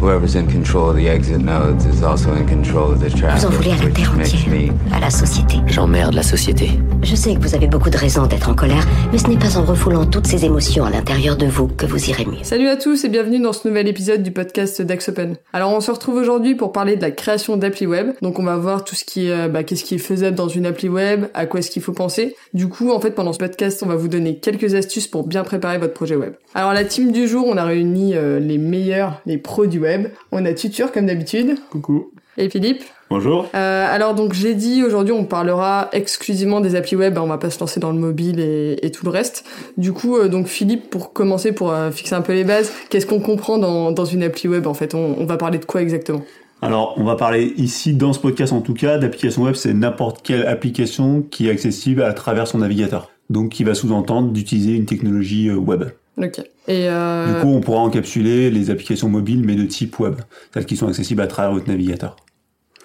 Whoever's 0.00 0.34
in 0.34 0.46
control 0.46 0.88
of 0.88 0.96
the 0.96 1.08
exit 1.08 1.42
nodes 1.42 1.84
is 1.84 2.02
also 2.02 2.32
in 2.32 2.46
control 2.46 2.92
of 2.92 3.00
the 3.00 3.10
traffic, 3.14 3.40
Vous 3.42 3.46
en 3.48 3.50
voulez 3.50 3.70
à 3.72 3.84
la 3.84 3.90
terre 3.90 4.10
entière, 4.14 4.48
me 4.48 4.94
à 4.96 4.98
la 4.98 5.10
société. 5.10 5.56
J'emmerde 5.66 6.14
la 6.14 6.22
société. 6.22 6.70
Je 7.02 7.14
sais 7.14 7.34
que 7.34 7.40
vous 7.40 7.54
avez 7.54 7.66
beaucoup 7.66 7.90
de 7.90 7.98
raisons 7.98 8.26
d'être 8.26 8.48
en 8.48 8.54
colère, 8.54 8.86
mais 9.12 9.18
ce 9.18 9.26
n'est 9.26 9.36
pas 9.36 9.58
en 9.58 9.64
refoulant 9.64 10.06
toutes 10.06 10.26
ces 10.26 10.46
émotions 10.46 10.86
à 10.86 10.90
l'intérieur 10.90 11.36
de 11.36 11.44
vous 11.44 11.66
que 11.66 11.84
vous 11.84 12.08
irez 12.08 12.24
mieux. 12.24 12.42
Salut 12.44 12.68
à 12.68 12.76
tous 12.76 13.04
et 13.04 13.10
bienvenue 13.10 13.40
dans 13.40 13.52
ce 13.52 13.68
nouvel 13.68 13.88
épisode 13.88 14.22
du 14.22 14.30
podcast 14.30 14.80
d'Axe 14.80 15.10
Open. 15.10 15.36
Alors 15.52 15.70
on 15.70 15.80
se 15.80 15.90
retrouve 15.90 16.14
aujourd'hui 16.14 16.54
pour 16.54 16.72
parler 16.72 16.96
de 16.96 17.02
la 17.02 17.10
création 17.10 17.58
d'appli 17.58 17.86
web. 17.86 18.12
Donc 18.22 18.38
on 18.38 18.42
va 18.42 18.56
voir 18.56 18.84
tout 18.84 18.94
ce 18.94 19.04
qui 19.04 19.26
est, 19.26 19.32
euh, 19.32 19.48
bah, 19.48 19.64
qu'est-ce 19.64 19.84
qui 19.84 19.96
est 19.96 19.98
faisable 19.98 20.34
dans 20.34 20.48
une 20.48 20.64
appli 20.64 20.88
web, 20.88 21.26
à 21.34 21.44
quoi 21.44 21.60
est-ce 21.60 21.70
qu'il 21.70 21.82
faut 21.82 21.92
penser. 21.92 22.36
Du 22.54 22.68
coup, 22.68 22.90
en 22.90 23.00
fait, 23.00 23.10
pendant 23.10 23.34
ce 23.34 23.38
podcast, 23.38 23.82
on 23.82 23.86
va 23.86 23.96
vous 23.96 24.08
donner 24.08 24.38
quelques 24.38 24.74
astuces 24.74 25.08
pour 25.08 25.26
bien 25.26 25.44
préparer 25.44 25.76
votre 25.76 25.92
projet 25.92 26.16
web. 26.16 26.32
Alors 26.54 26.72
la 26.72 26.84
team 26.84 27.12
du 27.12 27.28
jour, 27.28 27.46
on 27.46 27.58
a 27.58 27.64
réuni 27.64 28.14
euh, 28.14 28.38
les 28.38 28.56
meilleurs, 28.56 29.20
les 29.26 29.36
pros 29.36 29.66
du 29.66 29.78
web. 29.78 29.89
On 30.32 30.44
a 30.44 30.52
Tutur 30.52 30.92
comme 30.92 31.06
d'habitude. 31.06 31.56
Coucou. 31.70 32.12
Et 32.38 32.48
Philippe. 32.48 32.84
Bonjour. 33.10 33.48
Euh, 33.54 33.86
alors 33.88 34.14
donc 34.14 34.34
j'ai 34.34 34.54
dit 34.54 34.84
aujourd'hui 34.84 35.12
on 35.12 35.24
parlera 35.24 35.88
exclusivement 35.92 36.60
des 36.60 36.76
applis 36.76 36.96
web, 36.96 37.18
hein, 37.18 37.22
on 37.24 37.26
va 37.26 37.38
pas 37.38 37.50
se 37.50 37.58
lancer 37.58 37.80
dans 37.80 37.90
le 37.90 37.98
mobile 37.98 38.38
et, 38.38 38.78
et 38.86 38.90
tout 38.92 39.04
le 39.04 39.10
reste. 39.10 39.44
Du 39.76 39.92
coup 39.92 40.16
euh, 40.16 40.28
donc 40.28 40.46
Philippe 40.46 40.90
pour 40.90 41.12
commencer 41.12 41.52
pour 41.52 41.72
euh, 41.72 41.90
fixer 41.90 42.14
un 42.14 42.22
peu 42.22 42.32
les 42.32 42.44
bases, 42.44 42.72
qu'est-ce 42.88 43.06
qu'on 43.06 43.20
comprend 43.20 43.58
dans, 43.58 43.90
dans 43.90 44.04
une 44.04 44.22
appli 44.22 44.48
web 44.48 44.66
en 44.66 44.74
fait? 44.74 44.94
On, 44.94 45.16
on 45.18 45.26
va 45.26 45.36
parler 45.36 45.58
de 45.58 45.64
quoi 45.64 45.82
exactement? 45.82 46.22
Alors, 46.62 46.94
on 46.98 47.04
va 47.04 47.16
parler 47.16 47.54
ici, 47.56 47.94
dans 47.94 48.12
ce 48.12 48.20
podcast 48.20 48.52
en 48.52 48.60
tout 48.60 48.74
cas, 48.74 48.98
d'application 48.98 49.44
web. 49.44 49.54
C'est 49.54 49.72
n'importe 49.72 50.20
quelle 50.22 50.46
application 50.46 51.22
qui 51.22 51.48
est 51.48 51.50
accessible 51.50 52.02
à 52.02 52.12
travers 52.12 52.46
son 52.46 52.58
navigateur. 52.58 53.10
Donc, 53.30 53.48
qui 53.48 53.64
va 53.64 53.72
sous-entendre 53.72 54.30
d'utiliser 54.30 54.74
une 54.74 54.84
technologie 54.84 55.50
web. 55.50 55.84
Ok. 56.22 56.38
Et 56.68 56.88
euh, 56.88 57.34
Du 57.34 57.40
coup, 57.40 57.48
on 57.48 57.60
pourra 57.60 57.78
encapsuler 57.80 58.50
les 58.50 58.70
applications 58.70 59.08
mobiles, 59.08 59.42
mais 59.44 59.54
de 59.54 59.64
type 59.64 59.98
web. 59.98 60.16
Celles 60.52 60.66
qui 60.66 60.76
sont 60.76 60.86
accessibles 60.88 61.22
à 61.22 61.26
travers 61.26 61.52
votre 61.52 61.66
navigateur. 61.68 62.16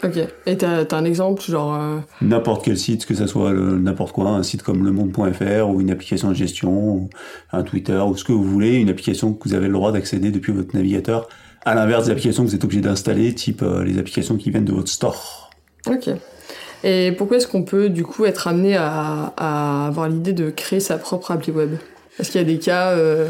ok. 0.03 0.19
Et 0.45 0.57
t'as 0.57 0.85
t'as 0.85 0.97
un 0.97 1.05
exemple 1.05 1.41
genre 1.43 1.75
euh, 1.75 1.97
N'importe 2.21 2.63
quel 2.63 2.77
site, 2.77 3.05
que 3.05 3.13
ça 3.13 3.27
soit 3.27 3.51
n'importe 3.53 4.13
quoi, 4.13 4.29
un 4.29 4.43
site 4.43 4.63
comme 4.63 4.85
lemonde.fr 4.85 5.67
ou 5.69 5.81
une 5.81 5.91
application 5.91 6.29
de 6.29 6.33
gestion, 6.35 6.71
ou 6.71 7.09
un 7.51 7.63
Twitter, 7.63 7.99
ou 8.07 8.15
ce 8.15 8.23
que 8.23 8.31
vous 8.31 8.43
voulez, 8.43 8.75
une 8.75 8.89
application 8.89 9.33
que 9.33 9.49
vous 9.49 9.53
avez 9.55 9.67
le 9.67 9.73
droit 9.73 9.91
d'accéder 9.91 10.31
depuis 10.31 10.53
votre 10.53 10.73
navigateur. 10.75 11.27
À 11.65 11.75
l'inverse 11.75 12.05
des 12.05 12.11
applications 12.11 12.43
que 12.43 12.49
vous 12.49 12.55
êtes 12.55 12.63
obligé 12.63 12.81
d'installer, 12.81 13.33
type 13.33 13.61
euh, 13.63 13.83
les 13.83 13.97
applications 13.97 14.37
qui 14.37 14.49
viennent 14.51 14.65
de 14.65 14.71
votre 14.73 14.89
store. 14.89 15.49
Ok. 15.87 16.09
Et 16.83 17.11
pourquoi 17.17 17.37
est-ce 17.37 17.47
qu'on 17.47 17.63
peut 17.63 17.89
du 17.89 18.03
coup 18.03 18.25
être 18.25 18.47
amené 18.47 18.75
à, 18.77 19.33
à 19.35 19.87
avoir 19.87 20.07
l'idée 20.07 20.33
de 20.33 20.51
créer 20.51 20.79
sa 20.79 20.97
propre 20.99 21.31
appli 21.31 21.51
web? 21.51 21.71
Est-ce 22.19 22.31
qu'il 22.31 22.41
y 22.41 22.43
a 22.43 22.47
des 22.47 22.59
cas 22.59 22.91
euh, 22.91 23.27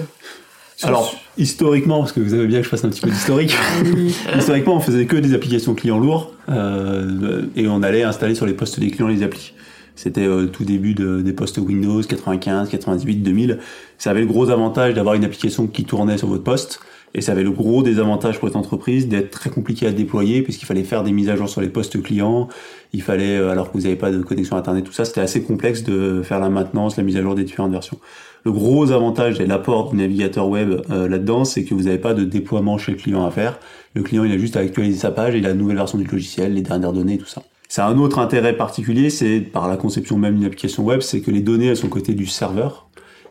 Alors, 0.83 1.15
historiquement, 1.37 1.99
parce 1.99 2.11
que 2.11 2.19
vous 2.19 2.33
avez 2.33 2.47
bien 2.47 2.59
que 2.59 2.65
je 2.65 2.69
fasse 2.69 2.83
un 2.85 2.89
petit 2.89 3.01
peu 3.01 3.09
d'historique, 3.09 3.55
historiquement, 4.37 4.75
on 4.75 4.79
faisait 4.81 5.05
que 5.05 5.15
des 5.17 5.33
applications 5.33 5.73
clients 5.73 5.99
lourds 5.99 6.33
euh, 6.49 7.43
et 7.55 7.67
on 7.67 7.81
allait 7.83 8.03
installer 8.03 8.35
sur 8.35 8.45
les 8.45 8.53
postes 8.53 8.79
des 8.79 8.91
clients 8.91 9.07
les 9.07 9.23
applis. 9.23 9.53
C'était 9.95 10.25
euh, 10.27 10.47
tout 10.47 10.65
début 10.65 10.93
de- 10.93 11.21
des 11.21 11.31
postes 11.31 11.57
Windows 11.57 12.01
95, 12.01 12.69
98, 12.69 13.15
2000. 13.17 13.59
Ça 13.97 14.09
avait 14.11 14.19
le 14.19 14.25
gros 14.27 14.49
avantage 14.49 14.93
d'avoir 14.93 15.15
une 15.15 15.23
application 15.23 15.67
qui 15.67 15.85
tournait 15.85 16.17
sur 16.17 16.27
votre 16.27 16.43
poste 16.43 16.81
et 17.13 17.21
ça 17.21 17.31
avait 17.31 17.43
le 17.43 17.51
gros 17.51 17.81
désavantage 17.81 18.39
pour 18.39 18.49
votre 18.49 18.57
entreprise 18.57 19.07
d'être 19.07 19.31
très 19.31 19.49
compliqué 19.49 19.87
à 19.87 19.93
déployer 19.93 20.41
puisqu'il 20.41 20.65
fallait 20.65 20.83
faire 20.83 21.01
des 21.03 21.13
mises 21.13 21.29
à 21.29 21.37
jour 21.37 21.47
sur 21.47 21.61
les 21.61 21.69
postes 21.69 22.03
clients. 22.03 22.49
Il 22.91 23.01
fallait, 23.03 23.37
euh, 23.37 23.51
alors 23.51 23.71
que 23.71 23.77
vous 23.77 23.83
n'avez 23.85 23.95
pas 23.95 24.11
de 24.11 24.21
connexion 24.21 24.57
internet, 24.57 24.83
tout 24.83 24.91
ça, 24.91 25.05
c'était 25.05 25.21
assez 25.21 25.41
complexe 25.41 25.83
de 25.83 26.21
faire 26.23 26.41
la 26.41 26.49
maintenance, 26.49 26.97
la 26.97 27.03
mise 27.03 27.15
à 27.15 27.21
jour 27.21 27.33
des 27.33 27.45
différentes 27.45 27.71
versions. 27.71 27.97
Le 28.45 28.51
gros 28.51 28.91
avantage 28.91 29.41
et 29.41 29.47
l'apport 29.47 29.89
du 29.89 29.97
navigateur 29.97 30.47
web 30.47 30.79
euh, 30.91 31.07
là-dedans, 31.07 31.45
c'est 31.45 31.63
que 31.63 31.73
vous 31.73 31.83
n'avez 31.83 31.97
pas 31.97 32.13
de 32.13 32.23
déploiement 32.23 32.77
chez 32.77 32.91
le 32.91 32.97
client 32.99 33.25
à 33.25 33.31
faire. 33.31 33.57
Le 33.95 34.03
client, 34.03 34.23
il 34.23 34.31
a 34.31 34.37
juste 34.37 34.55
à 34.55 34.59
actualiser 34.59 34.99
sa 34.99 35.09
page 35.09 35.33
et 35.33 35.41
la 35.41 35.55
nouvelle 35.55 35.77
version 35.77 35.97
du 35.97 36.03
logiciel, 36.03 36.53
les 36.53 36.61
dernières 36.61 36.93
données, 36.93 37.17
tout 37.17 37.25
ça. 37.25 37.41
C'est 37.69 37.81
un 37.81 37.97
autre 37.97 38.19
intérêt 38.19 38.55
particulier, 38.55 39.09
c'est 39.09 39.39
par 39.39 39.67
la 39.67 39.77
conception 39.77 40.19
même 40.19 40.35
d'une 40.35 40.45
application 40.45 40.83
web, 40.83 41.01
c'est 41.01 41.21
que 41.21 41.31
les 41.31 41.39
données, 41.39 41.65
elles 41.65 41.77
sont 41.77 41.89
côté 41.89 42.13
du 42.13 42.27
serveur 42.27 42.84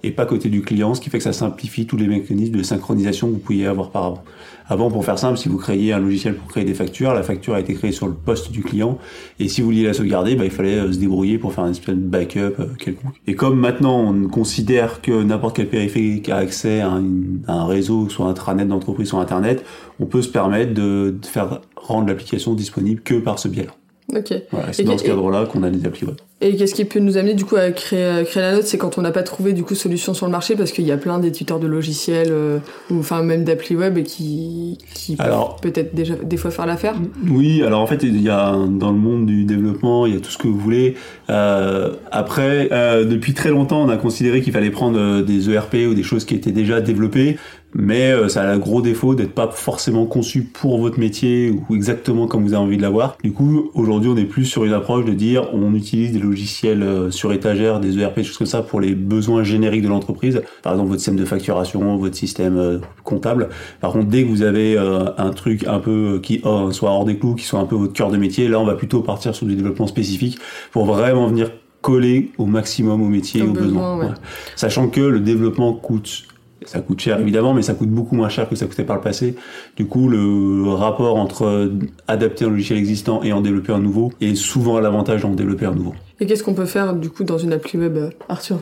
et 0.04 0.10
pas 0.10 0.26
côté 0.26 0.48
du 0.50 0.62
client, 0.62 0.94
ce 0.94 1.00
qui 1.00 1.10
fait 1.10 1.18
que 1.18 1.24
ça 1.24 1.32
simplifie 1.32 1.86
tous 1.86 1.96
les 1.96 2.06
mécanismes 2.06 2.56
de 2.56 2.62
synchronisation 2.62 3.28
que 3.28 3.32
vous 3.32 3.38
pouviez 3.38 3.66
avoir 3.66 3.90
par 3.90 4.04
avant. 4.04 4.24
Avant, 4.66 4.90
pour 4.90 5.04
faire 5.04 5.18
simple, 5.18 5.36
si 5.36 5.50
vous 5.50 5.58
créiez 5.58 5.92
un 5.92 5.98
logiciel 5.98 6.36
pour 6.36 6.48
créer 6.48 6.64
des 6.64 6.72
factures, 6.72 7.12
la 7.12 7.22
facture 7.22 7.54
a 7.54 7.60
été 7.60 7.74
créée 7.74 7.92
sur 7.92 8.06
le 8.06 8.14
poste 8.14 8.50
du 8.50 8.62
client, 8.62 8.98
et 9.38 9.48
si 9.48 9.60
vous 9.60 9.66
vouliez 9.66 9.82
la 9.84 9.92
sauvegarder, 9.92 10.36
bah, 10.36 10.44
il 10.44 10.50
fallait 10.50 10.78
euh, 10.78 10.92
se 10.92 10.98
débrouiller 10.98 11.36
pour 11.38 11.52
faire 11.52 11.64
un 11.64 11.70
espèce 11.70 11.94
de 11.94 12.00
backup 12.00 12.54
euh, 12.60 12.66
quelconque. 12.78 13.14
Et 13.26 13.34
comme 13.34 13.58
maintenant 13.58 14.00
on 14.00 14.28
considère 14.28 15.02
que 15.02 15.22
n'importe 15.22 15.56
quel 15.56 15.68
périphérique 15.68 16.30
a 16.30 16.36
accès 16.36 16.80
à 16.80 16.92
un, 16.92 17.66
réseau, 17.66 18.08
soit 18.08 18.26
intranet 18.26 18.66
d'entreprise, 18.66 19.08
soit 19.08 19.20
internet, 19.20 19.64
on 20.00 20.06
peut 20.06 20.22
se 20.22 20.28
permettre 20.28 20.72
de, 20.72 21.14
de 21.20 21.26
faire 21.26 21.60
rendre 21.76 22.08
l'application 22.08 22.54
disponible 22.54 23.02
que 23.02 23.14
par 23.14 23.38
ce 23.38 23.48
biais-là. 23.48 23.72
Ok. 24.14 24.32
Voilà, 24.50 24.72
c'est 24.72 24.84
dans 24.84 24.98
ce 24.98 25.04
cadre-là 25.04 25.46
qu'on 25.46 25.62
a 25.62 25.70
des 25.70 25.86
applis 25.86 26.04
web. 26.06 26.16
Et 26.40 26.56
qu'est-ce 26.56 26.74
qui 26.74 26.84
peut 26.84 26.98
nous 27.00 27.16
amener 27.16 27.32
du 27.32 27.46
coup 27.46 27.56
à 27.56 27.70
créer, 27.70 28.04
à 28.04 28.22
créer 28.24 28.42
la 28.42 28.52
nôtre 28.52 28.66
C'est 28.66 28.76
quand 28.76 28.98
on 28.98 29.02
n'a 29.02 29.12
pas 29.12 29.22
trouvé 29.22 29.54
du 29.54 29.62
coup 29.62 29.74
solution 29.74 30.12
sur 30.12 30.26
le 30.26 30.32
marché 30.32 30.56
parce 30.56 30.72
qu'il 30.72 30.84
y 30.86 30.92
a 30.92 30.98
plein 30.98 31.18
d'éditeurs 31.18 31.58
de 31.58 31.66
logiciels 31.66 32.28
euh, 32.30 32.58
ou 32.90 32.98
enfin 32.98 33.22
même 33.22 33.44
d'appli 33.44 33.76
web 33.76 34.02
qui, 34.02 34.76
qui 34.94 35.16
Alors- 35.18 35.56
peuvent 35.56 35.72
peut-être 35.72 35.94
déjà 35.94 36.16
des 36.16 36.36
fois 36.36 36.50
faire 36.50 36.66
l'affaire. 36.66 36.96
Oui, 37.30 37.62
alors 37.62 37.80
en 37.80 37.86
fait, 37.86 38.02
il 38.02 38.20
y 38.20 38.28
a 38.28 38.52
dans 38.68 38.92
le 38.92 38.98
monde 38.98 39.24
du 39.24 39.44
développement, 39.44 40.04
il 40.04 40.14
y 40.14 40.16
a 40.16 40.20
tout 40.20 40.30
ce 40.30 40.38
que 40.38 40.48
vous 40.48 40.58
voulez. 40.58 40.96
Euh, 41.30 41.94
après, 42.12 42.68
euh, 42.72 43.04
depuis 43.04 43.32
très 43.32 43.48
longtemps, 43.50 43.82
on 43.82 43.88
a 43.88 43.96
considéré 43.96 44.42
qu'il 44.42 44.52
fallait 44.52 44.70
prendre 44.70 45.22
des 45.22 45.48
ERP 45.50 45.76
ou 45.88 45.94
des 45.94 46.02
choses 46.02 46.26
qui 46.26 46.34
étaient 46.34 46.52
déjà 46.52 46.82
développées, 46.82 47.38
mais 47.74 48.12
euh, 48.12 48.28
ça 48.28 48.42
a 48.42 48.52
le 48.52 48.58
gros 48.58 48.82
défaut 48.82 49.14
d'être 49.14 49.34
pas 49.34 49.50
forcément 49.50 50.06
conçu 50.06 50.42
pour 50.42 50.78
votre 50.78 50.98
métier 50.98 51.50
ou 51.50 51.74
exactement 51.74 52.26
comme 52.26 52.42
vous 52.44 52.54
avez 52.54 52.62
envie 52.62 52.76
de 52.76 52.82
l'avoir. 52.82 53.16
Du 53.22 53.32
coup, 53.32 53.70
aujourd'hui, 53.74 54.10
on 54.12 54.16
est 54.16 54.24
plus 54.24 54.44
sur 54.44 54.64
une 54.64 54.72
approche 54.72 55.04
de 55.04 55.12
dire 55.12 55.48
on 55.52 55.74
utilise 55.74 56.12
des 56.12 56.18
logiciels 56.18 56.82
euh, 56.82 57.10
sur 57.10 57.32
étagère, 57.32 57.80
des 57.80 57.98
ERP, 57.98 58.16
des 58.16 58.24
choses 58.24 58.38
comme 58.38 58.46
ça 58.46 58.62
pour 58.62 58.80
les 58.80 58.94
besoins 58.94 59.42
génériques 59.42 59.82
de 59.82 59.88
l'entreprise. 59.88 60.42
Par 60.62 60.72
exemple, 60.72 60.90
votre 60.90 61.00
système 61.00 61.16
de 61.16 61.24
facturation, 61.24 61.96
votre 61.96 62.16
système 62.16 62.56
euh, 62.56 62.78
comptable. 63.02 63.48
Par 63.80 63.92
contre, 63.92 64.06
dès 64.06 64.22
que 64.22 64.28
vous 64.28 64.42
avez 64.42 64.76
euh, 64.76 65.06
un 65.18 65.30
truc 65.30 65.66
un 65.66 65.78
peu 65.80 66.20
qui 66.22 66.40
oh, 66.44 66.70
soit 66.70 66.90
hors 66.90 67.04
des 67.04 67.18
clous, 67.18 67.34
qui 67.34 67.44
soit 67.44 67.60
un 67.60 67.66
peu 67.66 67.76
votre 67.76 67.92
cœur 67.92 68.10
de 68.10 68.16
métier, 68.16 68.48
là, 68.48 68.60
on 68.60 68.64
va 68.64 68.74
plutôt 68.74 69.00
partir 69.02 69.34
sur 69.34 69.46
du 69.46 69.56
développement 69.56 69.86
spécifique 69.86 70.38
pour 70.70 70.84
vraiment 70.86 71.26
venir 71.26 71.50
coller 71.80 72.30
au 72.38 72.46
maximum 72.46 73.02
au 73.02 73.08
métier 73.08 73.40
et 73.40 73.44
Aux 73.44 73.48
besoins. 73.52 73.66
besoins, 73.66 73.98
ouais. 73.98 74.06
Ouais. 74.06 74.12
Sachant 74.56 74.88
que 74.88 75.00
le 75.00 75.20
développement 75.20 75.74
coûte 75.74 76.24
ça 76.66 76.80
coûte 76.80 77.00
cher 77.00 77.18
évidemment, 77.20 77.54
mais 77.54 77.62
ça 77.62 77.74
coûte 77.74 77.90
beaucoup 77.90 78.14
moins 78.16 78.28
cher 78.28 78.48
que 78.48 78.56
ça 78.56 78.66
coûtait 78.66 78.84
par 78.84 78.96
le 78.96 79.02
passé. 79.02 79.34
Du 79.76 79.86
coup, 79.86 80.08
le 80.08 80.68
rapport 80.72 81.16
entre 81.16 81.70
adapter 82.08 82.44
un 82.44 82.50
logiciel 82.50 82.78
existant 82.78 83.22
et 83.22 83.32
en 83.32 83.40
développer 83.40 83.72
un 83.72 83.78
nouveau 83.80 84.12
est 84.20 84.34
souvent 84.34 84.76
à 84.76 84.80
l'avantage 84.80 85.22
d'en 85.22 85.30
développer 85.30 85.66
un 85.66 85.74
nouveau. 85.74 85.94
Et 86.20 86.26
qu'est-ce 86.26 86.42
qu'on 86.44 86.54
peut 86.54 86.66
faire 86.66 86.94
du 86.94 87.10
coup 87.10 87.24
dans 87.24 87.38
une 87.38 87.52
appli 87.52 87.78
web, 87.78 87.96
euh, 87.96 88.10
Arthur? 88.28 88.58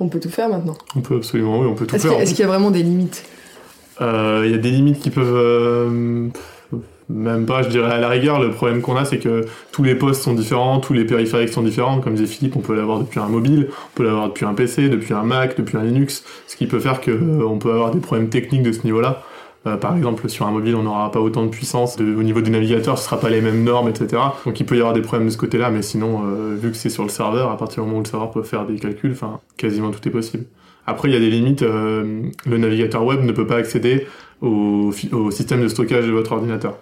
On 0.00 0.08
peut 0.08 0.20
tout 0.20 0.28
faire 0.30 0.48
maintenant. 0.48 0.76
On 0.96 1.00
peut 1.00 1.16
absolument, 1.16 1.58
oui, 1.60 1.66
on 1.68 1.74
peut 1.74 1.86
tout 1.86 1.96
Est-ce 1.96 2.06
faire. 2.06 2.12
qu'il 2.16 2.22
est-ce 2.22 2.30
qu'il 2.34 2.40
y 2.40 2.44
a 2.44 2.48
vraiment 2.48 2.70
des 2.70 2.82
limites? 2.82 3.24
Euh, 4.00 4.42
Il 4.46 4.52
y 4.52 4.54
a 4.54 4.58
des 4.58 4.70
limites 4.70 5.00
qui 5.00 5.10
peuvent. 5.10 5.34
euh, 5.34 6.28
même 7.08 7.46
pas, 7.46 7.62
je 7.62 7.68
dirais 7.68 7.90
à 7.90 7.98
la 7.98 8.08
rigueur, 8.08 8.40
le 8.40 8.50
problème 8.50 8.82
qu'on 8.82 8.96
a, 8.96 9.04
c'est 9.04 9.18
que 9.18 9.46
tous 9.72 9.82
les 9.82 9.94
postes 9.94 10.22
sont 10.22 10.34
différents, 10.34 10.78
tous 10.80 10.92
les 10.92 11.04
périphériques 11.04 11.48
sont 11.48 11.62
différents. 11.62 12.00
Comme 12.00 12.14
disait 12.14 12.26
Philippe, 12.26 12.56
on 12.56 12.60
peut 12.60 12.74
l'avoir 12.74 12.98
depuis 12.98 13.18
un 13.18 13.28
mobile, 13.28 13.68
on 13.70 13.96
peut 13.96 14.04
l'avoir 14.04 14.28
depuis 14.28 14.44
un 14.44 14.54
PC, 14.54 14.88
depuis 14.88 15.14
un 15.14 15.22
Mac, 15.22 15.56
depuis 15.56 15.76
un 15.78 15.84
Linux, 15.84 16.24
ce 16.46 16.56
qui 16.56 16.66
peut 16.66 16.80
faire 16.80 17.00
qu'on 17.00 17.58
peut 17.58 17.72
avoir 17.72 17.92
des 17.92 18.00
problèmes 18.00 18.28
techniques 18.28 18.62
de 18.62 18.72
ce 18.72 18.84
niveau-là. 18.84 19.22
Euh, 19.66 19.76
par 19.76 19.96
exemple, 19.96 20.28
sur 20.28 20.46
un 20.46 20.50
mobile, 20.50 20.76
on 20.76 20.82
n'aura 20.82 21.10
pas 21.10 21.20
autant 21.20 21.44
de 21.44 21.50
puissance. 21.50 21.98
Au 21.98 22.02
niveau 22.02 22.42
du 22.42 22.50
navigateur, 22.50 22.98
ce 22.98 23.04
sera 23.04 23.18
pas 23.18 23.30
les 23.30 23.40
mêmes 23.40 23.64
normes, 23.64 23.88
etc. 23.88 24.22
Donc 24.44 24.60
il 24.60 24.66
peut 24.66 24.76
y 24.76 24.80
avoir 24.80 24.92
des 24.92 25.02
problèmes 25.02 25.26
de 25.28 25.32
ce 25.32 25.38
côté-là, 25.38 25.70
mais 25.70 25.82
sinon, 25.82 26.22
euh, 26.26 26.56
vu 26.56 26.70
que 26.70 26.76
c'est 26.76 26.90
sur 26.90 27.02
le 27.02 27.08
serveur, 27.08 27.50
à 27.50 27.56
partir 27.56 27.82
du 27.82 27.88
moment 27.88 28.00
où 28.00 28.02
le 28.02 28.08
serveur 28.08 28.30
peut 28.30 28.42
faire 28.42 28.66
des 28.66 28.76
calculs, 28.76 29.12
enfin, 29.12 29.40
quasiment 29.56 29.90
tout 29.90 30.06
est 30.06 30.12
possible. 30.12 30.44
Après, 30.86 31.08
il 31.08 31.14
y 31.14 31.16
a 31.16 31.20
des 31.20 31.30
limites. 31.30 31.62
euh, 31.62 32.22
le 32.46 32.58
navigateur 32.58 33.04
web 33.04 33.24
ne 33.24 33.32
peut 33.32 33.46
pas 33.46 33.56
accéder 33.56 34.06
au, 34.40 34.92
au 35.12 35.30
système 35.30 35.62
de 35.62 35.68
stockage 35.68 36.06
de 36.06 36.12
votre 36.12 36.32
ordinateur. 36.32 36.74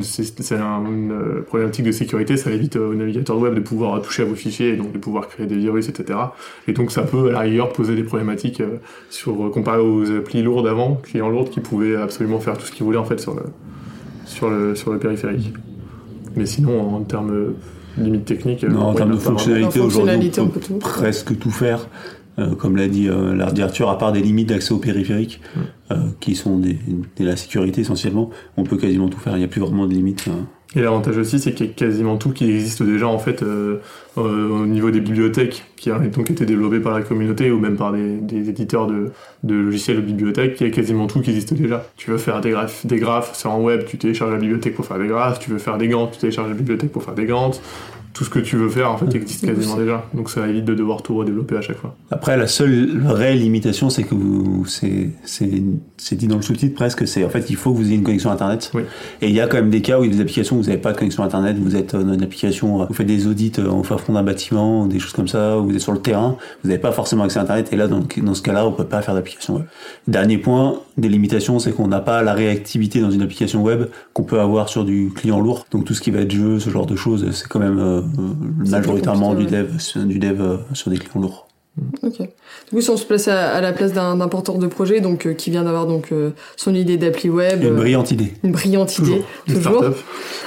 C'est 0.00 0.40
c'est 0.42 0.56
un- 0.56 0.82
une 0.86 1.12
euh, 1.12 1.42
problématique 1.46 1.84
de 1.84 1.92
sécurité, 1.92 2.36
ça 2.38 2.50
évite 2.50 2.76
euh, 2.76 2.90
au 2.90 2.94
navigateur 2.94 3.38
web 3.38 3.54
de 3.54 3.60
pouvoir 3.60 4.00
toucher 4.00 4.22
à 4.22 4.24
vos 4.24 4.34
fichiers 4.34 4.70
et 4.70 4.76
donc 4.76 4.92
de 4.92 4.98
pouvoir 4.98 5.28
créer 5.28 5.46
des 5.46 5.56
virus, 5.56 5.88
etc. 5.90 6.18
Et 6.66 6.72
donc 6.72 6.90
ça 6.90 7.02
peut 7.02 7.28
à 7.28 7.32
la 7.32 7.40
rigueur 7.40 7.70
poser 7.72 7.94
des 7.94 8.02
problématiques 8.02 8.60
euh, 8.62 8.78
sur 9.10 9.50
comparé 9.52 9.80
aux 9.80 10.10
applis 10.10 10.42
lourdes 10.42 10.66
avant, 10.66 10.94
clients 10.96 11.28
lourdes 11.28 11.50
qui 11.50 11.60
pouvaient 11.60 11.96
absolument 11.96 12.40
faire 12.40 12.56
tout 12.56 12.64
ce 12.64 12.72
qu'ils 12.72 12.84
voulaient 12.84 12.96
en 12.98 13.04
fait 13.04 13.20
sur 13.20 13.34
le 13.34 13.42
sur 14.24 14.48
le 14.48 14.74
sur 14.74 14.90
le 14.90 14.98
périphérique. 14.98 15.52
Mais 16.34 16.46
sinon 16.46 16.80
en 16.96 17.00
termes 17.02 17.52
limites 17.98 18.24
techniques, 18.24 18.64
euh, 18.64 18.68
Non, 18.70 18.86
en 18.86 18.94
termes 18.94 19.12
de 19.12 19.16
fonctionnalité, 19.18 19.80
aujourd'hui, 19.80 20.30
on 20.38 20.42
on 20.44 20.48
peut 20.48 20.60
presque 20.80 21.38
tout 21.38 21.50
faire. 21.50 21.86
Euh, 22.38 22.54
comme 22.56 22.76
l'a 22.76 22.88
dit 22.88 23.08
euh, 23.08 23.34
l'a 23.36 23.52
dit 23.52 23.62
Arthur, 23.62 23.88
à 23.90 23.96
part 23.96 24.10
des 24.12 24.20
limites 24.20 24.48
d'accès 24.48 24.72
au 24.72 24.78
périphérique, 24.78 25.40
euh, 25.92 25.96
qui 26.20 26.34
sont 26.34 26.58
des, 26.58 26.76
des- 27.16 27.24
la 27.24 27.36
sécurité 27.36 27.82
essentiellement, 27.82 28.30
on 28.56 28.64
peut 28.64 28.76
quasiment 28.76 29.08
tout 29.08 29.20
faire. 29.20 29.34
Il 29.36 29.38
n'y 29.38 29.44
a 29.44 29.48
plus 29.48 29.60
vraiment 29.60 29.86
de 29.86 29.92
limites. 29.94 30.24
euh. 30.28 30.32
Et 30.76 30.80
l'avantage 30.82 31.16
aussi, 31.18 31.38
c'est 31.38 31.52
qu'il 31.54 31.66
y 31.66 31.70
a 31.70 31.72
quasiment 31.72 32.16
tout 32.16 32.30
qui 32.30 32.50
existe 32.50 32.82
déjà 32.82 33.06
en 33.06 33.20
fait 33.20 33.44
euh, 33.44 33.78
au 34.16 34.66
niveau 34.66 34.90
des 34.90 35.00
bibliothèques 35.00 35.64
qui 35.76 35.92
ont 35.92 36.00
donc 36.00 36.30
été 36.30 36.44
développées 36.46 36.80
par 36.80 36.94
la 36.98 37.02
communauté 37.02 37.52
ou 37.52 37.60
même 37.60 37.76
par 37.76 37.92
des, 37.92 38.16
des 38.16 38.48
éditeurs 38.48 38.88
de, 38.88 39.12
de 39.44 39.54
logiciels 39.54 39.96
de 39.98 40.02
bibliothèques. 40.02 40.60
Il 40.60 40.66
y 40.66 40.70
a 40.70 40.72
quasiment 40.72 41.06
tout 41.06 41.20
qui 41.20 41.30
existe 41.30 41.54
déjà. 41.54 41.86
Tu 41.96 42.10
veux 42.10 42.18
faire 42.18 42.40
des 42.40 42.50
graphes, 42.50 42.84
des 42.86 42.96
graphes 42.98 43.36
sur 43.36 43.52
un 43.52 43.60
web, 43.60 43.84
tu 43.86 43.98
télécharges 43.98 44.32
la 44.32 44.38
bibliothèque 44.38 44.74
pour 44.74 44.84
faire 44.86 44.98
des 44.98 45.06
graphes. 45.06 45.38
Tu 45.38 45.50
veux 45.50 45.58
faire 45.58 45.78
des 45.78 45.86
gants, 45.86 46.08
tu 46.08 46.18
télécharges 46.18 46.48
la 46.48 46.54
bibliothèque 46.54 46.90
pour 46.90 47.04
faire 47.04 47.14
des 47.14 47.26
gants 47.26 47.52
tout 48.14 48.22
ce 48.22 48.30
que 48.30 48.38
tu 48.38 48.56
veux 48.56 48.68
faire 48.68 48.92
en 48.92 48.96
fait 48.96 49.12
existe 49.14 49.44
quasiment 49.44 49.76
déjà. 49.76 50.04
Donc 50.14 50.30
ça 50.30 50.46
évite 50.46 50.64
de 50.64 50.74
devoir 50.74 51.02
tout 51.02 51.16
redévelopper 51.16 51.56
à 51.56 51.60
chaque 51.60 51.78
fois. 51.78 51.96
Après 52.12 52.36
la 52.36 52.46
seule 52.46 52.96
vraie 52.96 53.34
limitation 53.34 53.90
c'est 53.90 54.04
que 54.04 54.14
vous 54.14 54.64
c'est 54.66 55.10
c'est 55.24 55.50
c'est 55.96 56.14
dit 56.14 56.28
dans 56.28 56.36
le 56.36 56.42
sous-titre 56.42 56.76
presque 56.76 57.08
c'est 57.08 57.24
en 57.24 57.28
fait 57.28 57.50
il 57.50 57.56
faut 57.56 57.72
que 57.72 57.78
vous 57.78 57.86
ayez 57.86 57.96
une 57.96 58.04
connexion 58.04 58.30
internet. 58.30 58.70
Oui. 58.72 58.82
Et 59.20 59.28
il 59.28 59.34
y 59.34 59.40
a 59.40 59.48
quand 59.48 59.56
même 59.56 59.70
des 59.70 59.82
cas 59.82 59.98
où 59.98 60.04
il 60.04 60.10
y 60.10 60.12
a 60.12 60.16
des 60.16 60.22
applications 60.22 60.56
où 60.56 60.60
vous 60.60 60.68
n'avez 60.68 60.80
pas 60.80 60.92
de 60.92 60.98
connexion 60.98 61.24
internet, 61.24 61.56
vous 61.58 61.74
êtes 61.74 61.96
dans 61.96 62.14
une 62.14 62.22
application, 62.22 62.86
vous 62.86 62.94
faites 62.94 63.06
des 63.06 63.26
audits 63.26 63.52
en 63.68 63.82
fin 63.82 63.98
fond 63.98 64.12
d'un 64.12 64.22
bâtiment 64.22 64.82
ou 64.82 64.88
des 64.88 65.00
choses 65.00 65.12
comme 65.12 65.28
ça, 65.28 65.58
ou 65.58 65.64
vous 65.64 65.74
êtes 65.74 65.80
sur 65.80 65.92
le 65.92 66.00
terrain, 66.00 66.36
vous 66.62 66.68
n'avez 66.68 66.80
pas 66.80 66.92
forcément 66.92 67.24
accès 67.24 67.40
à 67.40 67.42
internet 67.42 67.72
et 67.72 67.76
là 67.76 67.88
dans, 67.88 68.00
dans 68.16 68.34
ce 68.34 68.42
cas-là 68.42 68.64
on 68.64 68.70
peut 68.72 68.84
pas 68.84 69.02
faire 69.02 69.14
d'application 69.14 69.56
web. 69.56 69.64
Dernier 70.06 70.38
point 70.38 70.78
des 70.96 71.08
limitations 71.08 71.58
c'est 71.58 71.72
qu'on 71.72 71.88
n'a 71.88 72.00
pas 72.00 72.22
la 72.22 72.34
réactivité 72.34 73.00
dans 73.00 73.10
une 73.10 73.22
application 73.22 73.62
web 73.62 73.86
qu'on 74.12 74.24
peut 74.24 74.40
avoir 74.40 74.68
sur 74.68 74.84
du 74.84 75.10
client 75.14 75.40
lourd. 75.40 75.66
Donc 75.70 75.84
tout 75.84 75.94
ce 75.94 76.00
qui 76.00 76.10
va 76.10 76.20
être 76.20 76.30
jeu, 76.30 76.58
ce 76.58 76.70
genre 76.70 76.86
de 76.86 76.96
choses, 76.96 77.30
c'est 77.32 77.48
quand 77.48 77.60
même 77.60 77.78
euh, 77.78 78.02
majoritairement 78.68 79.34
du 79.34 79.46
dev, 79.46 79.70
du 80.06 80.18
dev 80.18 80.40
euh, 80.40 80.56
sur 80.72 80.90
des 80.90 80.98
clients 80.98 81.20
lourds. 81.20 81.48
Ok. 82.02 82.28
Du 82.68 82.76
coup, 82.76 82.80
si 82.80 82.90
on 82.90 82.96
se 82.96 83.04
place 83.04 83.28
à, 83.28 83.50
à 83.50 83.60
la 83.60 83.72
place 83.72 83.92
d'un 83.92 84.16
porteur 84.28 84.56
de 84.56 84.66
projet, 84.66 85.00
donc 85.00 85.26
euh, 85.26 85.34
qui 85.34 85.50
vient 85.50 85.64
d'avoir 85.64 85.86
donc 85.86 86.08
euh, 86.12 86.30
son 86.56 86.74
idée 86.74 86.96
d'appli 86.96 87.28
web, 87.28 87.62
une 87.62 87.74
brillante 87.74 88.10
idée, 88.10 88.32
une 88.42 88.52
brillante 88.52 88.98
idée, 88.98 89.22
toujours. 89.46 89.80
toujours. 89.80 89.94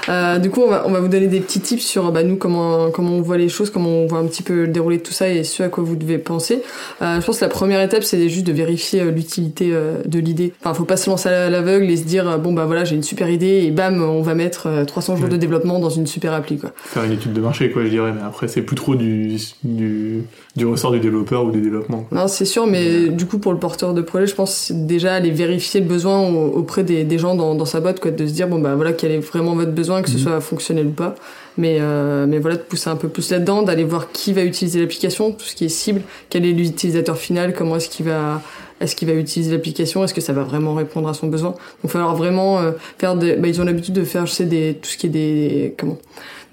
Euh, 0.09 0.37
du 0.39 0.49
coup, 0.49 0.61
on 0.61 0.69
va, 0.69 0.83
on 0.87 0.91
va 0.91 0.99
vous 0.99 1.07
donner 1.09 1.27
des 1.27 1.39
petits 1.39 1.59
tips 1.59 1.83
sur 1.83 2.11
bah, 2.11 2.23
nous 2.23 2.37
comment 2.37 2.89
comment 2.91 3.11
on 3.11 3.21
voit 3.21 3.37
les 3.37 3.49
choses, 3.49 3.69
comment 3.69 3.89
on 3.89 4.07
voit 4.07 4.19
un 4.19 4.25
petit 4.25 4.43
peu 4.43 4.61
le 4.61 4.67
déroulé 4.69 4.97
de 4.97 5.03
tout 5.03 5.13
ça 5.13 5.29
et 5.29 5.43
ce 5.43 5.63
à 5.63 5.69
quoi 5.69 5.83
vous 5.83 5.95
devez 5.95 6.17
penser. 6.17 6.61
je 7.01 7.25
pense 7.25 7.39
que 7.39 7.45
la 7.45 7.49
première 7.49 7.81
étape, 7.81 8.03
c'est 8.03 8.29
juste 8.29 8.47
de 8.47 8.53
vérifier 8.53 9.03
l'utilité 9.11 9.71
de 10.05 10.19
l'idée. 10.19 10.53
Enfin, 10.61 10.73
faut 10.73 10.85
pas 10.85 10.97
se 10.97 11.09
lancer 11.09 11.29
à 11.29 11.49
l'aveugle 11.49 11.89
et 11.89 11.97
se 11.97 12.03
dire 12.03 12.39
bon 12.39 12.53
bah 12.53 12.65
voilà, 12.65 12.83
j'ai 12.83 12.95
une 12.95 13.03
super 13.03 13.29
idée 13.29 13.63
et 13.65 13.71
bam, 13.71 14.01
on 14.01 14.21
va 14.21 14.33
mettre 14.33 14.83
300 14.85 15.15
jours 15.15 15.25
ouais. 15.25 15.31
de 15.31 15.37
développement 15.37 15.79
dans 15.79 15.89
une 15.89 16.07
super 16.07 16.33
appli 16.33 16.57
quoi. 16.57 16.71
Faire 16.75 17.03
une 17.03 17.13
étude 17.13 17.33
de 17.33 17.41
marché 17.41 17.71
quoi, 17.71 17.83
je 17.83 17.89
dirais. 17.89 18.11
Mais 18.13 18.21
après, 18.25 18.47
c'est 18.47 18.61
plus 18.61 18.75
trop 18.75 18.95
du 18.95 19.37
du, 19.63 20.23
du 20.55 20.65
ressort 20.65 20.91
du 20.91 20.99
développeur 20.99 21.45
ou 21.45 21.51
des 21.51 21.61
Quoi. 21.87 22.03
Non, 22.11 22.27
c'est 22.27 22.45
sûr, 22.45 22.67
mais 22.67 23.09
du 23.09 23.25
coup, 23.25 23.39
pour 23.39 23.53
le 23.53 23.59
porteur 23.59 23.93
de 23.93 24.01
projet, 24.01 24.27
je 24.27 24.35
pense 24.35 24.71
déjà 24.71 25.15
aller 25.15 25.31
vérifier 25.31 25.79
le 25.79 25.87
besoin 25.87 26.27
auprès 26.29 26.83
des, 26.83 27.03
des 27.03 27.17
gens 27.17 27.35
dans, 27.35 27.55
dans, 27.55 27.65
sa 27.65 27.79
boîte, 27.79 27.99
quoi, 27.99 28.11
de 28.11 28.27
se 28.27 28.33
dire, 28.33 28.47
bon, 28.47 28.59
bah 28.59 28.75
voilà, 28.75 28.93
quel 28.93 29.11
est 29.11 29.19
vraiment 29.19 29.55
votre 29.55 29.71
besoin, 29.71 30.01
que 30.01 30.09
ce 30.09 30.17
mmh. 30.17 30.19
soit 30.19 30.41
fonctionnel 30.41 30.87
ou 30.87 30.91
pas. 30.91 31.15
Mais, 31.57 31.77
euh, 31.79 32.25
mais 32.27 32.37
voilà, 32.39 32.57
de 32.57 32.61
pousser 32.61 32.89
un 32.89 32.95
peu 32.95 33.09
plus 33.09 33.31
là-dedans, 33.31 33.63
d'aller 33.63 33.83
voir 33.83 34.11
qui 34.11 34.31
va 34.33 34.43
utiliser 34.43 34.79
l'application, 34.79 35.31
tout 35.31 35.45
ce 35.45 35.55
qui 35.55 35.65
est 35.65 35.69
cible, 35.69 36.01
quel 36.29 36.45
est 36.45 36.51
l'utilisateur 36.51 37.17
final, 37.17 37.53
comment 37.53 37.77
est-ce 37.77 37.89
qu'il 37.89 38.05
va 38.05 38.41
est-ce 38.79 38.95
qu'il 38.95 39.07
va 39.07 39.13
utiliser 39.15 39.51
l'application? 39.51 40.03
Est-ce 40.03 40.13
que 40.13 40.21
ça 40.21 40.33
va 40.33 40.43
vraiment 40.43 40.75
répondre 40.75 41.07
à 41.09 41.13
son 41.13 41.27
besoin? 41.27 41.51
Donc, 41.51 41.59
il 41.83 41.87
va 41.87 41.89
falloir 41.89 42.15
vraiment 42.15 42.59
euh, 42.59 42.71
faire 42.97 43.15
des. 43.15 43.35
Bah, 43.35 43.47
ils 43.47 43.59
ont 43.61 43.65
l'habitude 43.65 43.95
de 43.95 44.03
faire, 44.03 44.25
je 44.25 44.33
sais, 44.33 44.45
des 44.45 44.77
tout 44.81 44.89
ce 44.89 44.97
qui 44.97 45.07
est 45.07 45.09
des 45.09 45.75
comment? 45.77 45.97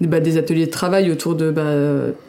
Des, 0.01 0.07
bah, 0.07 0.19
des 0.19 0.37
ateliers 0.37 0.65
de 0.65 0.71
travail 0.71 1.09
autour 1.09 1.35
de 1.35 1.51
bah, 1.51 1.63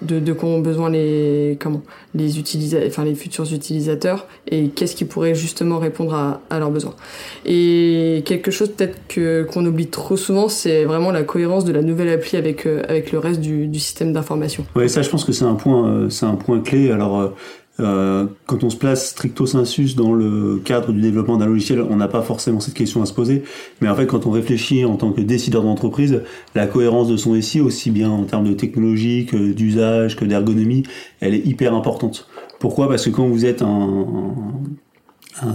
de, 0.02 0.20
de 0.20 0.32
quoi 0.32 0.48
ont 0.48 0.60
besoin 0.60 0.88
les 0.88 1.58
comment? 1.60 1.82
Les 2.14 2.38
utilisateurs, 2.38 2.86
enfin 2.88 3.04
les 3.04 3.14
futurs 3.16 3.52
utilisateurs 3.52 4.26
et 4.48 4.68
qu'est-ce 4.68 4.94
qui 4.94 5.04
pourrait 5.04 5.34
justement 5.34 5.78
répondre 5.78 6.14
à, 6.14 6.40
à 6.48 6.60
leurs 6.60 6.70
besoins. 6.70 6.94
Et 7.44 8.22
quelque 8.24 8.52
chose 8.52 8.70
peut-être 8.70 8.98
que 9.08 9.42
qu'on 9.42 9.66
oublie 9.66 9.88
trop 9.88 10.16
souvent, 10.16 10.48
c'est 10.48 10.84
vraiment 10.84 11.10
la 11.10 11.24
cohérence 11.24 11.64
de 11.64 11.72
la 11.72 11.82
nouvelle 11.82 12.10
appli 12.10 12.36
avec 12.36 12.66
euh, 12.66 12.82
avec 12.88 13.10
le 13.10 13.18
reste 13.18 13.40
du, 13.40 13.66
du 13.66 13.80
système 13.80 14.12
d'information. 14.12 14.64
Ouais, 14.76 14.86
ça, 14.86 15.02
je 15.02 15.10
pense 15.10 15.24
que 15.24 15.32
c'est 15.32 15.44
un 15.44 15.54
point, 15.54 15.88
euh, 15.88 16.08
c'est 16.08 16.26
un 16.26 16.36
point 16.36 16.60
clé. 16.60 16.90
Alors. 16.90 17.34
Euh 17.80 18.06
euh, 18.16 18.26
quand 18.46 18.64
on 18.64 18.70
se 18.70 18.76
place 18.76 19.10
stricto 19.10 19.46
sensus 19.46 19.96
dans 19.96 20.12
le 20.12 20.60
cadre 20.64 20.92
du 20.92 21.00
développement 21.00 21.36
d'un 21.36 21.46
logiciel, 21.46 21.80
on 21.80 21.96
n'a 21.96 22.08
pas 22.08 22.22
forcément 22.22 22.60
cette 22.60 22.74
question 22.74 23.02
à 23.02 23.06
se 23.06 23.12
poser. 23.12 23.42
Mais 23.80 23.88
en 23.88 23.94
fait, 23.94 24.06
quand 24.06 24.26
on 24.26 24.30
réfléchit 24.30 24.84
en 24.84 24.96
tant 24.96 25.12
que 25.12 25.20
décideur 25.20 25.62
d'entreprise, 25.62 26.22
la 26.54 26.66
cohérence 26.66 27.08
de 27.08 27.16
son 27.16 27.40
SI, 27.40 27.60
aussi 27.60 27.90
bien 27.90 28.10
en 28.10 28.24
termes 28.24 28.48
de 28.48 28.52
technologie 28.52 29.26
que 29.26 29.52
d'usage, 29.52 30.16
que 30.16 30.24
d'ergonomie, 30.24 30.84
elle 31.20 31.34
est 31.34 31.44
hyper 31.46 31.74
importante. 31.74 32.28
Pourquoi? 32.60 32.88
Parce 32.88 33.04
que 33.04 33.10
quand 33.10 33.28
vous 33.28 33.44
êtes 33.44 33.62
un, 33.62 33.66
un 33.66 34.52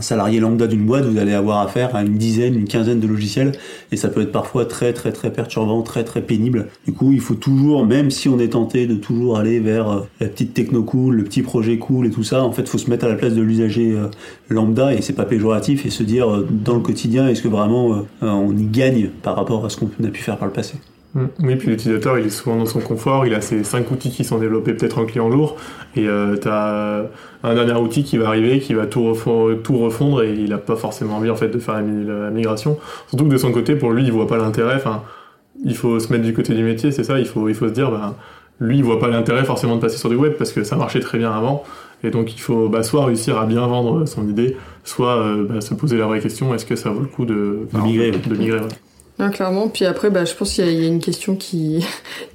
salarié 0.02 0.40
lambda 0.40 0.68
d'une 0.68 0.86
boîte, 0.86 1.06
vous 1.06 1.18
allez 1.18 1.34
avoir 1.34 1.60
affaire 1.60 1.96
à 1.96 2.04
une 2.04 2.18
dizaine, 2.18 2.56
une 2.56 2.68
quinzaine 2.68 3.00
de 3.00 3.08
logiciels, 3.08 3.52
et 3.92 3.98
ça 3.98 4.10
peut 4.10 4.22
être 4.22 4.32
parfois 4.32 4.66
très 4.66 4.94
très 4.94 5.12
très 5.12 5.32
perturbant, 5.32 5.82
très 5.82 6.04
très 6.04 6.22
pénible. 6.22 6.68
Du 6.86 6.94
coup, 6.94 7.12
il 7.12 7.20
faut 7.20 7.36
toujours, 7.36 7.86
même 7.86 8.12
si 8.12 8.30
on 8.30 8.40
est 8.40 8.50
tenté 8.50 8.88
de 8.88 8.96
toujours 8.96 9.38
aller 9.38 9.60
vers 9.60 9.90
euh, 9.90 10.00
la 10.20 10.28
petite 10.28 10.54
techno 10.54 10.84
cool, 10.84 11.16
le 11.16 11.24
petit 11.24 11.42
projet 11.42 11.78
cool 11.78 12.08
et 12.08 12.12
tout 12.12 12.24
ça, 12.24 12.44
en 12.44 12.52
fait, 12.52 12.68
faut 12.68 12.78
se 12.78 12.90
mettre 12.90 13.06
à 13.06 13.10
la 13.10 13.16
place 13.16 13.34
de 13.34 13.42
l'usager 13.42 13.92
euh, 13.92 14.08
lambda, 14.50 14.94
et 14.94 15.02
c'est 15.02 15.14
pas 15.14 15.26
péjoratif, 15.26 15.86
et 15.86 15.90
se 15.90 16.04
dire 16.04 16.32
euh, 16.32 16.48
dans 16.50 16.76
le 16.76 16.82
quotidien, 16.82 17.28
est-ce 17.28 17.42
que 17.42 17.48
vraiment 17.48 18.06
on 18.22 18.56
y 18.56 18.66
gagne 18.66 19.10
par 19.24 19.36
rapport 19.36 19.66
à 19.66 19.70
ce 19.70 19.78
qu'on 19.78 19.90
a 20.04 20.08
pu 20.10 20.22
faire 20.22 20.38
par 20.38 20.48
le 20.48 20.54
passé. 20.54 20.76
Oui, 21.14 21.56
puis 21.58 21.68
l'utilisateur, 21.68 22.18
il 22.18 22.28
est 22.28 22.30
souvent 22.30 22.56
dans 22.56 22.66
son 22.66 22.80
confort, 22.80 23.26
il 23.26 23.34
a 23.34 23.42
ses 23.42 23.66
cinq 23.66 23.92
outils 23.92 24.12
qui 24.12 24.24
sont 24.24 24.38
développés 24.38 24.74
peut-être 24.74 24.98
en 24.98 25.06
client 25.06 25.28
lourd, 25.28 25.58
et 25.96 26.08
euh, 26.08 26.38
tu 26.38 26.48
as 26.48 27.04
un 27.44 27.54
dernier 27.54 27.74
outil 27.74 28.04
qui 28.04 28.18
va 28.18 28.28
arriver, 28.28 28.60
qui 28.60 28.74
va 28.74 28.86
tout 28.86 29.04
refondre, 29.04 29.62
tout 29.62 29.78
refondre 29.78 30.24
et 30.24 30.34
il 30.34 30.50
n'a 30.50 30.58
pas 30.58 30.78
forcément 30.78 31.18
envie 31.18 31.30
en 31.30 31.36
fait 31.36 31.50
de 31.50 31.60
faire 31.60 31.76
la, 31.76 31.82
migration. 32.30 32.78
Surtout 33.10 33.26
que 33.26 33.32
de 33.32 33.38
son 33.38 33.52
côté, 33.52 33.76
pour 33.76 33.92
lui, 33.92 34.04
il 34.04 34.12
voit 34.12 34.28
pas 34.28 34.38
l'intérêt, 34.38 34.76
enfin, 34.76 35.04
il 35.66 35.76
faut 35.76 36.00
se 36.00 36.14
mettre 36.14 36.24
du 36.24 36.34
côté 36.34 36.54
du 36.54 36.64
métier, 36.64 36.92
c'est 36.92 37.04
ça, 37.04 37.20
il 37.20 37.26
faut, 37.26 37.50
il 37.50 37.56
faut 37.56 37.68
se 37.68 37.74
dire, 37.74 37.92
ben, 37.92 38.16
lui, 38.62 38.78
il 38.78 38.84
voit 38.84 39.00
pas 39.00 39.10
l'intérêt 39.10 39.44
forcément 39.44 39.76
de 39.76 39.82
passer 39.82 39.98
sur 39.98 40.10
du 40.10 40.16
web 40.16 40.34
parce 40.38 40.54
que 40.54 40.64
ça 40.64 40.78
marchait 40.78 41.02
très 41.02 41.18
bien 41.18 41.34
avant, 41.34 41.66
et 42.06 42.10
donc 42.10 42.34
il 42.34 42.40
faut 42.40 42.70
bah, 42.70 42.84
soit 42.84 43.04
réussir 43.04 43.38
à 43.38 43.46
bien 43.46 43.68
vendre 43.68 44.06
son 44.06 44.30
idée, 44.30 44.56
soit 44.86 45.18
euh, 45.18 45.46
bah, 45.46 45.60
se 45.60 45.74
poser 45.74 45.98
la 45.98 46.06
vraie 46.06 46.22
question, 46.22 46.54
est-ce 46.56 46.66
que 46.66 46.78
ça 46.78 46.90
vaut 46.90 47.02
le 47.02 47.08
coup 47.08 47.26
de, 47.26 47.68
de 47.74 47.80
migrer, 47.80 48.12
de 48.12 48.36
migrer 48.36 48.60
ouais. 48.60 48.68
Ah, 49.20 49.30
clairement. 49.30 49.68
Puis 49.68 49.86
après, 49.86 50.10
bah, 50.10 50.26
je 50.26 50.34
pense 50.34 50.54
qu'il 50.54 50.66
y, 50.66 50.84
a 50.84 50.88
une 50.88 51.00
question 51.00 51.36
qui, 51.36 51.84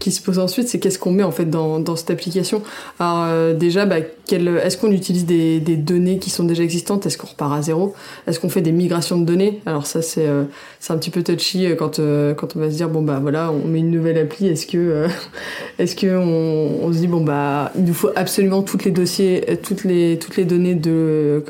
se 0.07 0.21
pose 0.21 0.39
ensuite, 0.39 0.69
c'est 0.69 0.79
qu'est-ce 0.79 0.99
qu'on 0.99 1.11
met 1.11 1.25
en 1.25 1.33
fait 1.33 1.47
dans, 1.47 1.97
cette 1.97 2.11
application? 2.11 2.63
Alors 3.01 3.25
euh, 3.25 3.55
déjà, 3.55 3.87
bah, 3.87 3.97
est-ce 3.99 4.77
qu'on 4.77 4.93
utilise 4.93 5.27
des, 5.27 5.59
données 5.59 6.19
qui 6.19 6.31
sont 6.31 6.45
déjà 6.45 6.63
existantes? 6.63 7.05
Est-ce 7.07 7.19
qu'on 7.19 7.27
repart 7.27 7.53
à 7.55 7.63
zéro? 7.63 7.95
Est-ce 8.27 8.39
qu'on 8.39 8.49
fait 8.49 8.61
des 8.61 8.73
migrations 8.73 9.19
de 9.19 9.25
données? 9.25 9.61
Alors 9.67 9.87
ça, 9.87 10.01
c'est 10.01 10.27
euh, 10.27 10.45
c'est 10.79 10.93
un 10.93 10.99
petit 10.99 11.11
peu 11.11 11.23
touchy 11.23 11.67
quand 11.77 11.99
euh, 11.99 12.35
quand 12.35 12.55
on 12.57 12.61
va 12.61 12.71
se 12.71 12.77
dire 12.77 12.89
bon 12.89 13.03
bah 13.03 13.19
voilà, 13.21 13.51
on 13.51 13.67
met 13.67 13.81
une 13.81 13.91
nouvelle 13.91 14.19
appli. 14.19 14.47
Est-ce 14.47 14.67
que 14.67 15.07
est-ce 15.79 16.07
on, 16.07 16.93
se 16.93 16.99
dit 16.99 17.09
bon 17.09 17.21
bah 17.21 17.73
il 17.77 17.85
nous 17.85 17.95
faut 17.95 18.11
absolument 18.15 18.63
toutes 18.63 18.85
les 18.85 18.93
dossiers, 18.93 19.59
toutes 19.63 19.85
les 19.85 20.19
toutes 20.19 20.37
les 20.37 20.45
données 20.45 20.75
de 20.75 21.43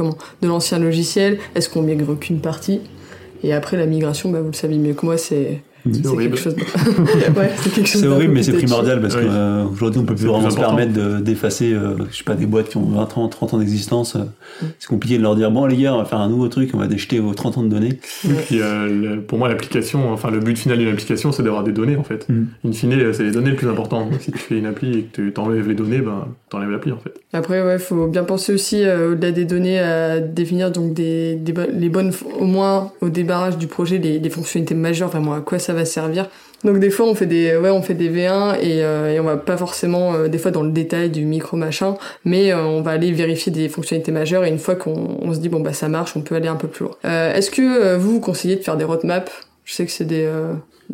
de 0.42 0.48
l'ancien 0.48 0.78
logiciel? 0.78 1.38
Est-ce 1.54 1.68
qu'on 1.68 1.82
migre 1.82 2.18
qu'une 2.18 2.40
partie? 2.40 2.80
Et 3.42 3.52
après, 3.52 3.76
la 3.76 3.86
migration, 3.86 4.30
bah, 4.30 4.40
vous 4.40 4.48
le 4.48 4.52
savez 4.52 4.76
mieux 4.76 4.94
que 4.94 5.04
moi, 5.04 5.18
c'est. 5.18 5.60
C'est 5.92 6.06
horrible. 6.06 6.36
Chose... 6.36 6.54
ouais, 7.36 7.50
c'est 7.84 8.06
horrible, 8.06 8.34
mais 8.34 8.42
c'est 8.42 8.52
primordial 8.52 9.00
parce 9.00 9.14
qu'aujourd'hui, 9.16 10.00
on 10.00 10.04
peut 10.04 10.14
plus 10.14 10.26
vraiment 10.26 10.50
se 10.50 10.56
permettre 10.56 10.92
d'effacer, 11.20 11.72
euh, 11.72 11.96
je 12.10 12.16
sais 12.16 12.24
pas, 12.24 12.34
des 12.34 12.46
boîtes 12.46 12.68
qui 12.68 12.76
ont 12.76 12.88
20 12.88 13.18
ans, 13.18 13.28
30 13.28 13.54
ans 13.54 13.58
d'existence. 13.58 14.14
Mm. 14.14 14.66
C'est 14.78 14.88
compliqué 14.88 15.18
de 15.18 15.22
leur 15.22 15.36
dire, 15.36 15.50
bon, 15.50 15.66
les 15.66 15.76
gars, 15.76 15.94
on 15.94 15.98
va 15.98 16.04
faire 16.04 16.20
un 16.20 16.28
nouveau 16.28 16.48
truc, 16.48 16.70
on 16.74 16.78
va 16.78 16.86
déjeter 16.86 17.18
vos 17.18 17.34
30 17.34 17.58
ans 17.58 17.62
de 17.62 17.68
données. 17.68 17.98
Et 18.24 18.32
puis, 18.46 18.60
euh, 18.60 19.16
pour 19.26 19.38
moi, 19.38 19.48
l'application, 19.48 20.12
enfin, 20.12 20.30
le 20.30 20.40
but 20.40 20.58
final 20.58 20.78
d'une 20.78 20.88
application, 20.88 21.32
c'est 21.32 21.42
d'avoir 21.42 21.64
des 21.64 21.72
données, 21.72 21.96
en 21.96 22.04
fait. 22.04 22.28
Mm. 22.28 22.44
In 22.66 22.72
fine, 22.72 23.12
c'est 23.12 23.24
les 23.24 23.32
données 23.32 23.50
le 23.50 23.56
plus 23.56 23.68
important. 23.68 24.06
Donc, 24.06 24.20
si 24.20 24.32
tu 24.32 24.38
fais 24.38 24.58
une 24.58 24.66
appli 24.66 24.98
et 24.98 25.02
que 25.02 25.22
tu 25.22 25.32
t'enlèves 25.32 25.68
les 25.68 25.74
données, 25.74 26.00
ben, 26.00 26.28
t'enlèves 26.50 26.70
l'appli, 26.70 26.92
en 26.92 26.98
fait. 26.98 27.14
Après, 27.32 27.62
ouais, 27.62 27.78
faut 27.78 28.06
bien 28.06 28.24
penser 28.24 28.52
aussi, 28.52 28.82
euh, 28.82 29.12
au-delà 29.12 29.32
des 29.32 29.44
données, 29.44 29.78
à 29.78 30.20
définir 30.20 30.70
donc 30.70 30.94
des, 30.94 31.34
des, 31.34 31.54
les 31.72 31.88
bonnes, 31.88 32.12
au 32.38 32.44
moins 32.44 32.92
au 33.00 33.08
débarrage 33.08 33.58
du 33.58 33.66
projet, 33.66 33.98
les, 33.98 34.18
les 34.18 34.30
fonctionnalités 34.30 34.74
majeures, 34.74 35.08
vraiment 35.08 35.34
à 35.34 35.40
quoi 35.40 35.58
ça 35.58 35.72
va 35.76 35.84
servir. 35.84 36.28
Donc 36.64 36.78
des 36.78 36.90
fois 36.90 37.06
on 37.06 37.14
fait 37.14 37.26
des 37.26 37.56
ouais 37.56 37.70
on 37.70 37.82
fait 37.82 37.94
des 37.94 38.10
V1 38.10 38.58
et, 38.60 38.82
euh, 38.82 39.12
et 39.12 39.20
on 39.20 39.24
va 39.24 39.36
pas 39.36 39.56
forcément 39.56 40.14
euh, 40.14 40.28
des 40.28 40.38
fois 40.38 40.50
dans 40.50 40.62
le 40.62 40.72
détail 40.72 41.10
du 41.10 41.24
micro 41.24 41.56
machin, 41.56 41.96
mais 42.24 42.52
euh, 42.52 42.64
on 42.64 42.80
va 42.80 42.92
aller 42.92 43.12
vérifier 43.12 43.52
des 43.52 43.68
fonctionnalités 43.68 44.12
majeures 44.12 44.44
et 44.44 44.48
une 44.48 44.58
fois 44.58 44.74
qu'on 44.74 45.18
on 45.20 45.32
se 45.34 45.38
dit 45.38 45.48
bon 45.48 45.60
bah 45.60 45.74
ça 45.74 45.88
marche, 45.88 46.16
on 46.16 46.22
peut 46.22 46.34
aller 46.34 46.48
un 46.48 46.56
peu 46.56 46.68
plus 46.68 46.84
loin. 46.84 46.96
Est-ce 47.04 47.50
que 47.50 47.96
vous 47.96 48.14
vous 48.14 48.20
conseillez 48.20 48.56
de 48.56 48.62
faire 48.62 48.76
des 48.76 48.84
roadmaps? 48.84 49.30
Je 49.64 49.74
sais 49.74 49.84
que 49.84 49.92
c'est 49.92 50.04
des 50.04 50.28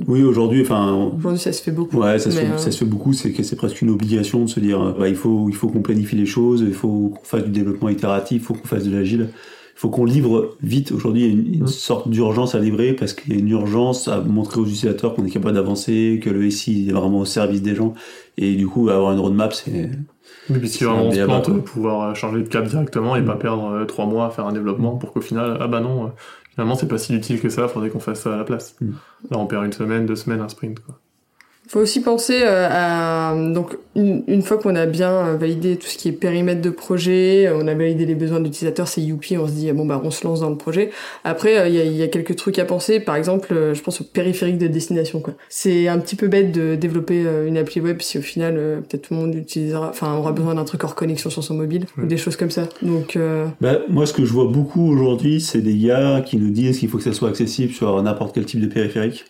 oui, 0.09 0.23
aujourd'hui, 0.23 0.63
enfin. 0.63 1.11
Aujourd'hui, 1.19 1.39
ça 1.39 1.53
se 1.53 1.63
fait 1.63 1.71
beaucoup. 1.71 1.99
Ouais, 1.99 2.19
ça, 2.19 2.31
se, 2.31 2.39
fait, 2.39 2.47
ça 2.57 2.71
se 2.71 2.79
fait 2.79 2.87
beaucoup. 2.87 3.13
C'est 3.13 3.31
que 3.31 3.43
c'est 3.43 3.57
presque 3.57 3.83
une 3.83 3.91
obligation 3.91 4.43
de 4.43 4.49
se 4.49 4.59
dire, 4.59 4.95
bah, 4.99 5.07
il 5.07 5.15
faut, 5.15 5.51
il 5.51 5.55
faut 5.55 5.69
qu'on 5.69 5.83
planifie 5.83 6.17
les 6.17 6.25
choses, 6.25 6.63
il 6.67 6.73
faut 6.73 7.13
qu'on 7.15 7.25
fasse 7.25 7.45
du 7.45 7.51
développement 7.51 7.91
itératif, 7.91 8.41
il 8.41 8.45
faut 8.45 8.55
qu'on 8.55 8.67
fasse 8.67 8.85
de 8.85 8.97
l'agile 8.97 9.29
faut 9.83 9.91
qu'on 9.91 10.05
livre 10.05 10.55
vite. 10.63 10.93
Aujourd'hui, 10.93 11.25
il 11.25 11.27
y 11.27 11.31
a 11.31 11.33
une, 11.33 11.55
une 11.63 11.67
sorte 11.67 12.09
d'urgence 12.09 12.55
à 12.55 12.61
livrer 12.61 12.93
parce 12.93 13.15
qu'il 13.15 13.33
y 13.33 13.37
a 13.37 13.41
une 13.41 13.49
urgence 13.49 14.07
à 14.07 14.21
montrer 14.21 14.61
aux 14.61 14.65
utilisateurs 14.65 15.13
qu'on 15.13 15.27
est 15.27 15.31
capable 15.31 15.57
d'avancer, 15.57 16.21
que 16.23 16.31
le 16.31 16.49
SI 16.51 16.89
est 16.89 16.93
vraiment 16.93 17.19
au 17.19 17.25
service 17.25 17.63
des 17.63 17.75
gens. 17.75 17.93
Et 18.39 18.55
du 18.55 18.69
coup, 18.69 18.91
avoir 18.91 19.13
une 19.13 19.19
roadmap, 19.19 19.53
c'est. 19.53 19.91
Oui, 20.51 20.61
puis 20.61 20.69
si 20.69 20.85
vraiment 20.85 21.07
on 21.07 21.11
se 21.11 21.21
plante, 21.25 21.65
pouvoir 21.65 22.15
changer 22.15 22.45
de 22.45 22.49
cap 22.49 22.65
directement 22.65 23.17
et 23.17 23.23
mmh. 23.23 23.25
pas 23.25 23.35
perdre 23.35 23.85
trois 23.87 24.07
mois 24.07 24.27
à 24.27 24.31
faire 24.31 24.47
un 24.47 24.53
développement 24.53 24.95
pour 24.97 25.13
qu'au 25.13 25.21
final, 25.21 25.59
ah 25.61 25.67
bah 25.67 25.81
non, 25.81 26.13
finalement 26.51 26.77
c'est 26.77 26.87
pas 26.87 26.99
si 26.99 27.17
utile 27.17 27.41
que 27.41 27.49
ça, 27.49 27.67
faudrait 27.67 27.91
qu'on 27.91 27.99
fasse 27.99 28.21
ça 28.21 28.35
à 28.35 28.37
la 28.37 28.45
place. 28.45 28.77
Mmh. 28.81 28.91
Là, 29.33 29.39
on 29.39 29.47
perd 29.47 29.65
une 29.65 29.73
semaine, 29.73 30.07
deux 30.07 30.15
semaines, 30.15 30.41
un 30.41 30.49
sprint. 30.49 30.79
Quoi. 30.79 31.01
Faut 31.69 31.81
aussi 31.81 32.03
penser 32.03 32.41
euh, 32.43 32.69
à 32.71 33.35
donc 33.35 33.79
une, 33.95 34.25
une 34.27 34.43
fois 34.43 34.59
qu'on 34.59 34.75
a 34.75 34.85
bien 34.85 35.11
euh, 35.11 35.37
validé 35.37 35.77
tout 35.77 35.87
ce 35.87 35.97
qui 35.97 36.09
est 36.09 36.13
périmètre 36.13 36.61
de 36.61 36.71
projet, 36.71 37.47
euh, 37.47 37.57
on 37.57 37.67
a 37.67 37.75
validé 37.75 38.05
les 38.05 38.15
besoins 38.15 38.41
d'utilisateurs, 38.41 38.89
c'est 38.89 39.01
youpi, 39.01 39.39
on 39.39 39.47
se 39.47 39.53
dit 39.53 39.73
bon 39.73 39.87
bah 39.87 40.01
on 40.05 40.11
se 40.11 40.27
lance 40.27 40.41
dans 40.41 40.51
le 40.51 40.57
projet. 40.57 40.91
Après 41.25 41.71
il 41.71 41.75
y, 41.75 41.81
a, 41.81 41.85
y, 41.85 42.03
a, 42.03 42.09
quelques 42.09 42.37
trucs 42.37 42.59
à 42.59 42.65
penser, 42.65 43.01
par 43.01 43.17
exemple 43.17 43.55
je 43.73 43.81
pense 43.81 44.01
au 44.01 44.05
périphérique 44.05 44.59
de 44.59 44.67
destination 44.67 45.21
quoi. 45.21 45.35
C'est 45.49 45.89
un 45.89 45.99
petit 45.99 46.17
peu 46.17 46.29
bête 46.29 46.53
de 46.53 46.75
développer 46.75 47.25
une 47.47 47.57
appli 47.57 47.81
web 47.81 48.03
si 48.03 48.19
au 48.19 48.23
final 48.23 48.55
peut-être 48.89 49.09
tout 49.09 49.15
le 49.15 49.21
monde 49.21 49.35
utilisera, 49.35 49.89
enfin 49.89 50.15
aura 50.15 50.33
besoin 50.33 50.55
d'un 50.55 50.65
truc 50.65 50.85
hors 50.85 50.95
connexion 50.95 51.31
sur 51.31 51.45
son 51.45 51.55
mobile 51.55 51.87
ou 51.97 52.07
des 52.07 52.19
choses 52.19 52.37
comme 52.37 52.51
ça. 52.51 52.69
Donc 52.83 53.17
bah, 53.61 53.79
moi 53.89 54.07
ce 54.07 54.13
que 54.13 54.25
je 54.25 54.33
vois 54.33 54.47
beaucoup 54.47 54.91
aujourd'hui 54.91 55.41
c'est 55.41 55.61
des 55.61 55.79
gars 55.79 56.23
qui 56.27 56.37
nous 56.37 56.51
disent 56.51 56.81
qu'il 56.81 56.89
faut 56.89 56.99
que 56.99 57.05
ça 57.05 57.13
soit 57.13 57.29
accessible 57.29 57.73
sur 57.73 58.03
n'importe 58.03 58.35
quel 58.35 58.45
type 58.45 58.61
de 58.61 58.67
périphérique. 58.67 59.25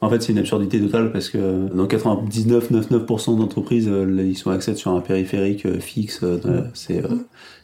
En 0.00 0.08
fait, 0.10 0.22
c'est 0.22 0.32
une 0.32 0.38
absurdité 0.38 0.80
totale 0.80 1.10
parce 1.10 1.28
que 1.28 1.74
dans 1.74 1.86
99,99% 1.86 3.36
d'entreprises, 3.36 3.88
euh, 3.90 4.24
ils 4.24 4.36
sont 4.36 4.50
accès 4.50 4.76
sur 4.76 4.92
un 4.92 5.00
périphérique 5.00 5.66
euh, 5.66 5.80
fixe. 5.80 6.20
Euh, 6.22 6.62
c'est 6.72 7.02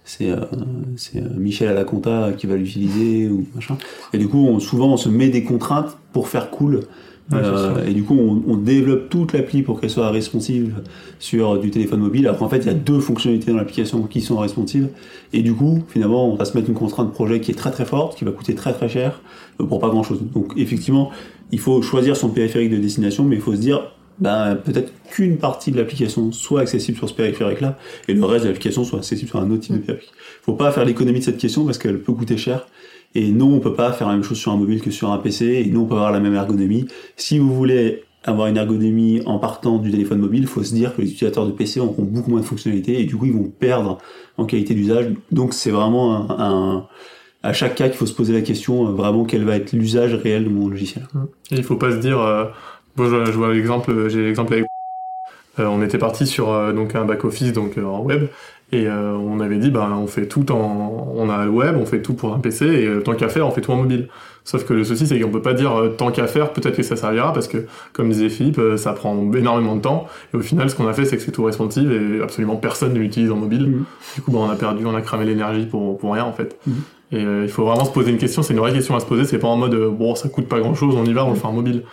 c'est 0.05 1.23
Michel 1.39 1.69
à 1.69 1.75
la 1.75 1.85
compta 1.85 2.33
qui 2.37 2.47
va 2.47 2.57
l'utiliser 2.57 3.29
ou 3.29 3.47
machin. 3.55 3.79
Et 4.13 4.19
du 4.19 4.29
coup, 4.29 4.47
on, 4.47 4.59
souvent, 4.59 4.93
on 4.93 4.97
se 4.97 5.09
met 5.09 5.29
des 5.29 5.45
contraintes 5.45 5.97
pour 6.13 6.29
faire 6.29 6.51
cool. 6.51 6.81
et 7.87 7.95
du 7.95 8.03
coup, 8.03 8.15
on, 8.19 8.43
on 8.53 8.57
développe 8.59 9.09
toute 9.09 9.33
l'appli 9.33 9.63
pour 9.63 9.81
qu'elle 9.81 9.89
soit 9.89 10.11
responsive 10.11 10.83
sur 11.19 11.59
du 11.59 11.71
téléphone 11.71 12.01
mobile. 12.01 12.27
Après, 12.27 12.45
en 12.45 12.51
fait, 12.51 12.59
il 12.59 12.67
y 12.67 12.71
a 12.71 12.75
deux 12.75 13.01
fonctionnalités 13.01 13.51
dans 13.51 13.57
l'application 13.57 14.03
qui 14.03 14.21
sont 14.21 14.37
responsives. 14.37 14.89
Et 15.33 15.41
du 15.41 15.55
coup, 15.55 15.83
finalement, 15.89 16.31
on 16.31 16.35
va 16.35 16.45
se 16.45 16.55
mettre 16.55 16.69
une 16.69 16.75
contrainte 16.75 17.13
projet 17.13 17.41
qui 17.41 17.53
est 17.53 17.55
très 17.55 17.71
très 17.71 17.87
forte, 17.87 18.19
qui 18.19 18.27
va 18.27 18.33
coûter 18.33 18.55
très 18.55 18.75
très 18.75 18.91
cher 18.91 19.23
pour 19.57 19.79
pas 19.79 19.89
grand 19.89 20.03
chose. 20.03 20.21
Donc, 20.35 20.53
effectivement, 20.57 21.11
il 21.55 21.61
faut 21.61 21.81
choisir 21.83 22.17
son 22.17 22.31
périphérique 22.31 22.71
de 22.71 22.79
destination, 22.79 23.23
mais 23.23 23.37
il 23.37 23.41
faut 23.41 23.55
se 23.55 23.61
dire, 23.61 23.93
ben, 24.19 24.57
peut-être 24.57 24.93
qu'une 25.09 25.39
partie 25.39 25.71
de 25.71 25.77
l'application 25.77 26.33
soit 26.33 26.63
accessible 26.63 26.99
sur 26.99 27.09
ce 27.09 27.15
périphérique-là, 27.15 27.79
et 28.09 28.15
le 28.15 28.25
reste 28.25 28.43
de 28.43 28.49
l'application 28.49 28.83
soit 28.83 28.99
accessible 28.99 29.29
sur 29.29 29.39
un 29.39 29.49
autre 29.53 29.61
type 29.61 29.75
de 29.75 29.79
périphérique. 29.79 30.13
Il 30.13 30.45
faut 30.45 30.55
pas 30.55 30.73
faire 30.73 30.85
l'économie 30.85 31.21
de 31.21 31.25
cette 31.25 31.39
question 31.39 31.65
parce 31.65 31.79
qu'elle 31.79 32.01
peut 32.01 32.13
coûter 32.13 32.37
cher. 32.37 32.67
Et 33.15 33.29
non, 33.29 33.55
on 33.55 33.61
peut 33.61 33.75
pas 33.75 33.93
faire 33.93 34.09
la 34.09 34.15
même 34.15 34.25
chose 34.25 34.39
sur 34.39 34.51
un 34.51 34.57
mobile 34.57 34.83
que 34.83 34.91
sur 34.91 35.13
un 35.13 35.19
PC, 35.19 35.63
et 35.65 35.71
non, 35.71 35.83
on 35.83 35.87
peut 35.87 35.95
avoir 35.95 36.11
la 36.11 36.19
même 36.19 36.35
ergonomie. 36.35 36.87
Si 37.17 37.39
vous 37.39 37.55
voulez 37.55 38.03
avoir 38.25 38.49
une 38.49 38.57
ergonomie 38.57 39.23
en 39.25 39.39
partant 39.39 39.79
du 39.79 39.93
téléphone 39.93 40.19
mobile, 40.19 40.43
il 40.43 40.49
faut 40.49 40.65
se 40.65 40.75
dire 40.75 40.97
que 40.97 41.03
les 41.03 41.13
utilisateurs 41.13 41.47
de 41.47 41.53
PC 41.53 41.79
auront 41.79 42.03
beaucoup 42.03 42.31
moins 42.31 42.41
de 42.41 42.47
fonctionnalités, 42.47 43.01
et 43.01 43.05
du 43.05 43.15
coup, 43.15 43.27
ils 43.27 43.33
vont 43.33 43.45
perdre 43.45 43.99
en 44.39 44.45
qualité 44.45 44.75
d'usage. 44.75 45.13
Donc, 45.31 45.55
c'est 45.55 45.71
vraiment 45.71 46.29
un, 46.33 46.37
un 46.41 46.87
à 47.45 47.53
chaque 47.53 47.75
cas 47.75 47.89
qu'il 47.89 47.99
faut 47.99 48.07
se 48.07 48.15
poser 48.15 48.33
la 48.33 48.41
question 48.41 48.89
euh, 48.89 48.93
vraiment 48.93 49.25
quel 49.25 49.45
va 49.45 49.57
être 49.57 49.73
l'usage 49.73 50.15
réel 50.15 50.45
de 50.45 50.49
mon 50.49 50.69
logiciel. 50.69 51.05
Et 51.51 51.57
il 51.57 51.63
faut 51.63 51.77
pas 51.77 51.93
se 51.93 51.99
dire, 51.99 52.19
euh, 52.19 52.47
bon, 52.97 53.05
je, 53.09 53.31
vois 53.33 53.53
l'exemple, 53.53 54.09
j'ai 54.09 54.25
l'exemple 54.25 54.55
avec 54.55 54.67
euh, 55.61 55.67
on 55.67 55.83
était 55.83 55.99
parti 55.99 56.27
sur 56.27 56.51
euh, 56.51 56.73
donc 56.73 56.97
un 56.97 57.05
back 57.05 57.25
office 57.25 57.53
donc 57.53 57.79
en 57.79 58.01
web 58.01 58.27
et 58.73 58.89
on 58.89 59.39
avait 59.39 59.59
dit 59.59 59.71
bah 59.71 59.89
on 59.97 60.09
fait 60.09 60.27
tout 60.27 60.51
en 60.51 61.13
on 61.15 61.31
a 61.31 61.45
le 61.45 61.51
web, 61.51 61.77
on 61.79 61.87
fait 61.87 62.03
tout 62.03 62.15
pour 62.15 62.35
un 62.35 62.41
PC 62.41 62.67
et 62.67 63.03
tant 63.05 63.15
qu'à 63.15 63.29
faire 63.29 63.47
on 63.47 63.53
fait 63.53 63.61
tout 63.61 63.71
en 63.71 63.77
mobile. 63.77 64.09
Sauf 64.43 64.65
que 64.65 64.73
le 64.73 64.83
souci 64.83 65.07
c'est 65.07 65.21
qu'on 65.21 65.31
peut 65.31 65.43
pas 65.43 65.53
dire 65.53 65.93
tant 65.97 66.11
qu'à 66.11 66.27
faire 66.27 66.53
peut-être 66.53 66.77
que 66.77 66.83
ça 66.83 66.97
servira 66.97 67.33
parce 67.33 67.47
que 67.47 67.67
comme 67.93 68.09
disait 68.09 68.31
Philippe 68.31 68.61
ça 68.77 68.93
prend 68.95 69.33
énormément 69.33 69.77
de 69.77 69.81
temps 69.83 70.09
et 70.33 70.39
au 70.39 70.41
final 70.41 70.71
ce 70.71 70.75
qu'on 70.75 70.89
a 70.89 70.93
fait 70.93 71.05
c'est 71.05 71.17
que 71.17 71.23
c'est 71.23 71.31
tout 71.31 71.45
responsive 71.45 71.93
et 71.93 72.21
absolument 72.21 72.57
personne 72.57 72.95
ne 72.95 72.99
l'utilise 72.99 73.31
en 73.31 73.37
mobile. 73.37 73.69
Mmh. 73.69 73.85
Du 74.17 74.23
coup 74.23 74.33
bah, 74.33 74.39
on 74.41 74.51
a 74.51 74.57
perdu, 74.57 74.85
on 74.87 74.95
a 74.97 75.03
cramé 75.03 75.25
l'énergie 75.25 75.67
pour 75.67 75.97
pour 75.97 76.15
rien 76.15 76.25
en 76.25 76.33
fait. 76.33 76.59
Mmh. 76.67 76.73
Et 77.15 77.25
euh, 77.25 77.45
il 77.45 77.51
faut 77.51 77.65
vraiment 77.65 77.85
se 77.85 77.93
poser 77.93 78.11
une 78.11 78.19
question, 78.19 78.43
c'est 78.43 78.53
une 78.53 78.59
vraie 78.59 78.73
question 78.73 78.97
à 78.97 79.01
se 79.01 79.07
poser, 79.07 79.25
c'est 79.25 79.39
pas 79.39 79.49
en 79.49 79.57
mode 79.57 79.75
euh, 79.75 79.89
bon 79.89 80.15
ça 80.15 80.29
coûte 80.29 80.49
pas 80.49 80.59
grand 80.59 80.75
chose, 80.75 80.97
on 80.97 81.05
y 81.05 81.13
va, 81.13 81.25
on 81.25 81.31
le 81.31 81.37
fait 81.37 81.47
en 81.47 81.53
mobile. 81.53 81.85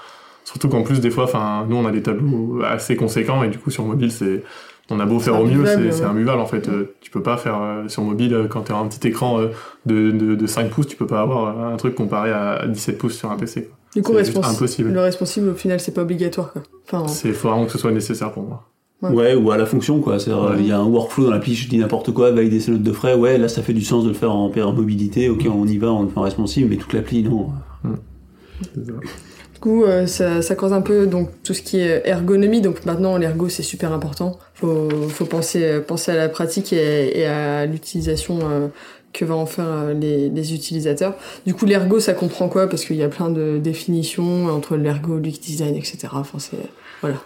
Surtout 0.44 0.68
qu'en 0.68 0.82
plus 0.82 1.00
des 1.00 1.12
fois, 1.12 1.26
enfin 1.26 1.66
nous 1.70 1.76
on 1.76 1.86
a 1.86 1.92
des 1.92 2.02
tableaux 2.02 2.62
assez 2.64 2.96
conséquents 2.96 3.44
et 3.44 3.50
du 3.50 3.60
coup 3.60 3.70
sur 3.70 3.86
mobile 3.86 4.12
c'est 4.12 4.44
on 4.90 5.00
a 5.00 5.06
beau 5.06 5.20
faire 5.20 5.40
au 5.40 5.46
mieux, 5.46 5.64
c'est 5.92 6.04
imbuvable 6.04 6.42
en 6.42 6.48
fait. 6.48 6.68
Euh, 6.68 6.96
tu 7.02 7.12
peux 7.12 7.22
pas 7.22 7.38
faire 7.38 7.62
sur 7.88 8.04
mobile 8.04 8.48
quand 8.50 8.64
tu 8.64 8.72
as 8.72 8.76
un 8.76 8.88
petit 8.88 9.08
écran 9.08 9.40
de, 9.86 10.12
de, 10.12 10.36
de, 10.36 10.48
5 10.48 10.70
pouces, 10.70 10.88
tu 10.88 10.98
peux 10.98 11.08
pas 11.08 11.22
avoir 11.22 11.72
un 11.72 11.78
truc 11.78 11.96
comparé 11.96 12.32
à 12.32 12.66
17 12.68 12.98
pouces 12.98 13.18
sur 13.18 13.32
un 13.32 13.38
PC. 13.38 13.70
Du 13.96 14.02
coup, 14.02 14.14
impossible. 14.18 14.92
le 14.92 15.02
responsible 15.02 15.50
au 15.50 15.54
final 15.54 15.80
c'est 15.80 15.94
pas 15.94 16.02
obligatoire 16.02 16.52
quoi. 16.52 16.64
Enfin, 16.92 17.08
c'est 17.08 17.32
faut 17.32 17.50
vraiment 17.50 17.66
que 17.66 17.72
ce 17.72 17.78
soit 17.78 17.92
nécessaire 17.92 18.32
pour 18.32 18.44
moi. 18.44 18.71
Ouais. 19.02 19.34
ou 19.34 19.50
à 19.52 19.58
la 19.58 19.66
fonction, 19.66 20.00
quoi. 20.00 20.18
il 20.60 20.68
y 20.68 20.72
a 20.72 20.78
un 20.78 20.86
workflow 20.86 21.26
dans 21.26 21.32
l'appli, 21.32 21.56
je 21.56 21.68
dis 21.68 21.78
n'importe 21.78 22.12
quoi, 22.12 22.32
valider 22.32 22.60
ses 22.60 22.72
notes 22.72 22.84
de 22.84 22.92
frais, 22.92 23.16
ouais, 23.16 23.38
là, 23.38 23.48
ça 23.48 23.64
fait 23.64 23.74
du 23.74 23.84
sens 23.84 24.04
de 24.04 24.10
le 24.10 24.14
faire 24.14 24.32
en, 24.32 24.52
en 24.52 24.74
mobilité, 24.74 25.28
ok, 25.30 25.48
on 25.52 25.66
y 25.66 25.78
va, 25.78 25.92
on 25.92 26.04
le 26.04 26.10
fait 26.10 26.20
en 26.20 26.22
responsive, 26.22 26.68
mais 26.70 26.76
toute 26.78 26.94
l'appli, 26.94 27.24
non. 27.24 27.50
Du 27.84 29.60
coup, 29.60 29.84
euh, 29.84 30.08
ça, 30.08 30.42
ça 30.42 30.56
cause 30.56 30.74
un 30.74 30.82
peu 30.82 31.08
donc 31.08 31.30
tout 31.44 31.54
ce 31.54 31.62
qui 31.62 31.80
est 31.80 32.02
ergonomie. 32.06 32.62
Donc 32.62 32.86
maintenant, 32.86 33.18
l'ergo 33.18 33.50
c'est 33.50 33.64
super 33.64 33.92
important. 33.92 34.40
Faut, 34.56 34.90
faut 35.10 35.26
penser, 35.26 35.80
penser 35.82 36.12
à 36.12 36.16
la 36.16 36.30
pratique 36.30 36.74
et, 36.74 37.26
à 37.26 37.66
l'utilisation 37.66 38.40
euh, 38.44 38.68
que 39.14 39.26
va 39.26 39.36
en 39.36 39.46
faire 39.46 39.68
euh, 39.68 39.94
les, 39.94 40.30
les, 40.30 40.54
utilisateurs. 40.54 41.16
Du 41.46 41.54
coup, 41.54 41.66
l'ergo, 41.66 42.00
ça 42.00 42.14
comprend 42.14 42.50
quoi? 42.50 42.68
Parce 42.68 42.86
qu'il 42.86 42.96
y 42.96 43.04
a 43.04 43.10
plein 43.10 43.30
de 43.30 43.60
définitions 43.60 44.48
entre 44.48 44.78
l'ergo, 44.78 45.18
l'UX 45.18 45.40
design, 45.40 45.76
etc. 45.76 46.08
Enfin, 46.14 46.40
c'est 46.40 46.58
voilà. 47.02 47.18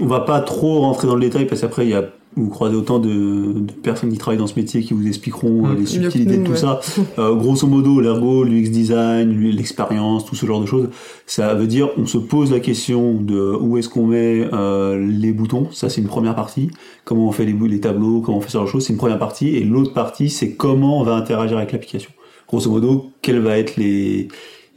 On 0.00 0.06
va 0.06 0.20
pas 0.20 0.40
trop 0.40 0.80
rentrer 0.80 1.06
dans 1.06 1.14
le 1.14 1.20
détail 1.20 1.46
parce 1.46 1.60
qu'après 1.60 1.86
il 1.86 1.90
y 1.90 1.94
a 1.94 2.04
vous 2.36 2.48
croisez 2.48 2.76
autant 2.76 2.98
de, 2.98 3.60
de, 3.60 3.72
personnes 3.72 4.10
qui 4.10 4.18
travaillent 4.18 4.38
dans 4.38 4.46
ce 4.46 4.58
métier 4.58 4.82
qui 4.82 4.94
vous 4.94 5.06
expliqueront 5.06 5.66
euh, 5.66 5.74
les 5.74 5.86
subtilités 5.86 6.38
de 6.38 6.44
tout 6.44 6.56
ça. 6.56 6.80
Euh, 7.18 7.34
grosso 7.34 7.66
modo, 7.66 8.00
l'ergo, 8.00 8.44
l'UX 8.44 8.70
design, 8.70 9.38
l'expérience, 9.50 10.24
tout 10.24 10.34
ce 10.34 10.46
genre 10.46 10.60
de 10.60 10.66
choses, 10.66 10.88
ça 11.26 11.54
veut 11.54 11.66
dire 11.66 11.90
on 11.98 12.06
se 12.06 12.18
pose 12.18 12.50
la 12.50 12.60
question 12.60 13.14
de 13.14 13.54
où 13.60 13.76
est-ce 13.76 13.88
qu'on 13.88 14.06
met 14.06 14.48
euh, 14.52 14.98
les 14.98 15.32
boutons. 15.32 15.68
Ça, 15.72 15.90
c'est 15.90 16.00
une 16.00 16.06
première 16.06 16.34
partie. 16.34 16.70
Comment 17.04 17.28
on 17.28 17.32
fait 17.32 17.44
les, 17.44 17.52
les 17.52 17.80
tableaux, 17.80 18.20
comment 18.20 18.38
on 18.38 18.40
fait 18.40 18.48
ce 18.48 18.54
genre 18.54 18.64
de 18.64 18.70
choses, 18.70 18.86
c'est 18.86 18.92
une 18.92 18.98
première 18.98 19.18
partie. 19.18 19.56
Et 19.56 19.64
l'autre 19.64 19.92
partie, 19.92 20.30
c'est 20.30 20.54
comment 20.54 21.00
on 21.00 21.04
va 21.04 21.14
interagir 21.14 21.58
avec 21.58 21.72
l'application. 21.72 22.10
Grosso 22.48 22.70
modo, 22.70 23.12
quelles 23.20 23.40
vont 23.40 23.50
être 23.50 23.76
les 23.76 24.28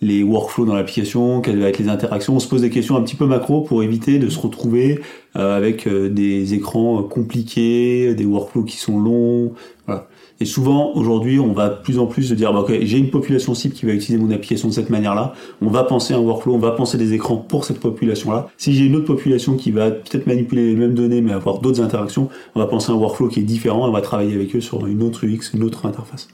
les 0.02 0.24
workflows 0.24 0.66
dans 0.66 0.76
l'application, 0.76 1.42
quelles 1.42 1.60
vont 1.60 1.66
être 1.66 1.80
les 1.80 1.90
interactions. 1.90 2.36
On 2.36 2.40
se 2.40 2.48
pose 2.48 2.62
des 2.62 2.70
questions 2.70 2.96
un 2.96 3.02
petit 3.02 3.16
peu 3.16 3.26
macro 3.26 3.62
pour 3.62 3.82
éviter 3.84 4.20
de 4.20 4.30
se 4.30 4.40
retrouver 4.40 5.00
euh, 5.36 5.56
avec 5.56 5.88
euh, 5.88 6.10
des 6.10 6.54
écrans 6.54 7.02
compliqués, 7.04 8.14
des 8.14 8.26
workflows 8.26 8.64
qui 8.64 8.78
sont 8.78 9.00
longs. 9.00 9.54
Voilà. 9.86 10.08
Et 10.42 10.46
souvent, 10.46 10.92
aujourd'hui, 10.96 11.40
on 11.40 11.54
va 11.54 11.70
de 11.70 11.82
plus 11.82 11.98
en 11.98 12.08
plus 12.08 12.24
se 12.24 12.34
dire, 12.34 12.52
bah, 12.52 12.60
ok, 12.60 12.74
j'ai 12.82 12.98
une 12.98 13.10
population 13.10 13.54
cible 13.54 13.74
qui 13.74 13.86
va 13.86 13.94
utiliser 13.94 14.22
mon 14.22 14.30
application 14.32 14.68
de 14.68 14.74
cette 14.74 14.90
manière-là. 14.90 15.34
On 15.62 15.70
va 15.70 15.84
penser 15.86 16.14
un 16.14 16.20
workflow, 16.20 16.54
on 16.54 16.60
va 16.60 16.72
penser 16.72 16.98
des 16.98 17.14
écrans 17.14 17.38
pour 17.38 17.64
cette 17.64 17.80
population-là. 17.80 18.50
Si 18.58 18.74
j'ai 18.74 18.86
une 18.86 18.98
autre 18.98 19.06
population 19.06 19.56
qui 19.56 19.72
va 19.72 19.92
peut-être 19.92 20.28
manipuler 20.28 20.68
les 20.68 20.76
mêmes 20.76 20.94
données, 20.94 21.22
mais 21.22 21.32
avoir 21.32 21.60
d'autres 21.60 21.82
interactions, 21.82 22.28
on 22.54 22.60
va 22.60 22.68
penser 22.68 22.92
un 22.92 22.96
workflow 22.96 23.30
qui 23.30 23.40
est 23.40 23.44
différent 23.44 23.86
et 23.86 23.90
on 23.90 23.94
va 23.94 24.02
travailler 24.02 24.36
avec 24.36 24.54
eux 24.58 24.62
sur 24.62 24.86
une 24.88 25.04
autre 25.04 25.26
UX, 25.26 25.54
une 25.54 25.64
autre 25.64 25.86
interface. 25.86 26.28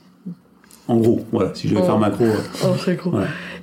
En 0.88 0.98
gros, 0.98 1.22
voilà, 1.32 1.52
si 1.54 1.68
je 1.68 1.76
vais 1.76 1.82
faire 1.82 1.98
macro. 1.98 2.26
Euh, 2.26 2.76
très 2.78 2.96
gros. 2.96 3.14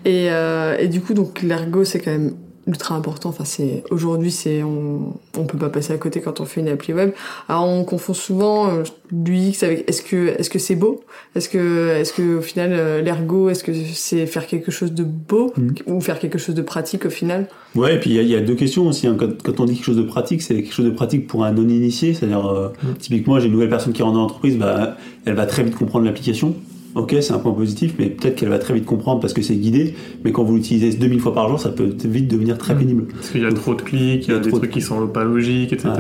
Et, 0.05 0.31
euh, 0.31 0.77
et 0.79 0.89
du 0.89 1.01
coup, 1.01 1.15
donc 1.15 1.43
l'ergo, 1.43 1.85
c'est 1.85 2.01
quand 2.01 2.11
même 2.11 2.35
ultra 2.69 2.95
important. 2.95 3.31
Enfin, 3.31 3.45
c'est 3.45 3.83
aujourd'hui, 3.91 4.31
c'est 4.31 4.63
on, 4.63 5.15
on 5.37 5.45
peut 5.45 5.59
pas 5.59 5.71
passer 5.71 5.93
à 5.93 5.97
côté 5.97 6.21
quand 6.21 6.41
on 6.41 6.45
fait 6.45 6.61
une 6.61 6.69
appli 6.69 6.93
web. 6.93 7.13
Alors, 7.49 7.67
on 7.67 7.83
confond 7.85 8.15
souvent 8.15 8.71
euh, 8.71 8.83
l'UX 9.11 9.63
avec 9.63 9.89
est-ce 9.89 10.03
que 10.03 10.29
est-ce 10.39 10.51
que 10.51 10.59
c'est 10.59 10.77
beau? 10.77 11.01
Est-ce 11.35 11.49
que 11.49 11.97
est-ce 11.97 12.13
que 12.13 12.39
au 12.39 12.43
final 12.43 12.71
euh, 12.73 13.01
l'ergo, 13.01 13.49
est-ce 13.49 13.65
que 13.65 13.73
c'est 13.93 14.27
faire 14.27 14.47
quelque 14.47 14.71
chose 14.71 14.93
de 14.93 15.03
beau 15.05 15.53
mm. 15.57 15.71
ou 15.87 16.01
faire 16.01 16.19
quelque 16.19 16.39
chose 16.39 16.55
de 16.55 16.63
pratique 16.63 17.07
au 17.07 17.11
final? 17.11 17.49
Ouais, 17.75 17.97
et 17.97 17.99
puis 17.99 18.11
il 18.11 18.23
y, 18.23 18.27
y, 18.27 18.37
a 18.37 18.41
deux 18.41 18.55
questions 18.55 18.87
aussi. 18.87 19.07
Hein. 19.07 19.17
Quand, 19.19 19.43
quand, 19.43 19.61
on 19.61 19.65
dit 19.65 19.75
quelque 19.75 19.87
chose 19.87 19.97
de 19.97 20.03
pratique, 20.03 20.43
c'est 20.43 20.57
quelque 20.57 20.75
chose 20.75 20.87
de 20.87 20.91
pratique 20.91 21.27
pour 21.27 21.45
un 21.45 21.53
non 21.53 21.69
initié. 21.69 22.13
C'est-à-dire, 22.15 22.47
euh, 22.47 22.69
mm. 22.69 22.95
typiquement, 22.99 23.41
j'ai 23.41 23.47
une 23.47 23.53
nouvelle 23.53 23.71
personne 23.71 23.93
qui 23.93 24.03
rentre 24.03 24.15
dans 24.15 24.23
l'entreprise, 24.23 24.59
bah, 24.59 24.97
elle 25.25 25.35
va 25.35 25.47
très 25.47 25.63
vite 25.63 25.75
comprendre 25.75 26.05
l'application 26.05 26.55
ok, 26.95 27.17
c'est 27.21 27.33
un 27.33 27.39
point 27.39 27.53
positif, 27.53 27.95
mais 27.99 28.07
peut-être 28.07 28.37
qu'elle 28.37 28.49
va 28.49 28.59
très 28.59 28.75
vite 28.75 28.85
comprendre 28.85 29.21
parce 29.21 29.33
que 29.33 29.43
c'est 29.43 29.57
guidé, 29.57 29.95
mais 30.25 30.33
quand 30.33 30.45
vous 30.45 30.57
l'utilisez 30.57 30.97
2000 30.97 31.21
fois 31.21 31.35
par 31.35 31.49
jour, 31.49 31.61
ça 31.61 31.71
peut 31.71 31.95
vite 32.05 32.29
devenir 32.29 32.59
très 32.59 32.75
mm. 32.75 32.79
pénible. 32.79 33.05
Parce 33.07 33.31
qu'il 33.31 33.43
y 33.43 33.47
a 33.47 33.53
trop 33.53 33.75
de 33.75 33.83
clics, 33.83 34.27
il 34.27 34.33
y 34.33 34.37
a, 34.37 34.39
des 34.39 34.51
trucs 34.51 34.71
qui 34.71 34.81
sont 34.81 35.07
pas 35.09 35.25
logiques, 35.25 35.73
etc. 35.73 35.91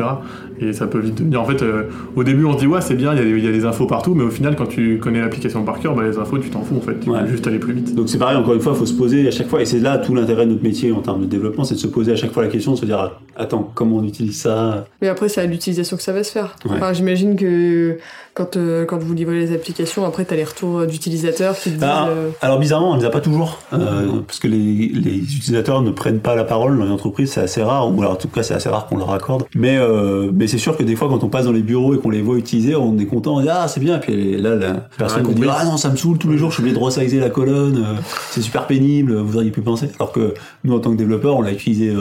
Et 0.60 0.72
ça 0.72 0.86
peut 0.86 0.98
vite 0.98 1.16
devenir. 1.16 1.40
En 1.40 1.44
fait, 1.44 1.62
euh, 1.62 1.84
au 2.16 2.24
début, 2.24 2.44
on 2.44 2.54
se 2.54 2.58
dit, 2.58 2.66
ouais, 2.66 2.80
c'est 2.80 2.96
bien, 2.96 3.14
il 3.14 3.44
y, 3.44 3.48
a 3.48 3.52
des 3.52 3.64
infos 3.64 3.86
partout, 3.86 4.14
mais 4.14 4.24
au 4.24 4.30
final, 4.30 4.56
quand 4.56 4.66
tu 4.66 4.98
connais 4.98 5.20
l'application 5.20 5.64
par 5.64 5.78
cœur, 5.80 5.94
bah, 5.94 6.02
les 6.04 6.18
infos, 6.18 6.38
tu 6.38 6.50
t'en 6.50 6.62
fous, 6.62 6.76
en 6.76 6.80
fait. 6.80 6.98
Tu 7.00 7.10
juste 7.28 7.46
aller 7.46 7.58
plus 7.58 7.74
vite. 7.74 7.94
Donc 7.94 8.08
c'est 8.08 8.18
pareil, 8.18 8.36
encore 8.36 8.54
une 8.54 8.60
fois, 8.60 8.72
il 8.74 8.78
faut 8.78 8.86
se 8.86 8.94
poser 8.94 9.26
à 9.26 9.30
chaque 9.30 9.48
fois, 9.48 9.62
et 9.62 9.66
c'est 9.66 9.80
là 9.80 9.98
tout 9.98 10.14
l'intérêt 10.14 10.46
de 10.46 10.52
notre 10.52 10.62
métier 10.62 10.92
en 10.92 11.00
termes 11.00 11.20
de 11.20 11.26
développement, 11.26 11.64
c'est 11.64 11.74
de 11.74 11.80
se 11.80 11.86
poser 11.86 12.12
à 12.12 12.16
chaque 12.16 12.32
fois 12.32 12.42
la 12.42 12.48
question, 12.48 12.72
de 12.72 12.78
se 12.78 12.86
dire, 12.86 13.12
attends, 13.38 13.70
comment 13.74 13.96
on 13.96 14.04
utilise 14.04 14.40
ça? 14.40 14.84
Mais 15.00 15.08
après, 15.08 15.28
c'est 15.28 15.40
à 15.40 15.46
l'utilisation 15.46 15.96
que 15.96 16.02
ça 16.02 16.12
va 16.12 16.24
se 16.24 16.32
faire. 16.32 16.56
Enfin, 16.68 16.92
j'imagine 16.92 17.36
que 17.36 17.98
quand, 18.34 18.56
euh, 18.56 18.84
quand 18.84 18.98
vous 18.98 19.14
livrez 19.14 19.38
les 19.38 19.54
applications, 19.54 20.04
après, 20.04 20.24
tu 20.24 20.34
as 20.34 20.36
les 20.36 20.44
retours 20.44 20.86
d'utilisateurs 20.86 21.58
qui 21.58 21.70
disent. 21.70 21.82
Ah, 21.82 22.08
euh, 22.08 22.30
alors, 22.40 22.58
bizarrement, 22.58 22.92
on 22.92 22.94
ne 22.94 23.00
les 23.00 23.06
a 23.06 23.10
pas 23.10 23.20
toujours. 23.20 23.58
Euh, 23.72 24.20
parce 24.26 24.38
que 24.38 24.48
les, 24.48 24.88
les, 24.88 25.18
utilisateurs 25.18 25.82
ne 25.82 25.90
prennent 25.90 26.20
pas 26.20 26.34
la 26.34 26.44
parole 26.44 26.78
dans 26.78 26.84
les 26.84 26.90
entreprises, 26.90 27.32
c'est 27.32 27.40
assez 27.40 27.62
rare. 27.62 27.92
Ou 27.92 28.00
alors, 28.00 28.12
en 28.12 28.16
tout 28.16 28.28
cas, 28.28 28.42
c'est 28.42 28.54
assez 28.54 28.68
rare 28.68 28.86
qu'on 28.86 28.96
leur 28.96 29.12
accorde. 29.12 29.44
Mais, 29.54 29.76
euh, 29.78 30.30
mais 30.32 30.46
c'est 30.46 30.58
sûr 30.58 30.76
que 30.76 30.82
des 30.82 30.96
fois, 30.96 31.08
quand 31.08 31.24
on 31.24 31.28
passe 31.28 31.46
dans 31.46 31.52
les 31.52 31.62
bureaux 31.62 31.94
et 31.94 31.98
qu'on 31.98 32.10
les 32.10 32.22
voit 32.22 32.36
utiliser, 32.36 32.76
on 32.76 32.98
est 32.98 33.06
content, 33.06 33.36
on 33.36 33.40
dit 33.40 33.48
Ah, 33.50 33.66
c'est 33.68 33.80
bien. 33.80 33.96
Et 33.96 34.00
puis 34.00 34.36
là, 34.36 34.54
la 34.54 34.74
personne 34.96 35.26
ah, 35.28 35.32
dit 35.32 35.42
Ah 35.48 35.64
non, 35.64 35.76
ça 35.76 35.90
me 35.90 35.96
saoule 35.96 36.18
tous 36.18 36.30
les 36.30 36.38
jours, 36.38 36.50
je 36.50 36.54
suis 36.54 36.62
obligé 36.62 36.78
de 36.78 36.82
resizer 36.82 37.20
la 37.20 37.30
colonne, 37.30 37.84
c'est 38.30 38.42
super 38.42 38.66
pénible, 38.66 39.16
vous 39.16 39.36
auriez 39.36 39.50
pu 39.50 39.62
penser. 39.62 39.90
Alors 39.98 40.12
que 40.12 40.34
nous, 40.64 40.74
en 40.74 40.80
tant 40.80 40.92
que 40.92 40.96
développeurs, 40.96 41.36
on 41.36 41.42
l'a 41.42 41.52
utilisé 41.52 41.92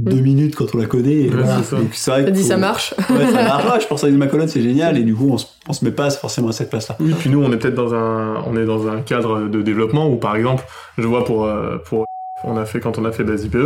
deux 0.00 0.20
minutes 0.20 0.54
quand 0.56 0.74
on 0.74 0.78
la 0.78 0.86
connaît. 0.86 1.12
et 1.22 1.28
Ouais, 1.30 1.36
voilà. 1.36 1.58
c'est 1.62 1.64
ça. 1.64 1.76
Donc, 1.76 2.22
vrai 2.22 2.32
dit 2.32 2.42
faut- 2.42 2.48
ça 2.48 2.56
marche. 2.56 2.94
Ouais, 3.10 3.26
ça 3.26 3.42
marche. 3.44 3.64
Ouais, 3.64 3.80
je 3.80 3.86
pense 3.86 4.04
à 4.04 4.10
ma 4.10 4.26
colonne, 4.26 4.48
c'est 4.48 4.62
génial. 4.62 4.96
Et 4.98 5.02
du 5.02 5.14
coup, 5.14 5.28
on 5.30 5.38
se, 5.38 5.46
on 5.68 5.72
se 5.72 5.84
met 5.84 5.90
pas 5.90 6.10
forcément 6.10 6.48
à 6.48 6.52
cette 6.52 6.70
place-là. 6.70 6.96
Oui, 7.00 7.14
puis 7.18 7.30
nous, 7.30 7.42
on 7.42 7.52
est 7.52 7.56
peut-être 7.56 7.74
dans 7.74 7.94
un, 7.94 8.42
on 8.46 8.56
est 8.56 8.64
dans 8.66 8.88
un 8.88 9.00
cadre 9.00 9.48
de 9.48 9.62
développement 9.62 10.08
où, 10.10 10.16
par 10.16 10.36
exemple, 10.36 10.64
je 10.98 11.06
vois 11.06 11.24
pour, 11.24 11.44
euh, 11.44 11.76
pour, 11.84 12.04
on 12.44 12.56
a 12.56 12.64
fait 12.64 12.80
quand 12.80 12.98
on 12.98 13.04
a 13.04 13.12
fait 13.12 13.24
Base 13.24 13.44
IPE, 13.44 13.56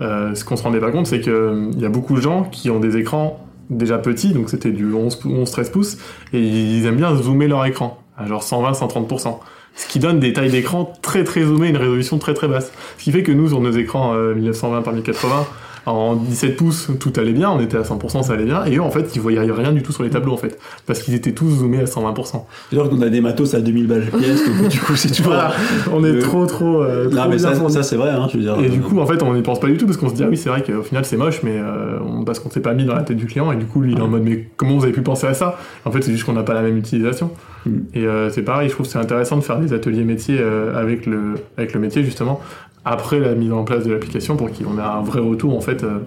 euh, 0.00 0.34
ce 0.34 0.44
qu'on 0.44 0.56
se 0.56 0.62
rendait 0.62 0.78
pas 0.80 0.90
compte, 0.92 1.06
c'est 1.06 1.20
que 1.20 1.30
euh, 1.30 1.70
il 1.72 1.80
y 1.80 1.86
a 1.86 1.88
beaucoup 1.88 2.14
de 2.14 2.20
gens 2.20 2.44
qui 2.44 2.70
ont 2.70 2.78
des 2.80 2.96
écrans 2.96 3.44
déjà 3.70 3.98
petits, 3.98 4.32
donc 4.32 4.50
c'était 4.50 4.70
du 4.70 4.92
11, 4.92 5.16
pou- 5.16 5.28
11-13 5.30 5.70
pouces, 5.70 5.96
et 6.32 6.40
ils 6.40 6.84
aiment 6.86 6.96
bien 6.96 7.16
zoomer 7.16 7.48
leur 7.48 7.64
écran 7.64 7.98
à 8.18 8.26
genre 8.26 8.42
120-130%. 8.42 9.38
Ce 9.74 9.86
qui 9.88 9.98
donne 9.98 10.20
des 10.20 10.34
tailles 10.34 10.50
d'écran 10.50 10.92
très 11.00 11.24
très 11.24 11.42
zoomées, 11.42 11.68
une 11.70 11.78
résolution 11.78 12.18
très 12.18 12.34
très 12.34 12.46
basse. 12.46 12.70
Ce 12.98 13.04
qui 13.04 13.10
fait 13.10 13.22
que 13.22 13.32
nous, 13.32 13.48
sur 13.48 13.60
nos 13.62 13.70
écrans 13.72 14.12
euh, 14.14 14.34
1920 14.34 14.82
par 14.82 14.92
1080, 14.92 15.46
en 15.86 16.14
17 16.16 16.56
pouces, 16.56 16.88
tout 17.00 17.12
allait 17.16 17.32
bien, 17.32 17.50
on 17.50 17.60
était 17.60 17.76
à 17.76 17.82
100%, 17.82 18.22
ça 18.22 18.32
allait 18.34 18.44
bien, 18.44 18.64
et 18.64 18.76
eux, 18.76 18.82
en 18.82 18.90
fait, 18.90 19.14
ils 19.14 19.20
voyaient 19.20 19.40
rien 19.40 19.72
du 19.72 19.82
tout 19.82 19.92
sur 19.92 20.02
les 20.04 20.10
tableaux, 20.10 20.32
en 20.32 20.36
fait, 20.36 20.58
parce 20.86 21.00
qu'ils 21.00 21.14
étaient 21.14 21.32
tous 21.32 21.48
zoomés 21.50 21.80
à 21.80 21.84
120%. 21.86 22.44
C'est-à-dire 22.70 22.90
qu'on 22.90 23.02
a 23.02 23.08
des 23.08 23.20
matos 23.20 23.54
à 23.54 23.60
2000 23.60 23.86
balles 23.88 24.06
pièce. 24.16 24.44
donc, 24.46 24.68
du 24.68 24.78
coup, 24.80 24.94
c'est 24.96 25.08
toujours. 25.08 25.32
Voilà, 25.32 25.52
on 25.92 26.04
est 26.04 26.12
Le- 26.12 26.18
trop 26.20 26.46
trop. 26.46 26.82
euh, 26.82 27.08
Non, 27.10 27.22
trop 27.22 27.30
mais 27.30 27.38
ça, 27.38 27.54
ça 27.68 27.82
c'est 27.82 27.96
vrai, 27.96 28.10
hein, 28.10 28.26
je 28.30 28.36
veux 28.36 28.42
dire. 28.42 28.56
Et 28.60 28.66
euh, 28.66 28.68
du 28.68 28.80
coup, 28.80 28.98
en 29.00 29.06
fait, 29.06 29.22
on 29.22 29.34
n'y 29.34 29.42
pense 29.42 29.60
pas 29.60 29.66
du 29.68 29.76
tout 29.76 29.86
parce 29.86 29.96
qu'on 29.96 30.08
se 30.08 30.14
dit, 30.14 30.22
ah 30.24 30.28
oui, 30.30 30.36
c'est 30.36 30.48
vrai 30.50 30.62
qu'au 30.62 30.82
final, 30.82 31.04
c'est 31.04 31.16
moche, 31.16 31.40
mais 31.42 31.54
euh, 31.56 31.98
on- 32.06 32.24
parce 32.24 32.38
qu'on 32.38 32.50
s'est 32.50 32.60
pas 32.60 32.74
mis 32.74 32.84
dans 32.84 32.94
la 32.94 33.02
tête 33.02 33.16
du 33.16 33.26
client. 33.26 33.50
Et 33.52 33.56
du 33.56 33.66
coup, 33.66 33.80
lui, 33.80 33.92
il 33.92 33.98
est 33.98 34.02
en 34.02 34.08
mode, 34.08 34.22
mais 34.22 34.48
comment 34.56 34.76
vous 34.76 34.84
avez 34.84 34.92
pu 34.92 35.02
penser 35.02 35.26
à 35.26 35.34
ça? 35.34 35.58
En 35.84 35.90
fait, 35.90 36.02
c'est 36.02 36.12
juste 36.12 36.24
qu'on 36.24 36.32
n'a 36.34 36.42
pas 36.44 36.54
la 36.54 36.62
même 36.62 36.76
utilisation. 36.76 37.30
Mm. 37.66 37.70
Et 37.94 38.06
euh, 38.06 38.30
c'est 38.30 38.42
pareil, 38.42 38.68
je 38.68 38.74
trouve 38.74 38.86
que 38.86 38.92
c'est 38.92 38.98
intéressant 38.98 39.36
de 39.36 39.42
faire 39.42 39.58
des 39.58 39.72
ateliers 39.72 40.04
métiers 40.04 40.38
euh, 40.40 40.80
avec, 40.80 41.06
le, 41.06 41.34
avec 41.56 41.74
le 41.74 41.80
métier, 41.80 42.02
justement, 42.04 42.40
après 42.84 43.20
la 43.20 43.34
mise 43.34 43.52
en 43.52 43.64
place 43.64 43.84
de 43.84 43.92
l'application 43.92 44.36
pour 44.36 44.50
qu'on 44.50 44.78
ait 44.78 44.82
un 44.82 45.02
vrai 45.02 45.20
retour, 45.20 45.56
en 45.56 45.60
fait, 45.60 45.84
euh, 45.84 45.98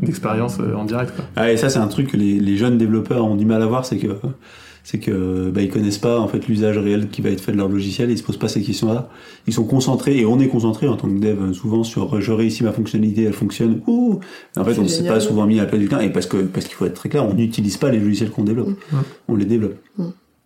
d'expérience 0.00 0.58
euh, 0.60 0.74
en 0.74 0.84
direct. 0.84 1.12
Quoi. 1.14 1.24
Ah, 1.36 1.52
et 1.52 1.56
ça, 1.56 1.68
c'est 1.68 1.78
un 1.78 1.88
truc 1.88 2.08
que 2.08 2.16
les, 2.16 2.40
les 2.40 2.56
jeunes 2.56 2.78
développeurs 2.78 3.24
ont 3.24 3.36
du 3.36 3.44
mal 3.44 3.60
à 3.62 3.66
voir, 3.66 3.84
c'est 3.84 3.98
que 3.98 4.08
c'est 4.84 4.98
que 4.98 5.50
bah, 5.50 5.62
ils 5.62 5.70
connaissent 5.70 5.98
pas 5.98 6.18
en 6.18 6.26
fait 6.26 6.48
l'usage 6.48 6.76
réel 6.76 7.08
qui 7.08 7.22
va 7.22 7.30
être 7.30 7.40
fait 7.40 7.52
de 7.52 7.56
leur 7.56 7.68
logiciel, 7.68 8.10
ils 8.10 8.18
se 8.18 8.24
posent 8.24 8.36
pas 8.38 8.48
ces 8.48 8.62
questions-là. 8.62 9.08
Ils 9.46 9.52
sont 9.52 9.62
concentrés 9.64 10.18
et 10.18 10.26
on 10.26 10.40
est 10.40 10.48
concentré 10.48 10.88
en 10.88 10.96
tant 10.96 11.06
que 11.08 11.20
dev 11.20 11.52
souvent 11.52 11.84
sur 11.84 12.16
euh, 12.16 12.20
je 12.20 12.32
réussis 12.32 12.64
ma 12.64 12.72
fonctionnalité, 12.72 13.22
elle 13.22 13.32
fonctionne. 13.32 13.80
Ouh 13.86 14.18
en 14.56 14.64
fait, 14.64 14.76
on 14.80 14.88
s'est 14.88 14.96
génial. 14.96 15.14
pas 15.14 15.20
souvent 15.20 15.46
mis 15.46 15.60
à 15.60 15.62
la 15.62 15.68
place 15.68 15.80
du 15.80 15.86
client 15.86 16.00
et 16.00 16.10
parce 16.10 16.26
que 16.26 16.38
parce 16.38 16.66
qu'il 16.66 16.74
faut 16.74 16.86
être 16.86 16.94
très 16.94 17.08
clair, 17.08 17.24
on 17.24 17.32
n'utilise 17.34 17.76
pas 17.76 17.90
les 17.90 18.00
logiciels 18.00 18.30
qu'on 18.30 18.42
développe, 18.42 18.70
Mm. 18.90 18.96
on 19.28 19.36
les 19.36 19.44
développe. 19.44 19.76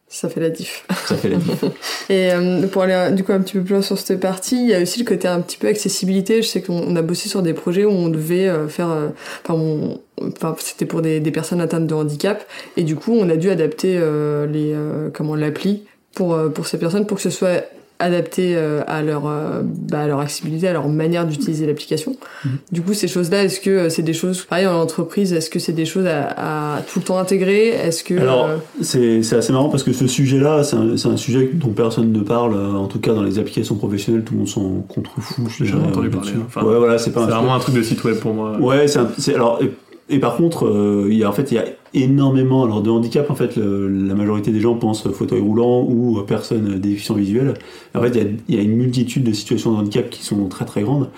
Ça 0.09 0.29
fait 0.29 0.41
la 0.41 0.51
diff. 0.51 0.87
Ça 1.07 1.17
fait 1.17 1.29
la 1.29 1.37
diff. 1.37 1.65
Et 2.11 2.31
euh, 2.33 2.67
pour 2.69 2.83
aller 2.83 3.11
du 3.15 3.25
coup 3.25 3.33
un 3.33 3.41
petit 3.41 3.55
peu 3.55 3.63
plus 3.63 3.73
loin 3.75 3.83
sur 3.83 3.99
cette 3.99 4.21
partie, 4.21 4.57
il 4.57 4.69
y 4.69 4.75
a 4.75 4.81
aussi 4.81 5.01
le 5.01 5.05
côté 5.05 5.27
un 5.27 5.41
petit 5.41 5.57
peu 5.59 5.67
accessibilité. 5.67 6.43
Je 6.43 6.47
sais 6.49 6.63
qu'on 6.63 6.79
on 6.79 6.95
a 6.95 7.03
bossé 7.03 7.29
sur 7.29 7.43
des 7.43 7.55
projets 7.55 7.85
où 7.85 7.91
on 7.91 8.09
devait 8.09 8.49
euh, 8.49 8.69
faire, 8.69 8.89
euh, 8.91 9.09
enfin, 9.45 9.55
on- 9.55 10.01
enfin, 10.23 10.55
c'était 10.61 10.87
pour 10.87 11.03
des, 11.03 11.19
des 11.19 11.31
personnes 11.33 11.61
atteintes 11.61 11.87
de 11.89 11.95
handicap, 11.95 12.47
et 12.77 12.85
du 12.85 12.95
coup 12.95 13.13
on 13.19 13.29
a 13.29 13.37
dû 13.37 13.51
adapter 13.51 13.97
euh, 13.99 14.47
les, 14.47 14.73
euh, 14.75 15.11
comment 15.13 15.35
l'appli 15.35 15.85
pour 16.15 16.39
pour 16.55 16.67
ces 16.67 16.79
personnes 16.79 17.07
pour 17.07 17.17
que 17.19 17.23
ce 17.23 17.31
soit 17.31 17.65
adapté 17.99 18.55
euh, 18.57 18.83
à 18.87 19.03
leur 19.03 19.27
euh, 19.27 19.63
bah, 19.65 20.01
à 20.01 20.07
leur 20.07 20.21
accessibilité, 20.21 20.69
à 20.69 20.73
leur 20.73 20.89
manière 20.89 21.27
d'utiliser 21.27 21.67
l'application. 21.67 22.17
Mhm. 22.45 22.51
Du 22.73 22.83
coup, 22.83 22.95
ces 22.95 23.09
choses-là, 23.09 23.45
est-ce 23.45 23.61
que 23.61 23.71
euh, 23.71 23.89
c'est 23.89 24.03
des 24.03 24.13
choses, 24.13 24.45
pareil 24.45 24.67
en 24.67 24.81
entreprise, 24.81 25.33
est-ce 25.33 25.51
que 25.51 25.59
c'est 25.59 25.73
des 25.73 25.87
choses 25.87 26.07
à, 26.07 26.77
à 26.77 26.83
tout 26.83 26.99
le 26.99 27.05
temps 27.05 27.19
intégrer? 27.19 27.69
Est-ce 27.69 28.05
que 28.05 28.19
Alors, 28.19 28.47
euh, 28.47 28.57
c'est 28.83 29.23
c'est 29.23 29.37
assez 29.37 29.53
marrant 29.53 29.69
parce 29.69 29.83
que 29.83 29.93
ce 29.93 30.07
sujet-là, 30.07 30.63
c'est 30.63 30.77
un, 30.77 30.97
c'est 30.97 31.09
un 31.09 31.17
sujet 31.17 31.51
dont 31.53 31.71
personne 31.71 32.13
ne 32.13 32.21
parle, 32.21 32.55
en 32.55 32.87
tout 32.87 33.01
cas 33.01 33.15
dans 33.15 33.23
les 33.23 33.39
applications 33.39 33.77
professionnelles, 33.77 34.25
tout 34.25 34.35
le 34.35 34.41
monde 34.41 34.49
s'en 34.49 34.85
contrefout. 34.89 35.47
je 35.49 35.65
J'ai 35.65 35.71
jamais 35.73 35.87
entendu 35.87 36.11
parler, 36.11 36.33
enfin, 36.47 36.63
ouais, 36.63 36.79
voilà, 36.79 36.99
c'est 36.99 37.13
pas 37.13 37.25
vraiment 37.27 37.55
un 37.55 37.59
truc 37.61 37.75
de 37.75 37.83
site 37.83 38.05
web 38.05 38.17
pour 38.17 38.35
moi. 38.35 38.59
Ouais, 38.59 38.87
c'est 38.89 39.35
alors 39.35 39.59
et, 39.63 39.71
et 40.09 40.19
par 40.19 40.37
contre, 40.37 40.67
euh, 40.67 41.09
il 41.11 41.17
y 41.17 41.25
a 41.25 41.29
en 41.29 41.33
fait 41.33 41.51
il 41.51 41.55
y 41.55 41.59
a 41.59 41.65
énormément 41.97 42.65
alors 42.65 42.83
de 42.83 42.91
handicap 42.91 43.31
en 43.31 43.35
fait 43.35 43.57
la 43.57 44.15
majorité 44.15 44.51
des 44.53 44.61
gens 44.61 44.75
pensent 44.75 45.09
fauteuil 45.13 45.41
roulant 45.41 45.83
ou 45.83 46.19
euh, 46.19 46.23
personne 46.23 46.79
déficient 46.79 47.15
visuel. 47.15 47.55
En 47.95 48.03
fait, 48.03 48.19
il 48.49 48.55
y 48.55 48.59
a, 48.59 48.63
une 48.63 48.77
multitude 48.77 49.25
de 49.25 49.33
situations 49.33 49.73
de 49.73 49.77
handicap 49.79 50.11
qui 50.11 50.23
sont 50.25 50.49
très 50.49 50.65
très 50.65 50.83
grandes 50.83 51.09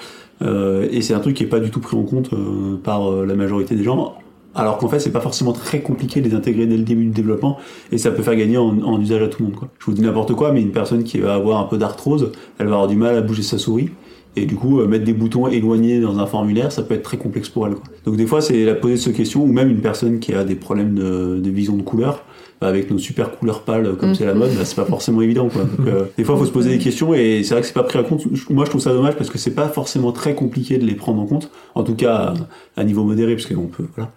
Euh, 0.40 0.86
et 0.92 1.02
c'est 1.02 1.14
un 1.14 1.18
truc 1.18 1.34
qui 1.34 1.42
est 1.42 1.48
pas 1.48 1.58
du 1.58 1.70
tout 1.70 1.80
pris 1.80 1.96
en 1.96 2.04
compte 2.04 2.32
euh, 2.32 2.76
par 2.76 3.10
la 3.10 3.34
majorité 3.34 3.74
des 3.74 3.82
gens. 3.82 4.14
Alors 4.54 4.78
qu'en 4.78 4.88
fait, 4.88 5.00
c'est 5.00 5.10
pas 5.10 5.20
forcément 5.20 5.52
très 5.52 5.80
compliqué 5.80 6.20
de 6.20 6.28
les 6.28 6.34
intégrer 6.34 6.66
dès 6.66 6.76
le 6.76 6.84
début 6.84 7.04
du 7.06 7.10
développement 7.10 7.58
et 7.90 7.98
ça 7.98 8.12
peut 8.12 8.22
faire 8.22 8.36
gagner 8.36 8.56
en, 8.56 9.00
usage 9.00 9.22
à 9.22 9.28
tout 9.28 9.42
le 9.42 9.50
monde. 9.50 9.58
Je 9.80 9.86
vous 9.86 9.92
dis 9.92 10.02
n'importe 10.02 10.34
quoi, 10.34 10.52
mais 10.52 10.62
une 10.62 10.70
personne 10.70 11.02
qui 11.02 11.18
va 11.18 11.34
avoir 11.34 11.60
un 11.60 11.64
peu 11.64 11.76
d'arthrose, 11.76 12.32
elle 12.58 12.66
va 12.66 12.74
avoir 12.74 12.88
du 12.88 12.96
mal 12.96 13.16
à 13.16 13.20
bouger 13.20 13.42
sa 13.42 13.58
souris. 13.58 13.90
Et 14.36 14.46
du 14.46 14.54
coup, 14.54 14.80
euh, 14.80 14.86
mettre 14.86 15.04
des 15.04 15.12
boutons 15.14 15.48
éloignés 15.48 16.00
dans 16.00 16.18
un 16.18 16.26
formulaire, 16.26 16.70
ça 16.70 16.82
peut 16.82 16.94
être 16.94 17.02
très 17.02 17.16
complexe 17.16 17.48
pour 17.48 17.66
elle. 17.66 17.74
Quoi. 17.74 17.84
Donc 18.04 18.16
des 18.16 18.26
fois, 18.26 18.40
c'est 18.40 18.64
la 18.64 18.74
poser 18.74 18.96
cette 18.96 19.14
question, 19.16 19.42
ou 19.42 19.46
même 19.52 19.68
une 19.70 19.80
personne 19.80 20.20
qui 20.20 20.32
a 20.32 20.44
des 20.44 20.54
problèmes 20.54 20.94
de, 20.94 21.40
de 21.42 21.50
vision 21.50 21.76
de 21.76 21.82
couleur, 21.82 22.24
bah, 22.60 22.66
avec 22.68 22.90
nos 22.90 22.98
super 22.98 23.36
couleurs 23.38 23.62
pâles 23.62 23.94
comme 23.96 24.10
Mhm. 24.10 24.14
c'est 24.16 24.26
la 24.26 24.34
mode, 24.34 24.50
bah, 24.50 24.64
c'est 24.64 24.74
pas 24.76 24.84
forcément 24.84 25.22
évident. 25.22 25.48
Quoi. 25.48 25.62
Donc, 25.62 25.86
euh, 25.88 26.04
des 26.16 26.24
fois, 26.24 26.34
il 26.36 26.38
faut 26.40 26.44
se 26.46 26.50
poser 26.52 26.70
des 26.70 26.78
questions, 26.78 27.14
et 27.14 27.42
c'est 27.42 27.54
vrai 27.54 27.60
que 27.62 27.66
c'est 27.68 27.72
pas 27.72 27.82
pris 27.84 27.98
en 27.98 28.04
compte. 28.04 28.24
Moi, 28.50 28.64
je 28.64 28.70
trouve 28.70 28.80
ça 28.80 28.92
dommage 28.92 29.14
parce 29.16 29.30
que 29.30 29.38
c'est 29.38 29.54
pas 29.54 29.68
forcément 29.68 30.12
très 30.12 30.34
compliqué 30.34 30.78
de 30.78 30.84
les 30.86 30.94
prendre 30.94 31.20
en 31.20 31.26
compte, 31.26 31.50
en 31.74 31.82
tout 31.84 31.94
cas 31.94 32.34
à, 32.76 32.80
à 32.80 32.84
niveau 32.84 33.04
modéré, 33.04 33.34
parce 33.34 33.46
qu'on 33.46 33.66
peut, 33.66 33.84
voilà. 33.96 34.10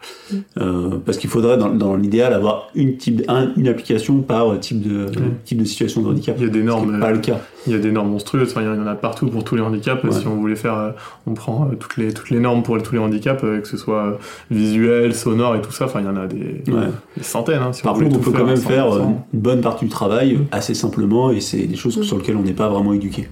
Euh, 0.59 0.97
parce 1.05 1.17
qu'il 1.17 1.29
faudrait, 1.29 1.57
dans, 1.57 1.69
dans 1.73 1.95
l'idéal, 1.95 2.33
avoir 2.33 2.69
une, 2.75 2.97
type, 2.97 3.23
un- 3.27 3.51
une 3.57 3.67
application 3.67 4.21
par 4.21 4.59
type 4.59 4.81
de, 4.81 5.05
type 5.45 5.59
de 5.59 5.65
situation 5.65 6.01
de 6.01 6.07
handicap. 6.09 6.35
Il 6.39 6.43
y 6.43 6.45
a 6.45 6.49
des 6.49 6.55
Ce 6.55 6.59
qui 6.61 6.65
normes. 6.67 6.99
pas 6.99 7.11
le 7.11 7.19
cas. 7.19 7.41
Il 7.67 7.73
y 7.73 7.75
a 7.75 7.79
des 7.79 7.91
normes 7.91 8.09
monstrueuses, 8.09 8.49
enfin, 8.51 8.61
il 8.61 8.65
y 8.65 8.69
en 8.69 8.87
a 8.87 8.95
partout 8.95 9.27
pour 9.27 9.43
tous 9.43 9.55
les 9.55 9.61
handicaps. 9.61 10.03
Ouais. 10.03 10.11
Si 10.11 10.25
on 10.27 10.35
voulait 10.35 10.55
faire, 10.55 10.75
euh, 10.77 10.91
on 11.27 11.33
prend 11.33 11.69
euh, 11.71 11.75
toutes, 11.75 11.97
les, 11.97 12.11
toutes 12.13 12.29
les 12.31 12.39
normes 12.39 12.63
pour 12.63 12.81
tous 12.81 12.93
les 12.93 12.99
handicaps, 12.99 13.43
euh, 13.43 13.59
que 13.61 13.67
ce 13.67 13.77
soit 13.77 14.17
visuel, 14.49 15.13
sonore 15.13 15.55
et 15.55 15.61
tout 15.61 15.71
ça, 15.71 15.85
enfin 15.85 15.99
il 16.01 16.05
y 16.05 16.09
en 16.09 16.15
a 16.17 16.27
des, 16.27 16.63
Ouais. 16.71 16.87
des 17.17 17.23
centaines. 17.23 17.61
hein, 17.61 17.73
si 17.73 17.83
Par 17.83 17.95
on 17.95 17.99
contre, 17.99 18.17
on 18.17 18.19
peut 18.19 18.31
quand 18.31 18.45
même 18.45 18.57
faire 18.57 18.87
100%. 18.87 19.01
une 19.33 19.39
bonne 19.39 19.61
partie 19.61 19.85
du 19.85 19.91
travail 19.91 20.37
Mm. 20.37 20.45
assez 20.51 20.73
simplement 20.73 21.31
et 21.31 21.39
c'est 21.39 21.67
des 21.67 21.75
choses 21.75 22.01
sur 22.01 22.17
lesquelles 22.17 22.35
on 22.37 22.41
n'est 22.43 22.53
pas 22.53 22.69
vraiment 22.69 22.93
éduqué. 22.93 23.27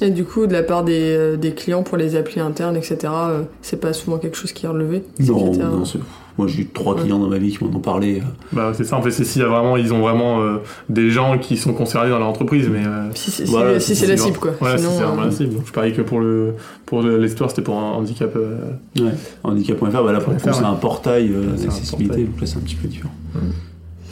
Et 0.00 0.10
du 0.10 0.24
coup, 0.24 0.46
de 0.46 0.52
la 0.52 0.62
part 0.62 0.82
des, 0.84 1.36
des 1.36 1.52
clients 1.52 1.82
pour 1.82 1.96
les 1.98 2.16
applis 2.16 2.40
internes, 2.40 2.76
etc., 2.76 3.12
c'est 3.60 3.80
pas 3.80 3.92
souvent 3.92 4.16
quelque 4.18 4.36
chose 4.36 4.52
qui 4.52 4.64
est 4.64 4.68
relevé. 4.68 5.02
Non, 5.20 5.52
non, 5.52 5.84
c'est- 5.84 5.98
moi 6.38 6.46
j'ai 6.46 6.62
eu 6.62 6.66
trois 6.68 6.94
Ouais. 6.94 7.02
clients 7.02 7.18
dans 7.18 7.28
ma 7.28 7.36
vie 7.38 7.50
qui 7.56 7.62
m'en 7.64 7.70
ont 7.76 7.80
parlé. 7.80 8.20
euh, 8.20 8.24
Bah, 8.52 8.72
c'est 8.74 8.84
ça, 8.84 8.96
en 8.96 9.02
fait, 9.02 9.10
c'est 9.10 9.24
s'il 9.24 9.42
y 9.42 9.44
a 9.44 9.48
vraiment, 9.48 9.76
ils 9.76 9.92
ont 9.92 10.00
vraiment 10.00 10.40
euh, 10.40 10.58
des 10.88 11.10
gens 11.10 11.36
qui 11.38 11.56
sont 11.56 11.74
concernés 11.74 12.08
dans 12.10 12.18
leur 12.18 12.28
entreprise, 12.28 12.68
mais. 12.72 12.86
euh, 12.86 13.10
Si, 13.14 13.30
si, 13.30 13.44
si- 13.44 13.50
Voilà, 13.50 13.78
si 13.80 13.94
si 13.94 13.96
c'est 14.00 14.06
la 14.06 14.16
cible, 14.16 14.38
quoi. 14.38 14.52
Voilà, 14.60 14.78
Sinon, 14.78 14.90
c'est 14.96 15.02
vraiment 15.02 15.22
euh, 15.22 15.26
la 15.26 15.30
cible. 15.32 15.54
Donc, 15.54 15.66
je 15.66 15.72
parie 15.72 15.92
que 15.92 16.02
pour 16.02 16.20
le 16.20 16.54
pour 16.86 17.02
le- 17.02 17.18
l'histoire, 17.18 17.50
c'était 17.50 17.62
pour 17.62 17.78
un 17.78 17.92
handicap. 17.92 18.34
euh, 18.36 18.58
Ouais. 18.98 19.12
Handicap.fr, 19.44 19.84
bah 20.02 20.12
là 20.12 20.20
pour 20.20 20.32
le 20.32 20.38
coup 20.38 20.48
c'est 20.52 20.60
ouais. 20.60 20.64
un 20.64 20.74
portail 20.74 21.30
euh, 21.32 21.56
d'accessibilité, 21.56 22.24
donc 22.24 22.40
là 22.40 22.46
c'est 22.46 22.56
un 22.56 22.60
petit 22.60 22.76
peu 22.76 22.88
différent. 22.88 23.12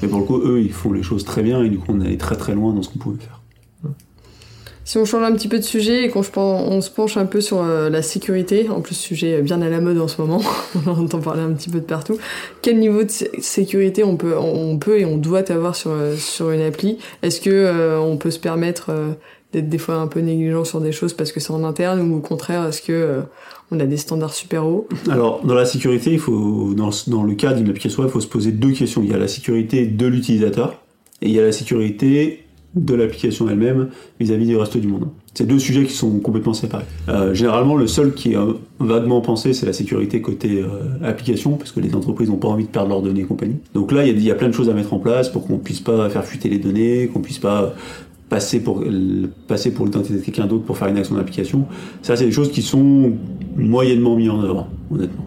Mais 0.03 0.09
pour 0.09 0.19
le 0.19 0.25
coup, 0.27 0.39
eux 0.45 0.61
ils 0.61 0.73
font 0.73 0.93
les 0.93 1.03
choses 1.03 1.25
très 1.25 1.43
bien 1.43 1.63
et 1.63 1.69
du 1.71 1.79
coup 1.79 1.87
on 1.95 2.01
allait 2.01 2.17
très 2.19 2.37
très 2.37 2.55
loin 2.55 2.73
dans 2.75 2.83
ce 2.83 2.91
qu'on 2.91 2.99
pouvait 2.99 3.19
faire. 3.19 3.41
Si 4.87 4.99
on 4.99 5.05
change 5.05 5.25
un 5.25 5.33
petit 5.35 5.49
peu 5.49 5.59
de 5.59 5.65
sujet 5.65 6.05
et 6.05 6.11
qu'on 6.11 6.23
se 6.23 6.91
penche 6.91 7.17
un 7.17 7.27
peu 7.27 7.41
sur 7.41 7.61
euh, 7.61 7.91
la 7.91 8.03
sécurité, 8.03 8.69
en 8.69 8.81
plus 8.81 8.95
sujet 8.95 9.43
bien 9.43 9.61
à 9.61 9.69
la 9.69 9.81
mode 9.81 9.99
en 9.99 10.07
ce 10.07 10.21
moment, 10.21 10.41
on 10.87 10.91
entend 10.91 11.19
parler 11.19 11.43
un 11.43 11.51
petit 11.55 11.71
peu 11.71 11.81
de 11.81 11.85
partout, 11.85 12.19
quel 12.63 12.79
niveau 12.79 13.03
de 13.03 13.11
sé- 13.11 13.33
sécurité 13.41 14.05
on 14.05 14.17
peut, 14.17 14.37
et 14.97 15.05
on 15.05 15.17
doit 15.17 15.51
avoir 15.51 15.75
sur, 15.75 15.91
euh, 15.91 16.15
une 16.55 16.61
appli? 16.63 16.99
Est-ce 17.25 17.41
que 17.41 17.51
euh, 17.51 17.99
on 17.99 18.17
peut 18.17 18.31
se 18.31 18.39
permettre 18.39 18.93
d'être 19.53 19.69
des 19.69 19.79
fois 19.79 19.97
un 19.97 20.07
peu 20.07 20.21
négligent 20.21 20.65
sur 20.65 20.81
des 20.81 20.93
choses 20.93 21.15
parce 21.15 21.33
que 21.33 21.41
c'est 21.41 21.51
en 21.51 21.65
interne 21.65 22.01
ou 22.01 22.19
au 22.19 22.21
contraire 22.21 22.65
est-ce 22.67 22.81
que 22.81 23.23
on 23.73 23.81
a 23.81 23.87
des 23.87 23.97
standards 23.97 24.35
super 24.35 24.65
hauts? 24.65 24.87
Alors, 25.11 25.45
dans 25.45 25.55
la 25.55 25.67
sécurité, 25.67 26.13
il 26.13 26.21
faut, 26.21 26.75
dans, 26.77 26.91
dans 27.09 27.25
le 27.25 27.35
cas 27.35 27.55
d'une 27.55 27.69
application 27.69 28.03
web, 28.03 28.11
il 28.11 28.13
faut 28.13 28.21
se 28.21 28.29
poser 28.29 28.53
deux 28.53 28.71
questions. 28.71 29.03
Il 29.03 29.11
y 29.11 29.15
a 29.15 29.19
la 29.19 29.27
sécurité 29.27 29.85
de 29.87 30.07
l'utilisateur 30.07 30.81
et 31.23 31.27
il 31.27 31.33
y 31.33 31.41
a 31.41 31.43
la 31.43 31.51
sécurité 31.51 32.45
de 32.77 32.95
l'application 32.95 33.49
elle-même 33.49 33.89
vis-à-vis 34.21 34.47
du 34.47 34.57
reste 34.57 34.77
du 34.77 34.87
monde. 34.87 35.09
C'est 35.35 35.47
deux 35.47 35.59
sujets 35.59 35.85
qui 35.85 35.93
sont 35.93 36.19
complètement 36.19 36.55
séparés. 36.55 36.85
Euh, 37.09 37.35
généralement, 37.35 37.77
le 37.77 37.87
seul 37.87 38.13
qui 38.13 38.33
est 38.33 38.37
euh, 38.37 38.53
vaguement 38.79 39.21
pensé, 39.21 39.55
c'est 39.55 39.67
la 39.67 39.73
sécurité 39.73 40.21
côté 40.21 40.63
euh, 40.63 40.69
application, 41.03 41.57
parce 41.57 41.73
que 41.73 41.81
les 41.81 41.95
entreprises 41.95 42.29
n'ont 42.29 42.37
pas 42.37 42.49
envie 42.49 42.65
de 42.65 42.69
perdre 42.69 42.91
leurs 42.91 43.03
données 43.03 43.23
et 43.23 43.25
compagnie. 43.25 43.57
Donc 43.75 43.93
là, 43.93 44.07
il 44.07 44.23
y, 44.23 44.31
a, 44.31 44.35
plein 44.35 44.49
de 44.49 44.55
choses 44.55 44.69
à 44.69 44.75
mettre 44.75 44.93
en 44.93 44.99
place 44.99 45.31
pour 45.31 45.47
qu'on 45.47 45.59
puisse 45.59 45.81
pas 45.81 46.09
faire 46.11 46.25
fuiter 46.25 46.49
les 46.49 46.59
données, 46.59 47.09
qu'on 47.13 47.21
puisse 47.21 47.39
pas 47.39 47.75
passer 48.29 48.61
pour 48.61 48.83
passer 49.47 49.73
pour 49.73 49.87
l'identité 49.87 50.19
de 50.19 50.25
quelqu'un 50.25 50.47
d'autre 50.47 50.65
pour 50.65 50.77
faire 50.77 50.89
une 50.89 50.97
action 50.97 51.15
d'application. 51.15 51.67
Ça, 52.03 52.17
c'est 52.17 52.27
des 52.27 52.33
choses 52.33 52.51
qui 52.51 52.61
sont 52.61 53.13
moyennement 53.57 54.17
mises 54.17 54.31
en 54.31 54.43
œuvre, 54.43 54.69
honnêtement. 54.91 55.27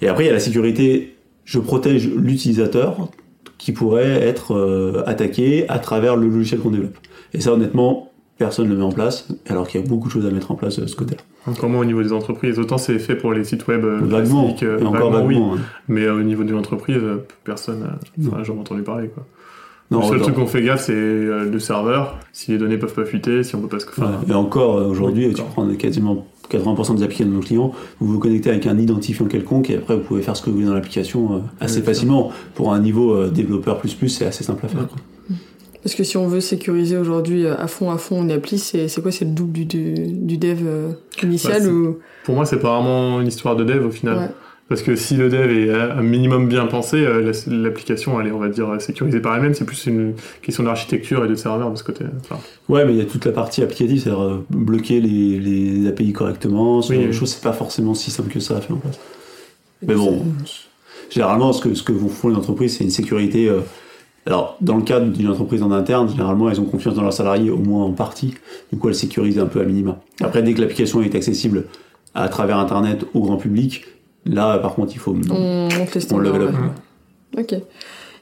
Et 0.00 0.08
après, 0.08 0.24
il 0.24 0.26
y 0.28 0.30
a 0.30 0.32
la 0.32 0.40
sécurité. 0.40 1.16
Je 1.44 1.58
protège 1.58 2.08
l'utilisateur 2.08 3.10
qui 3.60 3.72
pourrait 3.72 4.26
être 4.26 4.54
euh, 4.56 5.02
attaqué 5.06 5.68
à 5.68 5.78
travers 5.78 6.16
le 6.16 6.26
logiciel 6.28 6.60
qu'on 6.60 6.70
développe. 6.70 6.96
Et 7.34 7.40
ça, 7.40 7.52
honnêtement, 7.52 8.10
personne 8.38 8.66
ne 8.66 8.72
le 8.72 8.78
met 8.78 8.84
en 8.84 8.90
place, 8.90 9.28
alors 9.48 9.68
qu'il 9.68 9.80
y 9.80 9.84
a 9.84 9.86
beaucoup 9.86 10.08
de 10.08 10.12
choses 10.12 10.24
à 10.26 10.30
mettre 10.30 10.50
en 10.50 10.54
place 10.54 10.80
de 10.80 10.86
ce 10.86 10.96
côté-là. 10.96 11.20
Encore 11.46 11.68
moins 11.68 11.82
au 11.82 11.84
niveau 11.84 12.02
des 12.02 12.12
entreprises. 12.14 12.58
Autant 12.58 12.78
c'est 12.78 12.98
fait 12.98 13.14
pour 13.14 13.32
les 13.34 13.44
sites 13.44 13.66
web 13.68 13.84
euh, 13.84 13.98
Vaguement, 14.02 14.56
euh, 14.62 14.78
et 14.78 14.82
encore 14.84 15.10
vaguement, 15.10 15.52
oui. 15.52 15.58
hein. 15.58 15.62
Mais 15.88 16.04
euh, 16.06 16.16
au 16.18 16.22
niveau 16.22 16.42
d'une 16.42 16.56
entreprise, 16.56 16.96
euh, 17.02 17.26
personne 17.44 17.86
n'a 18.16 18.42
jamais 18.42 18.60
entendu 18.60 18.82
parler. 18.82 19.08
Quoi. 19.08 19.26
Non, 19.90 20.00
le 20.00 20.06
seul 20.06 20.20
truc 20.20 20.36
qu'on 20.36 20.46
fait 20.46 20.62
gaffe, 20.62 20.84
c'est 20.84 20.92
euh, 20.94 21.44
le 21.50 21.58
serveur. 21.58 22.16
Si 22.32 22.52
les 22.52 22.58
données 22.58 22.78
peuvent 22.78 22.94
pas 22.94 23.04
fuiter, 23.04 23.42
si 23.42 23.56
on 23.56 23.60
peut 23.60 23.68
pas 23.68 23.80
se. 23.80 23.86
Ouais. 23.86 23.92
Enfin, 23.98 24.20
Et 24.28 24.32
encore, 24.34 24.78
euh, 24.78 24.84
aujourd'hui, 24.86 25.32
tu 25.34 25.42
prends 25.42 25.66
quasiment 25.74 26.26
80% 26.50 26.96
des 26.96 27.02
applications 27.02 27.30
de 27.30 27.36
nos 27.36 27.40
clients, 27.40 27.72
vous 28.00 28.12
vous 28.12 28.18
connectez 28.18 28.50
avec 28.50 28.66
un 28.66 28.78
identifiant 28.78 29.26
quelconque 29.26 29.70
et 29.70 29.76
après 29.76 29.96
vous 29.96 30.02
pouvez 30.02 30.22
faire 30.22 30.36
ce 30.36 30.42
que 30.42 30.50
vous 30.50 30.56
voulez 30.56 30.66
dans 30.66 30.74
l'application 30.74 31.34
euh, 31.34 31.38
assez 31.60 31.82
facilement. 31.82 32.32
Pour 32.54 32.72
un 32.72 32.80
niveau 32.80 33.14
euh, 33.14 33.28
développeur 33.28 33.78
plus 33.78 33.94
plus, 33.94 34.08
c'est 34.08 34.26
assez 34.26 34.44
simple 34.44 34.66
à 34.66 34.68
faire. 34.68 34.80
Ouais. 34.80 34.86
quoi. 34.86 34.98
Parce 35.82 35.94
que 35.94 36.04
si 36.04 36.16
on 36.16 36.26
veut 36.26 36.40
sécuriser 36.40 36.98
aujourd'hui 36.98 37.46
euh, 37.46 37.56
à 37.56 37.66
fond 37.66 37.90
à 37.90 37.96
fond 37.96 38.22
une 38.22 38.30
appli, 38.30 38.58
c'est 38.58 38.88
c'est 38.88 39.00
quoi 39.00 39.12
C'est 39.12 39.24
le 39.24 39.30
double 39.30 39.52
du, 39.52 39.64
du, 39.64 39.94
du 39.94 40.36
dev 40.36 40.58
euh, 40.64 40.92
initial 41.22 41.62
Bah, 41.62 41.68
ou 41.68 41.98
Pour 42.24 42.34
moi, 42.34 42.44
c'est 42.44 42.58
pas 42.58 42.76
vraiment 42.76 43.20
une 43.20 43.28
histoire 43.28 43.56
de 43.56 43.64
dev 43.64 43.86
au 43.86 43.90
final. 43.90 44.18
Ouais. 44.18 44.28
Parce 44.70 44.82
que 44.82 44.94
si 44.94 45.16
le 45.16 45.28
dev 45.28 45.50
est 45.50 45.70
un 45.74 46.00
minimum 46.00 46.46
bien 46.48 46.64
pensé, 46.66 46.96
euh, 47.04 47.32
la- 47.48 47.56
l'application, 47.56 48.18
elle 48.20 48.28
est, 48.28 48.30
on 48.30 48.38
va 48.38 48.48
dire, 48.48 48.80
sécurisée 48.80 49.18
par 49.20 49.34
elle-même. 49.34 49.52
C'est 49.52 49.64
plus 49.66 49.84
une 49.86 50.14
question 50.42 50.62
d'architecture 50.62 51.24
et 51.24 51.28
de 51.28 51.34
serveur 51.34 51.70
de 51.72 51.76
ce 51.76 51.82
côté. 51.84 52.04
Enfin, 52.20 52.38
Ouais, 52.68 52.84
mais 52.84 52.92
il 52.92 52.98
y 52.98 53.02
a 53.02 53.04
toute 53.04 53.24
la 53.26 53.32
partie 53.32 53.62
applicative, 53.64 54.00
c'est-à-dire 54.00 54.22
euh, 54.22 54.46
bloquer 54.48 55.00
les, 55.00 55.40
les 55.40 55.88
API 55.88 56.12
correctement, 56.12 56.80
ce 56.82 56.92
Oui, 56.92 56.98
genre 57.00 57.06
oui. 57.08 57.12
choses, 57.12 57.30
c'est 57.32 57.42
pas 57.42 57.52
forcément 57.52 57.94
si 57.94 58.12
simple 58.12 58.30
que 58.32 58.38
ça 58.38 58.56
à 58.58 58.60
faire 58.60 58.76
en 58.76 58.78
place. 58.78 58.98
Mais 59.86 59.94
bon, 59.96 60.22
généralement, 61.10 61.52
ce 61.52 61.62
que, 61.62 61.74
ce 61.74 61.82
que 61.82 61.90
vous 61.92 62.08
font 62.08 62.28
les 62.28 62.36
entreprises, 62.36 62.76
c'est 62.78 62.84
une 62.84 62.90
sécurité. 62.90 63.48
euh, 63.48 63.60
alors, 64.26 64.56
dans 64.60 64.76
le 64.76 64.82
cadre 64.82 65.06
d'une 65.10 65.28
entreprise 65.28 65.64
en 65.64 65.72
interne, 65.72 66.08
généralement, 66.08 66.48
elles 66.48 66.60
ont 66.60 66.64
confiance 66.64 66.94
dans 66.94 67.02
leurs 67.02 67.12
salariés, 67.12 67.50
au 67.50 67.56
moins 67.56 67.84
en 67.86 67.90
partie. 67.92 68.34
Du 68.72 68.78
coup, 68.78 68.88
elles 68.88 68.94
sécurisent 68.94 69.38
un 69.40 69.46
peu 69.46 69.60
à 69.60 69.64
minima. 69.64 69.98
Après, 70.20 70.42
dès 70.44 70.54
que 70.54 70.60
l'application 70.60 71.02
est 71.02 71.14
accessible 71.16 71.64
à 72.14 72.28
travers 72.28 72.58
Internet 72.58 73.04
au 73.14 73.22
grand 73.22 73.36
public, 73.38 73.84
là, 74.26 74.58
par 74.58 74.74
contre, 74.74 74.92
il 74.94 74.98
faut. 74.98 75.12
on 75.30 75.68
monte 75.68 75.94
les 75.94 75.96
On 75.96 76.00
standards 76.00 76.38
level 76.38 76.42
up. 76.48 76.54
ouais. 77.36 77.42
Ok. 77.42 77.52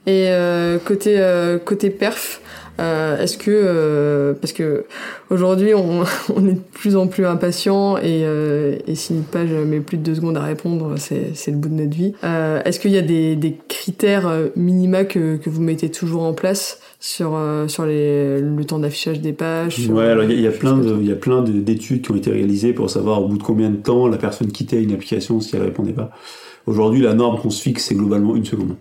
Et 0.07 0.29
euh, 0.29 0.79
côté 0.79 1.17
euh, 1.19 1.59
côté 1.59 1.91
perf, 1.91 2.41
euh, 2.81 3.19
est-ce 3.19 3.37
que 3.39 3.51
euh, 3.51 4.35
parce 4.35 4.53
que 4.53 4.85
aujourd'hui 5.31 5.75
on, 5.75 6.03
on 6.35 6.47
est 6.47 6.53
de 6.55 6.61
plus 6.73 6.97
en 6.97 7.07
plus 7.07 7.25
impatient 7.27 7.97
et, 7.99 8.23
euh, 8.25 8.77
et 8.87 8.95
si 8.95 9.15
une 9.15 9.23
page 9.25 9.51
met 9.51 9.81
plus 9.81 9.97
de 9.99 10.03
deux 10.03 10.15
secondes 10.15 10.37
à 10.37 10.43
répondre, 10.43 10.95
c'est 10.97 11.33
c'est 11.35 11.51
le 11.51 11.57
bout 11.57 11.69
de 11.69 11.75
notre 11.75 11.97
vie. 11.97 12.15
Euh, 12.25 12.61
est-ce 12.65 12.79
qu'il 12.81 12.91
y 12.93 12.99
a 12.99 13.03
des, 13.03 13.37
des 13.37 13.57
critères 13.69 14.29
euh, 14.29 14.49
minima 14.57 15.05
que, 15.05 15.37
que 15.37 15.51
vous 15.51 15.61
mettez 15.63 15.91
toujours 15.91 16.23
en 16.23 16.33
place 16.33 16.81
sur 17.01 17.33
euh, 17.37 17.69
sur 17.69 17.85
les, 17.87 18.41
le 18.41 18.65
temps 18.65 18.79
d'affichage 18.79 19.21
des 19.21 19.33
pages 19.33 19.77
sur- 19.77 19.95
Ouais, 19.95 20.05
alors 20.07 20.25
il 20.25 20.31
y 20.31 20.35
a- 20.35 20.37
il 20.37 20.43
y, 20.43 20.47
a 20.47 20.51
plein 20.51 20.77
de, 20.77 20.97
il 21.01 21.07
y 21.09 21.13
a 21.13 21.17
plein 21.17 21.43
de- 21.43 21.53
d'études 21.53 22.03
qui 22.03 22.11
ont 22.13 22.17
été 22.17 22.31
réalisées 22.31 22.73
pour 22.73 22.91
savoir 22.91 23.23
au 23.23 23.29
bout 23.29 23.39
de 23.39 23.43
combien 23.43 23.71
de 23.71 23.77
temps 23.77 24.07
la 24.09 24.19
personne 24.19 24.53
quittait 24.53 24.83
une 24.83 24.93
application 24.93 25.41
si 25.41 25.55
elle 25.57 25.63
répondait 25.63 25.93
pas. 25.93 26.11
Aujourd'hui, 26.67 27.01
la 27.01 27.15
norme 27.15 27.41
qu'on 27.41 27.51
se 27.51 27.63
fixe, 27.63 27.87
c'est 27.87 27.95
globalement 27.95 28.37
une 28.37 28.45
seconde. 28.45 28.77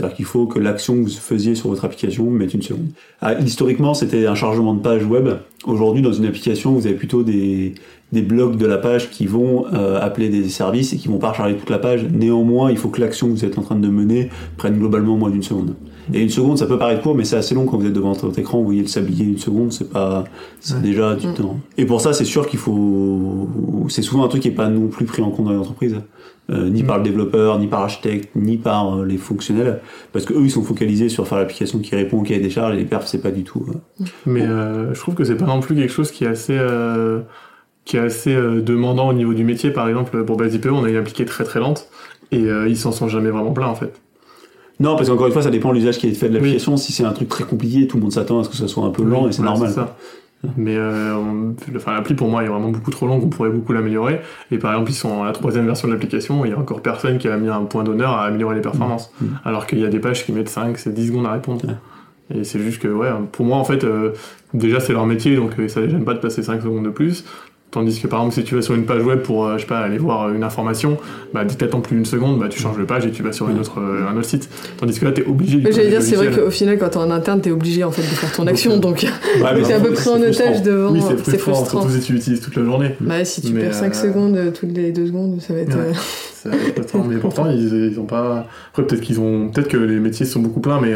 C'est-à-dire 0.00 0.16
qu'il 0.16 0.24
faut 0.24 0.46
que 0.46 0.58
l'action 0.58 0.94
que 0.94 1.00
vous 1.00 1.08
faisiez 1.10 1.54
sur 1.54 1.68
votre 1.68 1.84
application 1.84 2.30
mette 2.30 2.54
une 2.54 2.62
seconde. 2.62 2.86
Ah, 3.20 3.38
historiquement, 3.38 3.92
c'était 3.92 4.26
un 4.26 4.34
chargement 4.34 4.72
de 4.74 4.80
page 4.80 5.04
web. 5.04 5.28
Aujourd'hui, 5.66 6.00
dans 6.00 6.12
une 6.12 6.24
application, 6.24 6.72
vous 6.72 6.86
avez 6.86 6.94
plutôt 6.96 7.22
des, 7.22 7.74
des 8.12 8.22
blocs 8.22 8.56
de 8.56 8.64
la 8.64 8.78
page 8.78 9.10
qui 9.10 9.26
vont 9.26 9.66
euh, 9.74 10.00
appeler 10.00 10.30
des 10.30 10.48
services 10.48 10.94
et 10.94 10.96
qui 10.96 11.08
vont 11.08 11.18
pas 11.18 11.32
recharger 11.32 11.56
toute 11.56 11.68
la 11.68 11.78
page. 11.78 12.06
Néanmoins, 12.10 12.70
il 12.70 12.78
faut 12.78 12.88
que 12.88 13.00
l'action 13.00 13.26
que 13.26 13.32
vous 13.32 13.44
êtes 13.44 13.58
en 13.58 13.62
train 13.62 13.76
de 13.76 13.88
mener 13.88 14.30
prenne 14.56 14.78
globalement 14.78 15.16
moins 15.18 15.28
d'une 15.30 15.42
seconde. 15.42 15.74
Et 16.14 16.22
une 16.22 16.30
seconde, 16.30 16.56
ça 16.58 16.66
peut 16.66 16.78
paraître 16.78 17.02
court, 17.02 17.14
mais 17.14 17.24
c'est 17.24 17.36
assez 17.36 17.54
long 17.54 17.66
quand 17.66 17.76
vous 17.76 17.86
êtes 17.86 17.92
devant 17.92 18.12
votre 18.12 18.36
écran. 18.38 18.58
Vous 18.58 18.64
voyez 18.64 18.80
le 18.80 18.88
sablier 18.88 19.24
une 19.26 19.38
seconde, 19.38 19.70
c'est 19.72 19.90
pas, 19.90 20.24
c'est 20.60 20.74
Ouais. 20.74 20.80
déjà 20.80 21.14
du 21.14 21.26
Mm. 21.28 21.34
temps. 21.34 21.60
Et 21.76 21.84
pour 21.84 22.00
ça, 22.00 22.14
c'est 22.14 22.24
sûr 22.24 22.48
qu'il 22.48 22.58
faut, 22.58 23.48
c'est 23.88 24.02
souvent 24.02 24.24
un 24.24 24.28
truc 24.28 24.42
qui 24.42 24.48
est 24.48 24.52
pas 24.52 24.68
non 24.68 24.88
plus 24.88 25.04
pris 25.04 25.20
en 25.22 25.30
compte 25.30 25.44
dans 25.44 25.52
les 25.52 25.58
entreprises, 25.58 25.94
euh, 25.94 26.00
ni 26.50 26.82
Mm. 26.82 26.86
par 26.86 26.98
le 26.98 27.04
développeur, 27.04 27.58
ni 27.58 27.66
par 27.68 27.80
l'architecte, 27.80 28.30
ni 28.34 28.56
par 28.56 28.98
euh, 28.98 29.04
les 29.06 29.16
fonctionnels, 29.18 29.80
parce 30.12 30.24
que 30.24 30.34
eux, 30.34 30.42
ils 30.44 30.50
sont 30.50 30.62
focalisés 30.64 31.08
sur 31.08 31.26
faire 31.28 31.38
l'application 31.38 31.78
qui 31.78 31.94
répond 31.94 32.18
au 32.18 32.22
cahier 32.22 32.40
des 32.40 32.50
charges, 32.50 32.74
et 32.74 32.78
les 32.78 32.84
perfs, 32.84 33.06
c'est 33.06 33.22
pas 33.22 33.30
du 33.30 33.44
tout. 33.44 33.64
euh. 33.68 34.04
Mais 34.26 34.42
euh, 34.42 34.92
je 34.94 35.00
trouve 35.00 35.14
que 35.14 35.24
c'est 35.24 35.36
pas 35.36 35.46
non 35.46 35.60
plus 35.60 35.74
quelque 35.76 35.92
chose 35.92 36.10
qui 36.10 36.24
est 36.24 36.28
assez, 36.28 36.56
euh, 36.58 37.20
qui 37.84 37.96
est 37.96 38.00
assez 38.00 38.34
euh, 38.34 38.60
demandant 38.60 39.08
au 39.08 39.12
niveau 39.12 39.34
du 39.34 39.44
métier. 39.44 39.70
Par 39.70 39.88
exemple, 39.88 40.24
pour 40.24 40.36
Base 40.36 40.54
IPO, 40.54 40.70
on 40.70 40.84
a 40.84 40.90
une 40.90 40.96
appliquée 40.96 41.24
très 41.24 41.44
très 41.44 41.60
lente 41.60 41.88
et 42.32 42.42
euh, 42.44 42.68
ils 42.68 42.76
s'en 42.76 42.92
sont 42.92 43.08
jamais 43.08 43.30
vraiment 43.30 43.52
pleins 43.52 43.66
en 43.68 43.74
fait. 43.74 43.92
Non, 44.80 44.96
parce 44.96 45.08
qu'encore 45.10 45.26
une 45.26 45.32
fois, 45.32 45.42
ça 45.42 45.50
dépend 45.50 45.68
de 45.70 45.74
l'usage 45.74 45.98
qui 45.98 46.06
est 46.08 46.12
fait 46.14 46.28
de 46.30 46.34
l'application. 46.34 46.76
Si 46.78 46.90
c'est 46.92 47.04
un 47.04 47.12
truc 47.12 47.28
très 47.28 47.44
compliqué, 47.44 47.86
tout 47.86 47.96
le 47.98 48.02
monde 48.02 48.12
s'attend 48.12 48.40
à 48.40 48.44
ce 48.44 48.48
que 48.48 48.56
ça 48.56 48.66
soit 48.66 48.84
un 48.84 48.90
peu 48.90 49.02
lent, 49.04 49.28
et 49.28 49.32
c'est 49.32 49.42
Voilà, 49.42 49.58
normal. 49.58 49.88
Mais 50.56 50.76
euh, 50.76 51.14
on- 51.16 51.54
enfin, 51.76 51.92
l'appli 51.94 52.14
pour 52.14 52.28
moi 52.28 52.42
est 52.42 52.48
vraiment 52.48 52.70
beaucoup 52.70 52.90
trop 52.90 53.06
longue, 53.06 53.22
on 53.24 53.28
pourrait 53.28 53.50
beaucoup 53.50 53.72
l'améliorer. 53.74 54.20
Et 54.50 54.58
par 54.58 54.72
exemple, 54.72 54.90
ils 54.90 54.94
sont 54.94 55.22
à 55.22 55.26
la 55.26 55.32
troisième 55.32 55.66
version 55.66 55.86
de 55.88 55.92
l'application, 55.92 56.44
il 56.46 56.50
y 56.50 56.54
a 56.54 56.58
encore 56.58 56.80
personne 56.80 57.18
qui 57.18 57.28
a 57.28 57.36
mis 57.36 57.48
un 57.48 57.62
point 57.64 57.84
d'honneur 57.84 58.12
à 58.12 58.24
améliorer 58.24 58.54
les 58.54 58.62
performances. 58.62 59.12
Mhm. 59.20 59.38
Alors 59.44 59.66
qu'il 59.66 59.78
y 59.80 59.84
a 59.84 59.88
des 59.88 60.00
pages 60.00 60.24
qui 60.24 60.32
mettent 60.32 60.48
5, 60.48 60.78
c'est 60.78 60.94
10 60.94 61.08
secondes 61.08 61.26
à 61.26 61.32
répondre. 61.32 61.66
Ouais. 61.66 61.74
Et 62.38 62.44
c'est 62.44 62.60
juste 62.60 62.80
que, 62.80 62.88
ouais, 62.88 63.08
pour 63.32 63.44
moi, 63.44 63.56
en 63.58 63.64
fait, 63.64 63.84
euh, 63.84 64.12
déjà 64.54 64.80
c'est 64.80 64.92
leur 64.92 65.04
métier, 65.04 65.36
donc 65.36 65.58
euh, 65.58 65.68
ça 65.68 65.80
les 65.80 65.90
gêne 65.90 66.04
pas 66.04 66.14
de 66.14 66.20
passer 66.20 66.42
5 66.42 66.62
secondes 66.62 66.84
de 66.84 66.90
plus. 66.90 67.24
Tandis 67.70 68.00
que 68.00 68.08
par 68.08 68.20
exemple, 68.20 68.34
si 68.34 68.42
tu 68.42 68.56
vas 68.56 68.62
sur 68.62 68.74
une 68.74 68.84
page 68.84 69.04
web 69.04 69.20
pour, 69.20 69.46
euh, 69.46 69.56
je 69.56 69.60
sais 69.60 69.66
pas, 69.66 69.78
aller 69.78 69.98
voir 69.98 70.26
euh, 70.26 70.34
une 70.34 70.42
information, 70.42 70.98
bah, 71.32 71.44
dès 71.44 71.54
que 71.54 71.60
t'attends 71.60 71.80
plus 71.80 71.94
d'une 71.94 72.04
seconde, 72.04 72.40
bah, 72.40 72.48
tu 72.48 72.58
changes 72.58 72.76
de 72.76 72.84
page 72.84 73.06
et 73.06 73.12
tu 73.12 73.22
vas 73.22 73.30
sur 73.30 73.48
une 73.48 73.60
autre, 73.60 73.78
euh, 73.78 74.08
un 74.08 74.16
autre 74.16 74.28
site. 74.28 74.48
Tandis 74.76 74.98
que 74.98 75.04
là, 75.04 75.12
t'es 75.12 75.24
obligé 75.24 75.58
Mais 75.58 75.70
de 75.70 75.74
J'allais 75.76 75.90
dire, 75.90 76.02
c'est 76.02 76.16
vrai 76.16 76.32
qu'au 76.32 76.50
final, 76.50 76.78
quand 76.78 76.88
t'es 76.88 76.96
en 76.96 77.12
interne, 77.12 77.40
t'es 77.40 77.52
obligé 77.52 77.84
en 77.84 77.92
fait 77.92 78.02
de 78.02 78.06
faire 78.06 78.32
ton 78.32 78.48
action, 78.48 78.76
donc 78.78 79.06
mais 79.40 79.62
t'es 79.62 79.72
à 79.74 79.78
peu 79.78 79.92
près 79.92 80.10
en 80.10 80.20
otage 80.20 80.62
devant. 80.62 80.92
Oui, 80.92 81.00
c'est 81.00 81.38
frustrant, 81.38 81.54
frustrant. 81.54 81.80
surtout 81.82 81.94
si 81.96 82.06
tu 82.06 82.12
l'utilises 82.14 82.40
toute 82.40 82.56
la 82.56 82.64
journée. 82.64 82.96
Bah, 83.00 83.24
si 83.24 83.40
tu 83.40 83.52
Mais, 83.52 83.60
perds 83.60 83.74
5 83.74 83.86
euh, 83.86 83.94
secondes 83.94 84.52
toutes 84.52 84.76
les 84.76 84.90
2 84.90 85.06
secondes, 85.06 85.40
ça 85.40 85.54
va 85.54 85.60
être. 85.60 85.76
Ouais. 85.76 85.92
euh, 86.46 86.50
C'est 86.50 86.74
frustrant, 86.74 87.04
mais 87.04 87.18
pourtant 87.18 87.48
ils, 87.50 87.92
ils 87.92 88.00
ont 88.00 88.04
pas. 88.04 88.46
Après 88.72 88.84
peut-être 88.84 89.02
qu'ils 89.02 89.20
ont, 89.20 89.48
peut-être 89.48 89.68
que 89.68 89.76
les 89.76 90.00
métiers 90.00 90.26
sont 90.26 90.40
beaucoup 90.40 90.60
pleins, 90.60 90.80
mais 90.80 90.92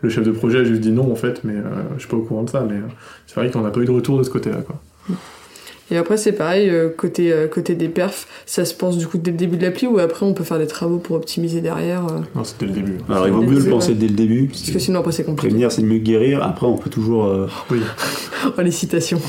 le 0.00 0.08
chef 0.08 0.24
de 0.24 0.32
projet 0.32 0.58
a 0.58 0.64
juste 0.64 0.80
dit 0.80 0.90
non 0.90 1.12
en 1.12 1.16
fait, 1.16 1.42
mais 1.44 1.54
je 1.94 2.00
suis 2.00 2.08
pas 2.08 2.16
au 2.16 2.22
courant 2.22 2.42
de 2.42 2.50
ça, 2.50 2.66
mais 2.68 2.80
c'est 3.28 3.36
vrai 3.36 3.52
qu'on 3.52 3.60
n'a 3.60 3.70
pas 3.70 3.78
eu 3.78 3.84
de 3.84 3.92
retour 3.92 4.18
de 4.18 4.24
ce 4.24 4.30
côté-là 4.30 4.62
quoi. 4.66 4.80
Et 5.90 5.96
après, 5.96 6.16
c'est 6.18 6.32
pareil, 6.32 6.68
euh, 6.68 6.88
côté, 6.94 7.32
euh, 7.32 7.46
côté 7.48 7.74
des 7.74 7.88
perfs, 7.88 8.26
ça 8.44 8.64
se 8.64 8.74
pense 8.74 8.98
du 8.98 9.06
coup 9.06 9.16
dès 9.16 9.30
le 9.30 9.36
début 9.38 9.56
de 9.56 9.62
l'appli 9.62 9.86
ou 9.86 9.98
après 9.98 10.26
on 10.26 10.34
peut 10.34 10.44
faire 10.44 10.58
des 10.58 10.66
travaux 10.66 10.98
pour 10.98 11.16
optimiser 11.16 11.60
derrière 11.62 12.04
euh, 12.06 12.20
Non, 12.34 12.44
c'était 12.44 12.66
le 12.66 12.72
début. 12.72 12.98
Alors, 13.08 13.26
il 13.26 13.32
vaut 13.32 13.42
mieux 13.42 13.54
le 13.54 13.60
c'est 13.62 13.70
penser 13.70 13.94
dès 13.94 14.08
le 14.08 14.14
début. 14.14 14.48
Parce 14.48 14.70
que 14.70 14.78
sinon 14.78 15.00
après 15.00 15.12
c'est 15.12 15.24
compliqué. 15.24 15.48
Prévenir, 15.48 15.72
c'est 15.72 15.82
mieux 15.82 15.98
guérir. 15.98 16.42
Après, 16.42 16.66
on 16.66 16.76
peut 16.76 16.90
toujours. 16.90 17.24
euh, 17.26 17.48
Oui. 17.70 17.80
Oh, 18.58 18.60
les 18.62 18.70
citations. 18.70 19.20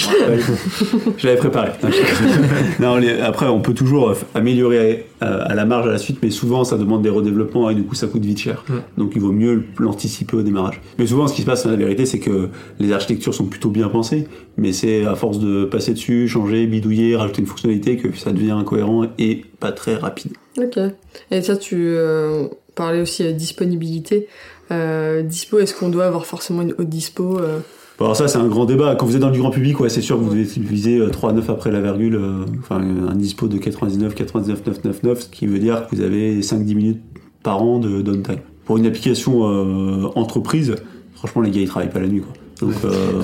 Je 1.17 1.27
l'avais 1.27 1.37
préparé. 1.39 1.71
non, 2.79 2.95
les- 2.97 3.19
après, 3.19 3.47
on 3.47 3.59
peut 3.59 3.73
toujours 3.73 4.09
euh, 4.09 4.15
améliorer 4.35 5.07
euh, 5.21 5.43
à 5.45 5.55
la 5.55 5.65
marge 5.65 5.87
à 5.87 5.91
la 5.91 5.97
suite, 5.97 6.19
mais 6.21 6.29
souvent, 6.29 6.63
ça 6.63 6.77
demande 6.77 7.01
des 7.01 7.09
redéveloppements 7.09 7.69
et 7.69 7.75
du 7.75 7.83
coup, 7.83 7.95
ça 7.95 8.07
coûte 8.07 8.23
vite 8.23 8.39
cher. 8.39 8.63
Mm. 8.67 8.73
Donc, 8.97 9.11
il 9.15 9.21
vaut 9.21 9.31
mieux 9.31 9.65
l'anticiper 9.77 10.37
au 10.37 10.41
démarrage. 10.41 10.81
Mais 10.97 11.07
souvent, 11.07 11.27
ce 11.27 11.33
qui 11.33 11.41
se 11.41 11.45
passe, 11.45 11.65
la 11.65 11.75
vérité, 11.75 12.05
c'est 12.05 12.19
que 12.19 12.49
les 12.79 12.91
architectures 12.91 13.33
sont 13.33 13.45
plutôt 13.45 13.69
bien 13.69 13.89
pensées, 13.89 14.27
mais 14.57 14.71
c'est 14.73 15.05
à 15.05 15.15
force 15.15 15.39
de 15.39 15.65
passer 15.65 15.93
dessus, 15.93 16.27
changer, 16.27 16.65
bidouiller, 16.67 17.15
rajouter 17.15 17.41
une 17.41 17.47
fonctionnalité 17.47 17.97
que 17.97 18.15
ça 18.17 18.31
devient 18.31 18.51
incohérent 18.51 19.05
et 19.17 19.43
pas 19.59 19.71
très 19.71 19.95
rapide. 19.95 20.33
Ok. 20.57 20.77
Et 21.31 21.41
ça, 21.41 21.57
tu 21.57 21.75
euh, 21.77 22.47
parlais 22.75 23.01
aussi 23.01 23.23
de 23.23 23.31
disponibilité. 23.31 24.27
Euh, 24.71 25.23
dispo, 25.23 25.59
est-ce 25.59 25.73
qu'on 25.73 25.89
doit 25.89 26.05
avoir 26.05 26.25
forcément 26.25 26.61
une 26.61 26.73
haute 26.77 26.89
dispo 26.89 27.39
euh, 27.39 27.59
Bon, 27.99 28.05
alors 28.05 28.15
ça, 28.15 28.29
c'est 28.29 28.37
un 28.37 28.47
grand 28.47 28.65
débat. 28.65 28.95
Quand 28.95 29.05
vous 29.05 29.15
êtes 29.15 29.21
dans 29.21 29.29
du 29.29 29.39
grand 29.39 29.51
public, 29.51 29.77
ouais, 29.81 29.89
c'est 29.89 29.99
sûr 30.01 30.15
que 30.17 30.21
vous 30.21 30.29
devez 30.29 30.43
utiliser 30.43 30.99
euh, 30.99 31.09
3,9 31.09 31.51
après 31.51 31.69
la 31.69 31.81
virgule, 31.81 32.15
euh, 32.15 32.45
enfin, 32.59 32.77
un 32.77 33.15
dispo 33.15 33.49
de 33.49 33.57
99, 33.57 34.15
99, 34.15 34.65
999, 34.65 35.21
ce 35.23 35.29
qui 35.29 35.47
veut 35.47 35.59
dire 35.59 35.85
que 35.85 35.95
vous 35.97 36.01
avez 36.01 36.39
5-10 36.39 36.75
minutes 36.75 37.01
par 37.43 37.61
an 37.61 37.77
de 37.77 38.01
downtime. 38.01 38.37
Pour 38.63 38.77
une 38.77 38.85
application 38.85 39.49
euh, 39.49 40.07
entreprise, 40.15 40.75
franchement, 41.13 41.41
les 41.41 41.51
gars, 41.51 41.59
ils 41.59 41.67
travaillent 41.67 41.89
pas 41.89 41.99
la 41.99 42.07
nuit, 42.07 42.21
quoi. 42.21 42.31
Donc, 42.61 42.75
euh, 42.85 43.21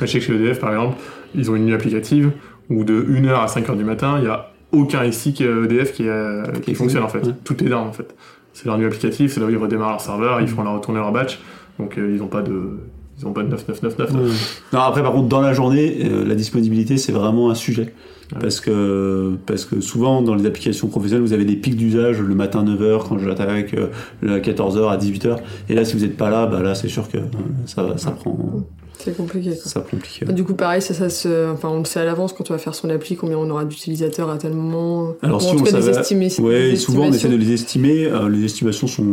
Je 0.00 0.06
sais 0.06 0.18
que 0.18 0.24
chez 0.24 0.34
EDF 0.34 0.58
par 0.58 0.70
exemple, 0.70 0.96
ils 1.34 1.48
ont 1.50 1.54
une 1.56 1.66
nuit 1.66 1.74
applicative 1.74 2.32
où 2.68 2.82
de 2.84 3.00
1h 3.00 3.32
à 3.32 3.46
5h 3.46 3.76
du 3.76 3.84
matin, 3.84 4.16
il 4.18 4.24
y 4.24 4.28
a 4.28 4.52
aucun 4.72 5.04
ici 5.04 5.32
qui 5.32 5.44
est 5.44 5.48
EDF 5.48 5.92
qui, 5.92 6.04
qui 6.04 6.60
Qui 6.62 6.74
fonctionne 6.74 7.02
en 7.02 7.08
fait. 7.08 7.24
ouais. 7.26 7.34
Tout 7.44 7.62
est 7.62 7.68
down 7.68 7.86
en 7.86 7.92
fait. 7.92 8.14
C'est 8.54 8.66
leur 8.66 8.78
nuit 8.78 8.86
applicative, 8.86 9.30
c'est 9.30 9.40
là 9.40 9.46
où 9.46 9.50
ils 9.50 9.56
redémarrent 9.56 9.90
leur 9.90 10.00
serveur, 10.00 10.40
ils 10.40 10.48
font 10.48 10.62
leur 10.62 10.74
retourner 10.74 10.98
leur 11.00 11.12
batch, 11.12 11.40
donc 11.78 11.96
ils 11.96 12.22
ont 12.22 12.28
pas 12.28 12.42
de. 12.42 12.78
Ils 13.20 13.26
ont 13.26 13.32
pas 13.32 13.42
de 13.42 13.48
9999. 13.48 14.62
Non, 14.72 14.80
après, 14.80 15.02
par 15.02 15.12
contre, 15.12 15.28
dans 15.28 15.42
la 15.42 15.52
journée, 15.52 15.98
euh, 16.04 16.24
la 16.24 16.34
disponibilité, 16.34 16.96
c'est 16.96 17.12
vraiment 17.12 17.50
un 17.50 17.54
sujet. 17.54 17.92
Ouais. 18.32 18.38
Parce, 18.40 18.60
que, 18.60 19.36
parce 19.44 19.64
que 19.64 19.80
souvent, 19.80 20.22
dans 20.22 20.34
les 20.34 20.46
applications 20.46 20.88
professionnelles, 20.88 21.26
vous 21.26 21.32
avez 21.32 21.44
des 21.44 21.56
pics 21.56 21.76
d'usage 21.76 22.20
le 22.20 22.34
matin 22.34 22.64
9h, 22.64 23.08
quand 23.08 23.18
j'attaque 23.18 23.74
euh, 23.74 24.36
à 24.36 24.38
14h, 24.38 24.88
à 24.88 24.96
18h. 24.96 25.36
Et 25.68 25.74
là, 25.74 25.84
si 25.84 25.96
vous 25.96 26.02
n'êtes 26.02 26.16
pas 26.16 26.30
là, 26.30 26.46
bah 26.46 26.62
là, 26.62 26.74
c'est 26.74 26.88
sûr 26.88 27.08
que 27.08 27.18
euh, 27.18 27.22
ça, 27.66 27.98
ça 27.98 28.12
prend. 28.12 28.36
C'est 29.04 29.16
compliqué. 29.16 29.50
Quoi. 29.50 29.70
Ça 29.70 29.80
complique. 29.80 30.24
Du 30.32 30.44
coup, 30.44 30.54
pareil, 30.54 30.82
ça, 30.82 30.94
ça 30.94 31.08
se, 31.08 31.50
enfin, 31.52 31.68
on 31.70 31.78
le 31.78 31.84
sait 31.84 32.00
à 32.00 32.04
l'avance 32.04 32.32
quand 32.32 32.50
on 32.50 32.54
va 32.54 32.58
faire 32.58 32.74
son 32.74 32.90
appli, 32.90 33.16
combien 33.16 33.38
on 33.38 33.48
aura 33.50 33.64
d'utilisateurs 33.64 34.28
à 34.30 34.36
tel 34.38 34.52
moment. 34.52 35.14
Alors, 35.22 35.38
Ou 35.38 35.40
si 35.40 35.46
en 35.48 35.52
tout 35.54 35.60
on 35.60 35.64
cas, 35.64 35.72
des 35.72 35.82
savait- 35.82 35.98
estimés. 36.00 36.28
Ouais, 36.40 36.70
des 36.70 36.76
souvent 36.76 37.04
on 37.04 37.12
essaie 37.12 37.28
de 37.28 37.36
les 37.36 37.52
estimer. 37.52 38.06
euh, 38.06 38.28
les 38.28 38.44
estimations 38.44 38.86
sont. 38.86 39.04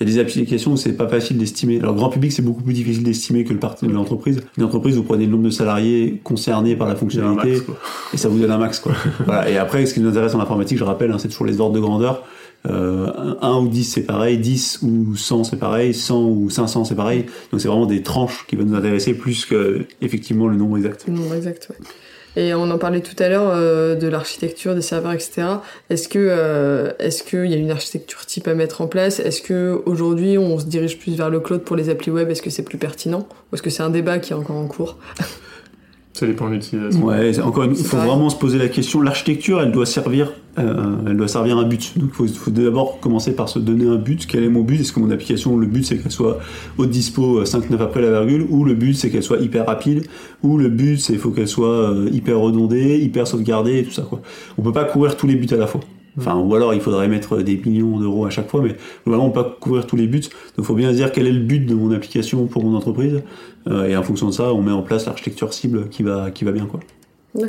Il 0.00 0.06
y 0.08 0.10
a 0.10 0.14
des 0.14 0.18
applications 0.20 0.72
où 0.72 0.76
c'est 0.76 0.92
pas 0.92 1.08
facile 1.08 1.38
d'estimer. 1.38 1.80
Alors, 1.80 1.94
grand 1.94 2.08
public, 2.08 2.30
c'est 2.32 2.42
beaucoup 2.42 2.62
plus 2.62 2.74
difficile 2.74 3.02
d'estimer 3.02 3.44
que 3.44 3.52
le 3.52 3.58
parti 3.58 3.86
de 3.86 3.92
l'entreprise. 3.92 4.40
Une 4.56 4.64
entreprise, 4.64 4.96
vous 4.96 5.02
prenez 5.02 5.26
le 5.26 5.32
nombre 5.32 5.44
de 5.44 5.50
salariés 5.50 6.20
concernés 6.22 6.76
par 6.76 6.86
la 6.88 6.94
fonctionnalité 6.96 7.54
max, 7.56 7.62
et 8.14 8.16
ça 8.16 8.28
vous 8.28 8.38
donne 8.38 8.50
un 8.52 8.58
max, 8.58 8.78
quoi. 8.78 8.92
voilà. 9.26 9.50
Et 9.50 9.56
après, 9.58 9.84
ce 9.86 9.94
qui 9.94 10.00
nous 10.00 10.08
intéresse 10.08 10.34
en 10.34 10.40
informatique, 10.40 10.78
je 10.78 10.84
rappelle, 10.84 11.10
hein, 11.10 11.16
c'est 11.18 11.28
toujours 11.28 11.46
les 11.46 11.60
ordres 11.60 11.74
de 11.74 11.80
grandeur. 11.80 12.22
Euh, 12.66 13.34
1 13.40 13.58
ou 13.58 13.68
10 13.68 13.84
c'est 13.84 14.02
pareil, 14.02 14.38
10 14.38 14.80
ou 14.82 15.16
100 15.16 15.44
c'est 15.44 15.56
pareil, 15.56 15.94
100 15.94 16.24
ou 16.24 16.50
500 16.50 16.84
c'est 16.84 16.94
pareil. 16.94 17.26
Donc 17.52 17.60
c'est 17.60 17.68
vraiment 17.68 17.86
des 17.86 18.02
tranches 18.02 18.46
qui 18.46 18.56
vont 18.56 18.64
nous 18.64 18.74
intéresser 18.74 19.14
plus 19.14 19.46
que 19.46 19.86
effectivement 20.00 20.48
le 20.48 20.56
nombre 20.56 20.76
exact. 20.76 21.04
Le 21.06 21.14
nombre 21.14 21.34
exact, 21.34 21.68
ouais. 21.70 21.76
Et 22.36 22.54
on 22.54 22.70
en 22.70 22.78
parlait 22.78 23.00
tout 23.00 23.20
à 23.20 23.28
l'heure 23.28 23.50
euh, 23.52 23.94
de 23.94 24.06
l'architecture 24.06 24.74
des 24.74 24.82
serveurs, 24.82 25.12
etc. 25.12 25.42
Est-ce 25.90 26.08
que 26.08 26.18
euh, 26.18 26.92
est-ce 26.98 27.22
qu'il 27.22 27.46
y 27.46 27.54
a 27.54 27.56
une 27.56 27.70
architecture 27.70 28.26
type 28.26 28.46
à 28.46 28.54
mettre 28.54 28.80
en 28.80 28.86
place? 28.86 29.18
Est-ce 29.18 29.42
que 29.42 29.82
aujourd'hui 29.86 30.38
on 30.38 30.58
se 30.58 30.66
dirige 30.66 30.98
plus 30.98 31.16
vers 31.16 31.30
le 31.30 31.40
cloud 31.40 31.62
pour 31.62 31.74
les 31.74 31.88
applis 31.88 32.10
web? 32.10 32.30
Est-ce 32.30 32.42
que 32.42 32.50
c'est 32.50 32.62
plus 32.62 32.78
pertinent? 32.78 33.26
Ou 33.50 33.54
est-ce 33.54 33.62
que 33.62 33.70
c'est 33.70 33.82
un 33.82 33.90
débat 33.90 34.18
qui 34.18 34.32
est 34.32 34.36
encore 34.36 34.56
en 34.56 34.66
cours? 34.66 34.98
Ça 36.18 36.26
dépend 36.26 36.48
de 36.48 36.54
l'utilisation. 36.54 37.04
Ouais, 37.04 37.38
encore 37.38 37.64
il 37.66 37.76
faut 37.76 37.96
vraiment 37.96 38.28
se 38.28 38.34
poser 38.34 38.58
la 38.58 38.68
question. 38.68 39.00
L'architecture, 39.00 39.62
elle 39.62 39.70
doit 39.70 39.86
servir, 39.86 40.32
euh, 40.58 40.96
elle 41.06 41.16
doit 41.16 41.28
servir 41.28 41.56
un 41.58 41.62
but. 41.62 41.96
Donc, 41.96 42.08
il 42.10 42.14
faut, 42.16 42.26
faut 42.26 42.50
d'abord 42.50 42.98
commencer 42.98 43.36
par 43.36 43.48
se 43.48 43.60
donner 43.60 43.86
un 43.86 43.94
but. 43.94 44.26
Quel 44.26 44.42
est 44.42 44.48
mon 44.48 44.62
but? 44.62 44.80
Est-ce 44.80 44.92
que 44.92 44.98
mon 44.98 45.12
application, 45.12 45.56
le 45.56 45.68
but, 45.68 45.84
c'est 45.84 45.96
qu'elle 45.96 46.10
soit 46.10 46.40
haute 46.76 46.90
dispo 46.90 47.44
5-9 47.44 47.80
après 47.80 48.02
la 48.02 48.10
virgule, 48.10 48.48
ou 48.50 48.64
le 48.64 48.74
but, 48.74 48.94
c'est 48.94 49.10
qu'elle 49.10 49.22
soit 49.22 49.38
hyper 49.38 49.66
rapide, 49.66 50.08
ou 50.42 50.58
le 50.58 50.68
but, 50.68 50.98
c'est 50.98 51.12
qu'il 51.12 51.22
faut 51.22 51.30
qu'elle 51.30 51.46
soit 51.46 51.68
euh, 51.68 52.10
hyper 52.12 52.40
redondée, 52.40 52.98
hyper 52.98 53.28
sauvegardée, 53.28 53.78
et 53.78 53.84
tout 53.84 53.92
ça, 53.92 54.02
quoi. 54.02 54.20
On 54.58 54.62
peut 54.62 54.72
pas 54.72 54.86
courir 54.86 55.16
tous 55.16 55.28
les 55.28 55.36
buts 55.36 55.46
à 55.52 55.56
la 55.56 55.68
fois. 55.68 55.82
Enfin, 56.18 56.36
ou 56.36 56.54
alors 56.54 56.74
il 56.74 56.80
faudrait 56.80 57.08
mettre 57.08 57.38
des 57.38 57.56
millions 57.56 57.98
d'euros 57.98 58.26
à 58.26 58.30
chaque 58.30 58.48
fois, 58.48 58.60
mais 58.60 58.76
peut 59.04 59.32
pas 59.32 59.56
couvrir 59.60 59.86
tous 59.86 59.96
les 59.96 60.06
buts. 60.06 60.20
Donc, 60.20 60.30
il 60.58 60.64
faut 60.64 60.74
bien 60.74 60.90
se 60.90 60.96
dire 60.96 61.12
quel 61.12 61.26
est 61.26 61.32
le 61.32 61.40
but 61.40 61.60
de 61.60 61.74
mon 61.74 61.92
application 61.92 62.46
pour 62.46 62.64
mon 62.64 62.76
entreprise, 62.76 63.22
euh, 63.68 63.86
et 63.86 63.96
en 63.96 64.02
fonction 64.02 64.26
de 64.26 64.32
ça, 64.32 64.52
on 64.52 64.62
met 64.62 64.72
en 64.72 64.82
place 64.82 65.06
l'architecture 65.06 65.54
cible 65.54 65.88
qui 65.88 66.02
va, 66.02 66.30
qui 66.30 66.44
va 66.44 66.52
bien, 66.52 66.66
quoi. 66.66 66.80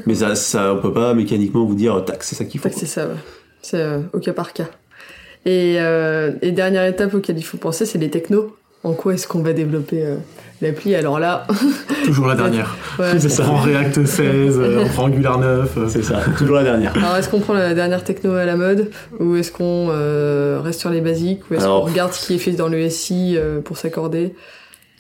Mais 0.06 0.16
ça, 0.16 0.36
ça, 0.36 0.76
on 0.76 0.82
peut 0.82 0.94
pas 0.94 1.14
mécaniquement 1.14 1.66
vous 1.66 1.76
dire, 1.76 2.04
tac, 2.06 2.24
c'est 2.24 2.36
ça 2.36 2.46
qu'il 2.46 2.60
faut. 2.60 2.70
Que 2.70 2.76
c'est 2.76 2.86
ça, 2.86 3.08
ouais. 3.08 3.16
C'est 3.62 3.82
euh, 3.82 4.02
au 4.14 4.20
cas 4.20 4.34
par 4.34 4.54
cas. 4.54 4.68
Et, 5.46 5.76
euh, 5.80 6.34
et 6.42 6.52
dernière 6.52 6.86
étape 6.86 7.14
auquel 7.14 7.38
il 7.38 7.44
faut 7.44 7.58
penser, 7.58 7.86
c'est 7.86 7.98
les 7.98 8.10
technos. 8.10 8.56
En 8.84 8.94
quoi 8.94 9.14
est-ce 9.14 9.28
qu'on 9.28 9.42
va 9.42 9.52
développer 9.54 10.06
euh, 10.06 10.16
l'appli? 10.62 10.96
Alors 10.96 11.20
là, 11.20 11.46
Toujours 12.06 12.28
la 12.28 12.36
dernière. 12.36 12.76
ouais, 13.00 13.12
On 13.16 13.44
prend 13.44 13.58
React 13.58 14.06
16, 14.06 14.58
euh, 14.58 14.84
on 14.86 14.88
prend 14.90 15.04
Angular 15.06 15.38
9. 15.38 15.78
euh, 15.78 15.86
C'est 15.90 16.04
ça, 16.04 16.22
toujours 16.38 16.56
la 16.56 16.64
dernière. 16.64 16.96
Alors 16.98 17.18
est-ce 17.18 17.28
qu'on 17.30 17.42
prend 17.42 17.54
la 17.54 17.74
dernière 17.74 18.04
techno 18.04 18.34
à 18.36 18.46
la 18.46 18.56
mode? 18.56 18.90
Ou 19.20 19.36
est-ce 19.36 19.52
qu'on 19.52 19.90
euh, 19.92 20.62
reste 20.64 20.80
sur 20.80 20.90
les 20.92 21.02
basiques? 21.02 21.42
Ou 21.52 21.56
est-ce 21.56 21.64
Alors- 21.64 21.82
qu'on 21.84 21.92
regarde 21.92 22.14
ce 22.14 22.26
qui 22.26 22.36
est 22.36 22.40
fait 22.40 22.52
dans 22.54 22.70
le 22.70 22.90
SI 22.90 23.36
euh, 23.38 23.60
pour 23.60 23.78
s'accorder? 23.78 24.34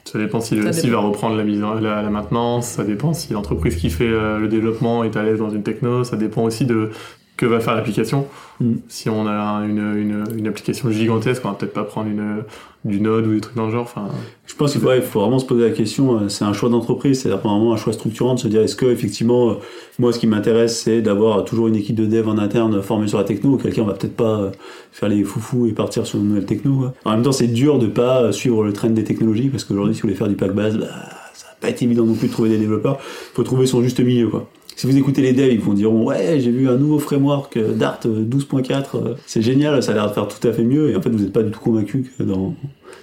Ça 0.06 0.18
dépend 0.18 0.42
si 0.42 0.56
le 0.56 0.64
Ça 0.64 0.74
SI 0.74 0.90
va 0.90 0.98
reprendre 1.00 1.36
la, 1.38 1.44
la, 1.80 2.02
la 2.02 2.10
maintenance, 2.10 2.68
ça 2.68 2.84
dépend 2.84 3.14
si 3.14 3.32
l'entreprise 3.32 3.76
qui 3.76 3.90
fait 3.90 4.08
euh, 4.08 4.40
le 4.40 4.48
développement 4.48 5.04
est 5.04 5.16
à 5.16 5.24
l'aise 5.24 5.38
dans 5.40 5.52
une 5.52 5.62
techno, 5.62 6.04
ça 6.04 6.18
dépend 6.18 6.44
aussi 6.44 6.66
de 6.66 6.90
que 7.38 7.46
va 7.46 7.60
faire 7.62 7.76
l'application. 7.76 8.28
Mm. 8.60 8.74
Si 8.90 9.10
on 9.10 9.26
a 9.28 9.62
une, 9.66 9.78
une, 9.96 10.24
une 10.38 10.48
application 10.48 10.90
gigantesque, 10.92 11.42
on 11.46 11.50
va 11.50 11.54
peut-être 11.54 11.74
pas 11.74 11.84
prendre 11.84 12.10
une, 12.10 12.44
du 12.86 13.02
Node 13.02 13.28
ou 13.28 13.34
des 13.34 13.42
trucs 13.42 13.56
dans 13.56 13.66
le 13.66 13.72
genre. 13.72 13.84
Enfin, 13.84 14.08
Je 14.48 14.56
pense 14.56 14.72
qu'il 14.72 14.82
faut, 14.82 14.88
ouais, 14.88 14.98
il 14.98 15.04
faut 15.04 15.20
vraiment 15.20 15.40
se 15.40 15.46
poser 15.46 15.64
la 15.64 15.76
question, 15.76 16.16
euh, 16.16 16.30
c'est 16.30 16.46
un 16.46 16.54
choix 16.54 16.70
d'entreprise, 16.70 17.22
c'est 17.22 17.30
vraiment 17.30 17.74
un 17.74 17.78
choix 17.78 17.94
structurant 17.94 18.36
de 18.36 18.40
se 18.40 18.48
dire 18.48 18.62
est-ce 18.62 18.76
que 18.76 18.86
effectivement, 18.86 19.52
euh, 19.52 19.54
moi 20.00 20.14
ce 20.14 20.20
qui 20.20 20.28
m'intéresse 20.28 20.82
c'est 20.82 21.02
d'avoir 21.02 21.44
toujours 21.44 21.68
une 21.68 21.76
équipe 21.76 21.96
de 21.96 22.06
dev 22.06 22.28
en 22.28 22.38
interne 22.38 22.82
formée 22.82 23.08
sur 23.08 23.18
la 23.18 23.26
techno, 23.26 23.60
on 23.62 23.84
va 23.84 23.94
peut-être 23.94 24.16
pas 24.16 24.40
euh, 24.40 24.52
faire 24.92 25.10
les 25.10 25.24
foufous 25.24 25.68
et 25.68 25.74
partir 25.74 26.06
sur 26.06 26.20
une 26.20 26.30
nouvelle 26.30 26.46
techno. 26.46 26.78
quoi. 26.78 26.94
En 27.06 27.12
même 27.12 27.24
temps 27.24 27.32
c'est 27.32 27.48
dur 27.48 27.80
de 27.80 27.88
pas 27.88 28.32
suivre 28.32 28.64
le 28.64 28.72
trend 28.72 28.90
des 28.90 29.04
technologies, 29.04 29.50
parce 29.50 29.66
qu'aujourd'hui 29.66 29.94
si 29.94 30.02
vous 30.02 30.08
voulez 30.08 30.18
faire 30.18 30.30
du 30.30 30.36
pack 30.36 30.54
base, 30.54 30.78
bah, 30.78 30.88
ça 31.34 31.48
va 31.48 31.56
pas 31.60 31.70
être 31.70 31.82
évident 31.82 32.06
non 32.06 32.16
plus 32.16 32.28
de 32.28 32.34
trouver 32.34 32.50
des 32.50 32.58
développeurs, 32.58 32.98
il 33.02 33.36
faut 33.36 33.44
trouver 33.44 33.66
son 33.66 33.82
juste 33.82 34.00
milieu 34.00 34.30
quoi. 34.30 34.48
Si 34.80 34.88
vous 34.88 34.98
écoutez 34.98 35.22
les 35.22 35.34
devs, 35.34 35.52
ils 35.52 35.60
vous 35.60 35.74
diront 35.74 36.06
ouais 36.06 36.40
j'ai 36.40 36.52
vu 36.52 36.70
un 36.70 36.78
nouveau 36.78 37.00
framework 37.00 37.58
euh, 37.58 37.74
Dart 37.74 38.00
euh, 38.06 38.24
12.4, 38.24 38.86
euh, 38.96 39.16
c'est 39.26 39.42
génial, 39.42 39.84
ça 39.84 39.92
a 39.92 39.96
l'air 39.96 40.08
de 40.08 40.14
faire 40.14 40.26
tout 40.30 40.48
à 40.48 40.54
fait 40.54 40.64
mieux, 40.64 40.90
et 40.90 40.96
en 40.96 41.02
fait 41.02 41.10
vous 41.10 41.20
n'êtes 41.20 41.34
pas 41.34 41.44
du 41.44 41.52
tout 41.52 41.60
convaincu 41.60 42.10
que 42.18 42.24
dans 42.24 42.56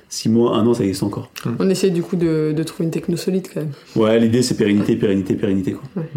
6 0.09 0.31
mois, 0.31 0.57
1 0.57 0.67
an 0.67 0.73
ça 0.73 0.85
existe 0.85 1.03
encore. 1.03 1.31
On 1.59 1.69
essaie 1.69 1.91
du 1.91 2.01
coup 2.01 2.17
de, 2.17 2.55
de 2.57 2.63
trouver 2.63 2.87
une 2.87 2.91
techno 2.91 3.19
solide 3.19 3.49
quand 3.53 3.61
même. 3.61 3.73
Ouais, 3.95 4.19
l'idée 4.19 4.41
c'est 4.41 4.57
pérennité, 4.57 4.97
pérennité, 4.97 5.35
pérennité. 5.35 5.73
Quoi. 5.73 5.83
Ouais. 5.97 6.09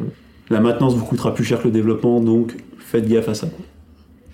La 0.49 0.61
maintenance 0.61 0.95
vous 0.95 1.03
coûtera 1.03 1.33
plus 1.33 1.43
cher 1.43 1.59
que 1.59 1.65
le 1.65 1.73
développement, 1.73 2.21
donc 2.21 2.55
faites 2.77 3.09
gaffe 3.09 3.27
à 3.27 3.33
ça. 3.33 3.49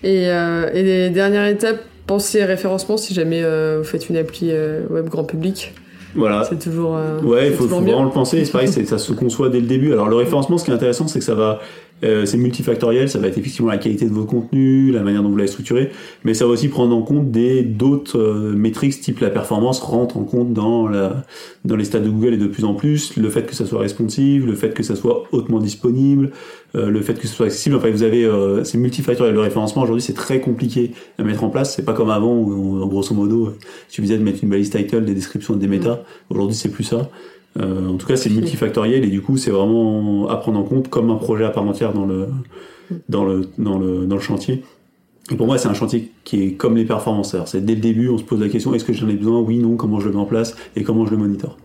Et, 0.04 0.28
euh, 0.28 0.70
et 0.72 0.84
les 0.84 1.10
dernières 1.10 1.46
étapes, 1.46 1.82
pensez 2.06 2.44
référencement 2.44 2.96
si 2.96 3.14
jamais 3.14 3.42
euh, 3.42 3.78
vous 3.78 3.84
faites 3.84 4.08
une 4.08 4.16
appli 4.16 4.50
euh, 4.52 4.86
web 4.90 5.08
grand 5.08 5.24
public. 5.24 5.74
Voilà. 6.16 6.44
C'est 6.48 6.58
toujours. 6.58 6.96
euh, 6.96 7.20
Ouais, 7.22 7.48
il 7.48 7.52
faut, 7.54 7.66
faut 7.68 7.80
vraiment 7.80 8.04
le 8.04 8.10
penser. 8.10 8.44
C'est 8.44 8.52
pareil, 8.52 8.68
c'est- 8.68 8.84
ça 8.86 8.98
se 8.98 9.12
conçoit 9.12 9.48
dès 9.48 9.60
le 9.60 9.66
début. 9.66 9.92
Alors 9.92 10.08
le 10.08 10.16
référencement, 10.16 10.58
ce 10.58 10.64
qui 10.64 10.70
est 10.70 10.74
intéressant, 10.74 11.06
c'est 11.08 11.18
que 11.18 11.24
ça 11.24 11.34
va, 11.34 11.60
euh, 12.04 12.26
c'est 12.26 12.36
multifactoriel. 12.36 13.08
Ça 13.08 13.18
va 13.18 13.28
être 13.28 13.38
effectivement 13.38 13.70
la 13.70 13.78
qualité 13.78 14.04
de 14.06 14.12
vos 14.12 14.24
contenus, 14.24 14.92
la 14.92 15.02
manière 15.02 15.22
dont 15.22 15.30
vous 15.30 15.36
l'avez 15.36 15.48
structuré, 15.48 15.90
mais 16.24 16.34
ça 16.34 16.44
va 16.44 16.52
aussi 16.52 16.68
prendre 16.68 16.94
en 16.94 17.02
compte 17.02 17.30
des 17.30 17.62
d'autres 17.62 18.18
euh, 18.18 18.54
métriques, 18.54 19.00
type 19.00 19.20
la 19.20 19.30
performance 19.30 19.80
rentre 19.80 20.16
en 20.16 20.24
compte 20.24 20.52
dans 20.52 20.88
la 20.88 21.24
dans 21.64 21.76
les 21.76 21.84
stats 21.84 22.00
de 22.00 22.08
Google 22.08 22.34
et 22.34 22.38
de 22.38 22.46
plus 22.46 22.64
en 22.64 22.74
plus. 22.74 23.16
Le 23.16 23.28
fait 23.30 23.46
que 23.46 23.54
ça 23.54 23.66
soit 23.66 23.80
responsive, 23.80 24.46
le 24.46 24.54
fait 24.54 24.74
que 24.74 24.82
ça 24.82 24.94
soit 24.94 25.24
hautement 25.32 25.58
disponible, 25.58 26.32
euh, 26.76 26.90
le 26.90 27.00
fait 27.00 27.14
que 27.14 27.26
ce 27.26 27.34
soit 27.34 27.46
accessible. 27.46 27.76
Enfin, 27.76 27.90
vous 27.90 28.02
avez, 28.02 28.24
euh, 28.24 28.64
c'est 28.64 28.78
multifactoriel. 28.78 29.34
Le 29.34 29.40
référencement 29.40 29.82
aujourd'hui, 29.82 30.02
c'est 30.02 30.14
très 30.14 30.40
compliqué 30.40 30.92
à 31.18 31.22
mettre 31.22 31.44
en 31.44 31.48
place. 31.48 31.74
C'est 31.74 31.84
pas 31.84 31.94
comme 31.94 32.10
avant 32.10 32.34
où, 32.34 32.82
en 32.82 32.86
grosso 32.86 33.14
modo, 33.14 33.54
il 33.88 33.92
suffisait 33.92 34.18
de 34.18 34.22
mettre 34.22 34.42
une 34.42 34.50
balise 34.50 34.70
title, 34.70 35.04
des 35.04 35.14
descriptions 35.14 35.54
et 35.54 35.58
des 35.58 35.68
méta. 35.68 36.02
Aujourd'hui, 36.28 36.56
c'est 36.56 36.70
plus 36.70 36.84
ça. 36.84 37.10
Euh, 37.58 37.88
en 37.88 37.96
tout 37.96 38.06
cas, 38.06 38.16
c'est 38.16 38.30
multifactoriel 38.30 39.04
et 39.04 39.08
du 39.08 39.22
coup, 39.22 39.36
c'est 39.36 39.50
vraiment 39.50 40.28
à 40.28 40.36
prendre 40.36 40.58
en 40.58 40.64
compte 40.64 40.88
comme 40.88 41.10
un 41.10 41.16
projet 41.16 41.44
à 41.44 41.50
part 41.50 41.64
entière 41.64 41.92
dans 41.92 42.04
le, 42.04 42.28
dans 43.08 43.24
le, 43.24 43.48
dans 43.58 43.78
le, 43.78 44.06
dans 44.06 44.16
le 44.16 44.20
chantier. 44.20 44.62
Et 45.30 45.34
pour 45.34 45.46
moi, 45.46 45.58
c'est 45.58 45.68
un 45.68 45.74
chantier 45.74 46.12
qui 46.24 46.42
est 46.42 46.52
comme 46.52 46.76
les 46.76 46.84
performances. 46.84 47.34
C'est 47.46 47.64
dès 47.64 47.74
le 47.74 47.80
début, 47.80 48.08
on 48.08 48.18
se 48.18 48.24
pose 48.24 48.40
la 48.40 48.48
question 48.48 48.74
est-ce 48.74 48.84
que 48.84 48.92
j'en 48.92 49.08
ai 49.08 49.14
besoin? 49.16 49.40
Oui, 49.40 49.58
non. 49.58 49.76
Comment 49.76 49.98
je 50.00 50.06
le 50.06 50.14
mets 50.14 50.20
en 50.20 50.26
place 50.26 50.54
et 50.76 50.82
comment 50.82 51.04
je 51.04 51.10
le 51.10 51.16
monitore 51.16 51.56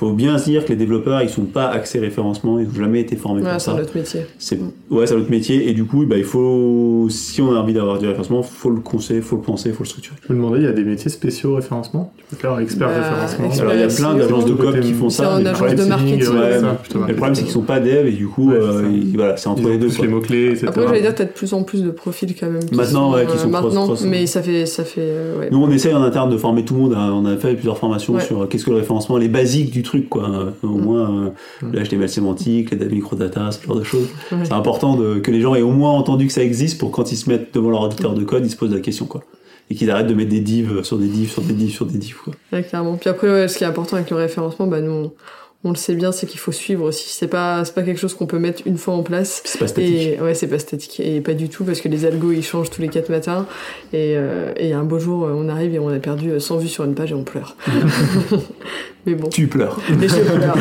faut 0.00 0.12
bien 0.12 0.38
se 0.38 0.44
dire 0.46 0.64
que 0.64 0.70
les 0.70 0.76
développeurs, 0.76 1.20
ils 1.22 1.28
sont 1.28 1.44
pas 1.44 1.66
axés 1.68 1.98
référencement, 1.98 2.58
ils 2.58 2.66
ont 2.68 2.74
jamais 2.74 3.00
été 3.00 3.16
formés 3.16 3.42
Ouais, 3.42 3.50
pour 3.52 3.60
c'est 3.60 3.70
ça. 3.70 3.76
notre 3.76 3.94
métier. 3.96 4.22
C'est 4.38 4.58
ouais, 4.90 5.06
c'est 5.06 5.14
notre 5.14 5.30
métier 5.30 5.68
et 5.68 5.74
du 5.74 5.84
coup, 5.84 6.06
bah, 6.06 6.16
il 6.16 6.24
faut 6.24 7.06
si 7.10 7.42
on 7.42 7.52
a 7.54 7.58
envie 7.58 7.74
d'avoir 7.74 7.98
du 7.98 8.06
référencement, 8.06 8.42
faut 8.42 8.70
le 8.70 8.80
conseiller, 8.80 9.20
faut 9.20 9.36
le 9.36 9.42
penser, 9.42 9.72
faut 9.72 9.82
le 9.84 9.88
structurer. 9.88 10.16
je 10.26 10.32
me 10.32 10.38
demandais, 10.38 10.60
il 10.60 10.64
y 10.64 10.68
a 10.68 10.72
des 10.72 10.84
métiers 10.84 11.10
spéciaux 11.10 11.54
référencement? 11.56 12.12
Tu 12.16 12.24
peux 12.34 12.36
faire 12.40 12.58
expert 12.58 12.88
Bah, 12.88 12.94
référencement? 12.96 13.46
expert 13.46 13.64
Alors 13.68 13.74
il 13.74 13.80
y 13.80 13.84
a 13.84 13.88
plein 13.94 14.14
d'agences 14.14 14.46
de 14.46 14.52
com 14.54 14.80
qui 14.80 14.92
font 14.94 15.10
C'est 15.10 15.22
ça. 15.22 15.34
en 15.34 15.44
agence 15.44 15.74
de 15.74 15.84
marketing. 15.84 16.28
ouais, 16.32 16.40
Ouais, 16.40 16.60
ça, 16.60 16.66
plutôt 16.82 16.98
mais 17.00 17.08
le 17.08 17.14
problème 17.16 17.34
c'est 17.34 17.42
qu'ils 17.42 17.52
sont 17.52 17.60
pas 17.62 17.80
devs 17.80 18.06
et 18.06 18.12
du 18.12 18.26
coup, 18.26 18.50
Ouais, 18.50 18.56
c'est 18.58 18.66
euh, 18.66 18.90
ils- 18.90 19.16
voilà, 19.16 19.36
c'est 19.36 19.48
entre 19.48 19.60
Ils 19.62 19.68
les 19.68 19.78
deux. 19.78 19.90
quoi. 19.90 20.06
les 20.06 20.10
mots-clés, 20.12 20.46
etc. 20.52 20.66
Après, 20.68 20.86
j'allais 20.86 21.00
dire, 21.02 21.14
t'as 21.14 21.24
de 21.24 21.30
plus 21.30 21.52
en 21.52 21.62
plus 21.62 21.82
de 21.82 21.90
profils 21.90 22.34
quand 22.38 22.48
même. 22.48 22.64
Qui 22.64 22.74
Maintenant, 22.74 23.10
sont, 23.10 23.16
ouais, 23.18 23.26
qui 23.26 23.32
euh, 23.32 23.36
sont 23.38 23.48
maintenant, 23.50 23.94
mais 24.06 24.24
ça 24.26 24.40
fait, 24.40 24.64
ça 24.64 24.84
fait, 24.84 25.00
euh, 25.02 25.38
ouais. 25.40 25.48
Nous, 25.52 25.58
on 25.62 25.70
essaye 25.70 25.92
en 25.92 26.02
interne 26.02 26.30
de 26.30 26.38
former 26.38 26.64
tout 26.64 26.72
le 26.74 26.80
monde. 26.80 26.94
On 26.96 27.26
a 27.26 27.36
fait 27.36 27.52
plusieurs 27.54 27.76
formations 27.76 28.18
sur 28.20 28.48
qu'est-ce 28.48 28.64
que 28.64 28.70
le 28.70 28.76
référencement, 28.76 29.18
les 29.18 29.28
basiques 29.28 29.70
du 29.70 29.82
truc, 29.82 29.89
quoi. 30.08 30.52
Au 30.62 30.66
Mm. 30.68 30.80
moins, 30.82 31.32
euh, 31.62 31.66
Mm. 31.66 31.82
HTML 31.84 32.08
sémantique, 32.08 32.70
les 32.70 32.86
microdata, 32.88 33.50
ce 33.50 33.64
genre 33.66 33.76
de 33.76 33.82
choses. 33.84 34.08
Ouais. 34.32 34.38
C'est 34.44 34.52
important 34.52 34.96
de, 34.96 35.18
que 35.18 35.30
les 35.30 35.40
gens 35.40 35.54
aient 35.54 35.62
au 35.62 35.72
moins 35.72 35.90
entendu 35.92 36.26
que 36.26 36.32
ça 36.32 36.42
existe 36.42 36.78
pour 36.78 36.90
quand 36.90 37.10
ils 37.12 37.16
se 37.16 37.28
mettent 37.28 37.54
devant 37.54 37.70
leur 37.70 37.82
auditeur 37.82 38.14
de 38.14 38.24
code, 38.24 38.44
ils 38.46 38.50
se 38.50 38.56
posent 38.56 38.72
la 38.74 38.80
question, 38.80 39.06
quoi. 39.06 39.22
Et 39.72 39.74
qu'ils 39.76 39.90
arrêtent 39.90 40.08
de 40.08 40.14
mettre 40.14 40.30
des 40.30 40.40
divs 40.40 40.82
sur 40.82 40.98
des 40.98 41.06
divs, 41.06 41.30
sur 41.30 41.42
des 41.42 41.52
divs, 41.54 41.70
sur 41.72 41.86
des 41.86 41.98
divs, 41.98 42.16
quoi. 42.24 42.32
Ouais, 42.52 42.62
clairement. 42.64 42.96
Puis 42.96 43.08
après, 43.08 43.28
ouais, 43.30 43.46
ce 43.48 43.56
qui 43.58 43.64
est 43.64 43.68
important 43.68 43.96
avec 43.96 44.10
le 44.10 44.16
référencement, 44.16 44.66
bah, 44.66 44.80
nous, 44.80 44.90
on, 44.90 45.12
on 45.62 45.70
le 45.70 45.76
sait 45.76 45.94
bien, 45.94 46.10
c'est 46.10 46.26
qu'il 46.26 46.40
faut 46.40 46.52
suivre 46.52 46.84
aussi. 46.84 47.08
C'est 47.10 47.28
pas, 47.28 47.64
c'est 47.64 47.74
pas 47.74 47.82
quelque 47.82 48.00
chose 48.00 48.14
qu'on 48.14 48.26
peut 48.26 48.38
mettre 48.38 48.62
une 48.64 48.78
fois 48.78 48.94
en 48.94 49.02
place. 49.02 49.42
C'est 49.44 49.58
pas 49.58 49.66
statique. 49.66 49.94
Et 49.94 50.20
ouais, 50.20 50.34
c'est 50.34 50.46
pas 50.46 50.58
statique. 50.58 51.00
Et 51.00 51.20
pas 51.20 51.34
du 51.34 51.48
tout, 51.50 51.64
parce 51.64 51.80
que 51.82 51.88
les 51.88 52.06
algos, 52.06 52.32
ils 52.32 52.42
changent 52.42 52.70
tous 52.70 52.80
les 52.80 52.88
quatre 52.88 53.10
matins. 53.10 53.46
Et, 53.92 54.14
euh, 54.16 54.52
et 54.56 54.72
un 54.72 54.84
beau 54.84 54.98
jour, 54.98 55.28
on 55.30 55.48
arrive 55.50 55.74
et 55.74 55.78
on 55.78 55.88
a 55.90 55.98
perdu 55.98 56.30
euh, 56.30 56.40
100 56.40 56.58
vues 56.58 56.68
sur 56.68 56.84
une 56.84 56.94
page 56.94 57.10
et 57.12 57.14
on 57.14 57.24
pleure. 57.24 57.56
Mais 59.06 59.14
bon, 59.14 59.28
Tu 59.28 59.48
pleures. 59.48 59.78
les 60.00 60.08
chefs 60.08 60.32
pleurent. 60.34 60.56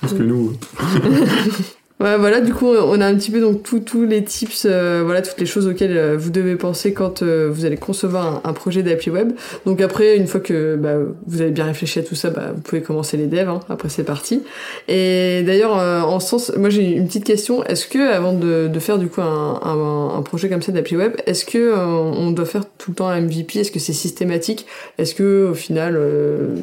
Parce 0.00 0.12
que 0.14 0.22
nous, 0.22 0.52
Ouais, 2.02 2.16
voilà, 2.18 2.40
du 2.40 2.52
coup, 2.52 2.66
on 2.66 3.00
a 3.00 3.06
un 3.06 3.14
petit 3.14 3.30
peu 3.30 3.40
donc 3.40 3.62
tous 3.62 4.04
les 4.04 4.24
tips, 4.24 4.66
euh, 4.68 5.02
voilà, 5.04 5.22
toutes 5.22 5.38
les 5.38 5.46
choses 5.46 5.68
auxquelles 5.68 5.96
euh, 5.96 6.16
vous 6.18 6.30
devez 6.30 6.56
penser 6.56 6.92
quand 6.92 7.22
euh, 7.22 7.48
vous 7.48 7.64
allez 7.64 7.76
concevoir 7.76 8.40
un, 8.42 8.52
projet 8.52 8.82
d'appli 8.82 9.12
web. 9.12 9.34
Donc 9.66 9.80
après, 9.80 10.16
une 10.16 10.26
fois 10.26 10.40
que 10.40 10.74
bah, 10.74 10.96
vous 11.28 11.40
avez 11.42 11.52
bien 11.52 11.64
réfléchi 11.64 12.00
à 12.00 12.02
tout 12.02 12.16
ça, 12.16 12.30
bah, 12.30 12.50
vous 12.56 12.60
pouvez 12.60 12.82
commencer 12.82 13.16
les 13.16 13.28
devs. 13.28 13.48
hein. 13.48 13.60
après, 13.68 13.88
c'est 13.88 14.02
parti. 14.02 14.42
Et 14.88 15.44
d'ailleurs, 15.46 15.76
en 15.76 16.18
ce 16.18 16.28
sens, 16.28 16.52
moi 16.56 16.70
j'ai 16.70 16.82
une 16.82 17.06
petite 17.06 17.22
question. 17.22 17.62
Est-ce 17.66 17.86
que 17.86 18.10
avant 18.10 18.32
de, 18.32 18.68
faire 18.80 18.98
du 18.98 19.06
coup 19.06 19.20
un, 19.20 20.22
projet 20.24 20.48
comme 20.48 20.62
ça 20.62 20.72
d'appli 20.72 20.96
web, 20.96 21.12
est-ce 21.26 21.44
que 21.44 21.72
on 21.72 22.32
doit 22.32 22.46
faire 22.46 22.64
tout 22.78 22.90
le 22.90 22.96
temps 22.96 23.08
un 23.08 23.20
MVP 23.20 23.60
Est-ce 23.60 23.70
que 23.70 23.78
c'est 23.78 23.92
systématique? 23.92 24.66
Est-ce 24.98 25.14
que 25.14 25.50
au 25.52 25.54
final, 25.54 25.96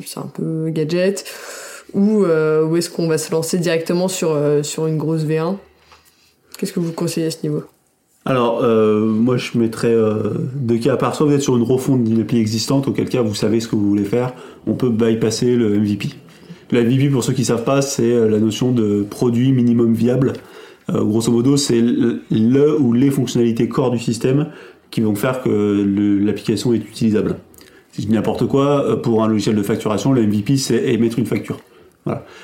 c'est 0.06 0.19
un 0.19 0.30
peu 0.34 0.69
gadget? 0.69 1.23
Ou, 1.93 2.23
euh, 2.23 2.65
ou 2.65 2.78
est-ce 2.78 2.89
qu'on 2.89 3.08
va 3.08 3.17
se 3.17 3.32
lancer 3.32 3.58
directement 3.58 4.08
sur, 4.08 4.32
euh, 4.32 4.63
sur 4.63 4.88
une 4.88 4.97
grosse 4.97 5.23
V1 5.23 5.56
Qu'est-ce 6.58 6.73
que 6.73 6.80
vous 6.80 6.91
conseillez 6.91 7.28
à 7.28 7.32
ce 7.32 7.38
niveau? 7.43 7.63
Alors, 8.25 8.62
euh, 8.63 9.06
moi, 9.06 9.38
je 9.38 9.58
mettrais 9.58 9.93
euh, 9.93 10.34
deux 10.56 10.78
cas 10.78 10.93
à 10.93 10.97
part. 10.97 11.15
Soit 11.15 11.25
vous 11.25 11.34
êtes 11.34 11.41
sur 11.41 11.56
une 11.56 11.63
refonte 11.63 12.04
d'une 12.04 12.21
appli 12.21 12.39
existante, 12.39 12.88
auquel 12.88 13.08
cas 13.08 13.21
vous 13.21 13.36
savez 13.36 13.60
ce 13.60 13.67
que 13.67 13.75
vous 13.75 13.88
voulez 13.88 14.04
faire, 14.04 14.34
on 14.67 14.73
peut 14.73 14.89
bypasser 14.89 15.56
le 15.56 15.80
MVP. 15.80 16.10
Le 16.71 16.84
MVP, 16.84 17.10
pour 17.10 17.23
ceux 17.23 17.34
qui 17.34 17.45
savent 17.45 17.63
pas, 17.63 17.82
c'est 17.82 18.28
la 18.28 18.38
notion 18.39 18.71
de 18.71 19.06
produit 19.10 19.52
minimum 19.52 19.93
viable. 19.93 20.34
Grosso 20.88 21.32
modo, 21.32 21.58
c'est 21.58 21.82
le, 21.82 22.21
le 22.30 22.80
ou 22.80 22.93
les 22.93 23.10
fonctionnalités 23.10 23.67
core 23.67 23.89
du 23.89 23.99
système 23.99 24.47
qui 24.91 25.02
vont 25.02 25.15
faire 25.15 25.41
que 25.41 26.19
l'application 26.23 26.73
est 26.73 26.78
utilisable. 26.78 27.38
Si 27.91 28.04
je 28.04 28.10
n'importe 28.10 28.45
quoi, 28.47 29.02
pour 29.02 29.23
un 29.23 29.28
logiciel 29.28 29.56
de 29.56 29.63
facturation, 29.63 30.13
le 30.13 30.21
MVP, 30.28 30.58
c'est 30.58 30.93
émettre 30.93 31.17
une 31.17 31.25
facture. 31.25 31.60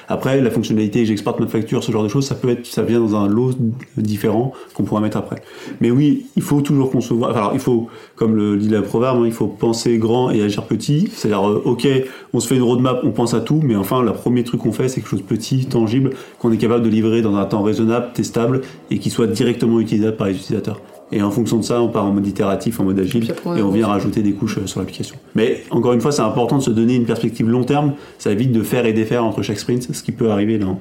Après, 0.08 0.42
la 0.42 0.52
fonctionnalité 0.52 1.06
j'exporte 1.06 1.40
ma 1.40 1.48
facture, 1.48 1.84
ce 1.84 1.92
genre 1.92 2.04
de 2.04 2.08
choses, 2.08 2.26
ça 2.26 2.36
peut 2.36 2.50
être, 2.50 2.66
ça 2.66 2.84
vient 2.84 3.00
dans 3.00 3.16
un 3.16 3.28
lot 3.28 3.54
différent 3.98 4.54
qu'on 4.74 4.84
pourra 4.84 5.02
mettre 5.02 5.18
après. 5.18 5.42
Mais 5.82 5.92
oui, 5.92 6.28
il 6.36 6.42
faut 6.42 6.62
toujours 6.62 6.92
concevoir. 6.92 7.36
Alors, 7.36 7.52
il 7.54 7.60
faut, 7.60 7.90
comme 8.16 8.36
le 8.36 8.58
dit 8.58 8.70
la 8.70 8.82
proverbe, 8.82 9.20
hein, 9.20 9.26
il 9.26 9.32
faut 9.32 9.48
penser 9.48 9.98
grand 9.98 10.30
et 10.30 10.42
agir 10.42 10.64
petit. 10.64 11.10
C'est-à-dire, 11.12 11.50
euh, 11.50 11.62
ok, 11.66 11.88
on 12.34 12.40
se 12.40 12.48
fait 12.48 12.56
une 12.56 12.64
roadmap, 12.64 13.02
on 13.04 13.12
pense 13.12 13.34
à 13.34 13.42
tout, 13.42 13.62
mais 13.64 13.76
enfin, 13.76 14.02
le 14.02 14.14
premier 14.14 14.44
truc 14.44 14.62
qu'on 14.62 14.72
fait, 14.72 14.88
c'est 14.88 15.02
quelque 15.02 15.10
chose 15.10 15.22
de 15.22 15.26
petit, 15.26 15.66
tangible, 15.66 16.12
qu'on 16.40 16.52
est 16.52 16.58
capable 16.58 16.84
de 16.84 16.90
livrer 16.90 17.22
dans 17.22 17.36
un 17.36 17.46
temps 17.46 17.64
raisonnable, 17.64 18.12
testable 18.14 18.62
et 18.92 19.00
qui 19.00 19.10
soit 19.10 19.28
directement 19.28 19.80
utilisable 19.80 20.18
par 20.18 20.28
les 20.28 20.36
utilisateurs. 20.36 20.82
Et 21.12 21.22
en 21.22 21.30
fonction 21.32 21.58
de 21.58 21.64
ça, 21.64 21.82
on 21.82 21.90
part 21.90 22.06
en 22.06 22.12
mode 22.12 22.26
itératif, 22.26 22.80
en 22.80 22.84
mode 22.84 23.00
agile, 23.00 23.32
on 23.46 23.56
et 23.56 23.62
on 23.62 23.70
vient 23.70 23.88
rajouter 23.88 24.22
des 24.24 24.34
couches 24.34 24.58
euh, 24.58 24.66
sur 24.68 24.80
l'application. 24.80 25.16
Mais 25.36 25.64
encore 25.70 25.94
une 25.94 26.02
fois, 26.02 26.12
c'est 26.12 26.24
important 26.24 26.58
de 26.58 26.64
se 26.64 26.72
donner 26.72 26.96
une 26.96 27.06
perspective 27.06 27.48
long 27.48 27.64
terme. 27.64 27.94
Ça 28.18 28.32
évite 28.32 28.52
de 28.52 28.64
faire 28.64 28.86
et 28.86 28.94
défaire 28.94 29.24
entre 29.24 29.42
chaque 29.44 29.60
sprint, 29.60 29.94
ce 29.94 30.02
qui 30.04 30.12
peut 30.12 30.32
arriver 30.32 30.58
dans 30.58 30.80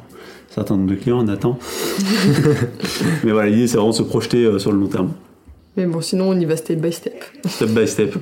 certains 0.48 0.76
nombre 0.76 0.90
de 0.90 0.94
clients, 0.96 1.22
Nathan. 1.22 1.58
Mais 3.24 3.32
voilà, 3.32 3.50
l'idée, 3.50 3.66
c'est 3.66 3.76
vraiment 3.76 3.90
de 3.90 3.96
se 3.96 4.02
projeter 4.02 4.44
euh, 4.44 4.58
sur 4.58 4.72
le 4.72 4.78
long 4.78 4.86
terme, 4.86 5.12
Mais 5.76 5.86
bon, 5.86 6.00
sinon, 6.00 6.30
on 6.30 6.38
y 6.40 6.44
va 6.46 6.56
step 6.56 6.80
by 6.80 6.92
step. 6.92 7.22
step 7.46 7.68
by 7.70 7.86
step. 7.86 8.14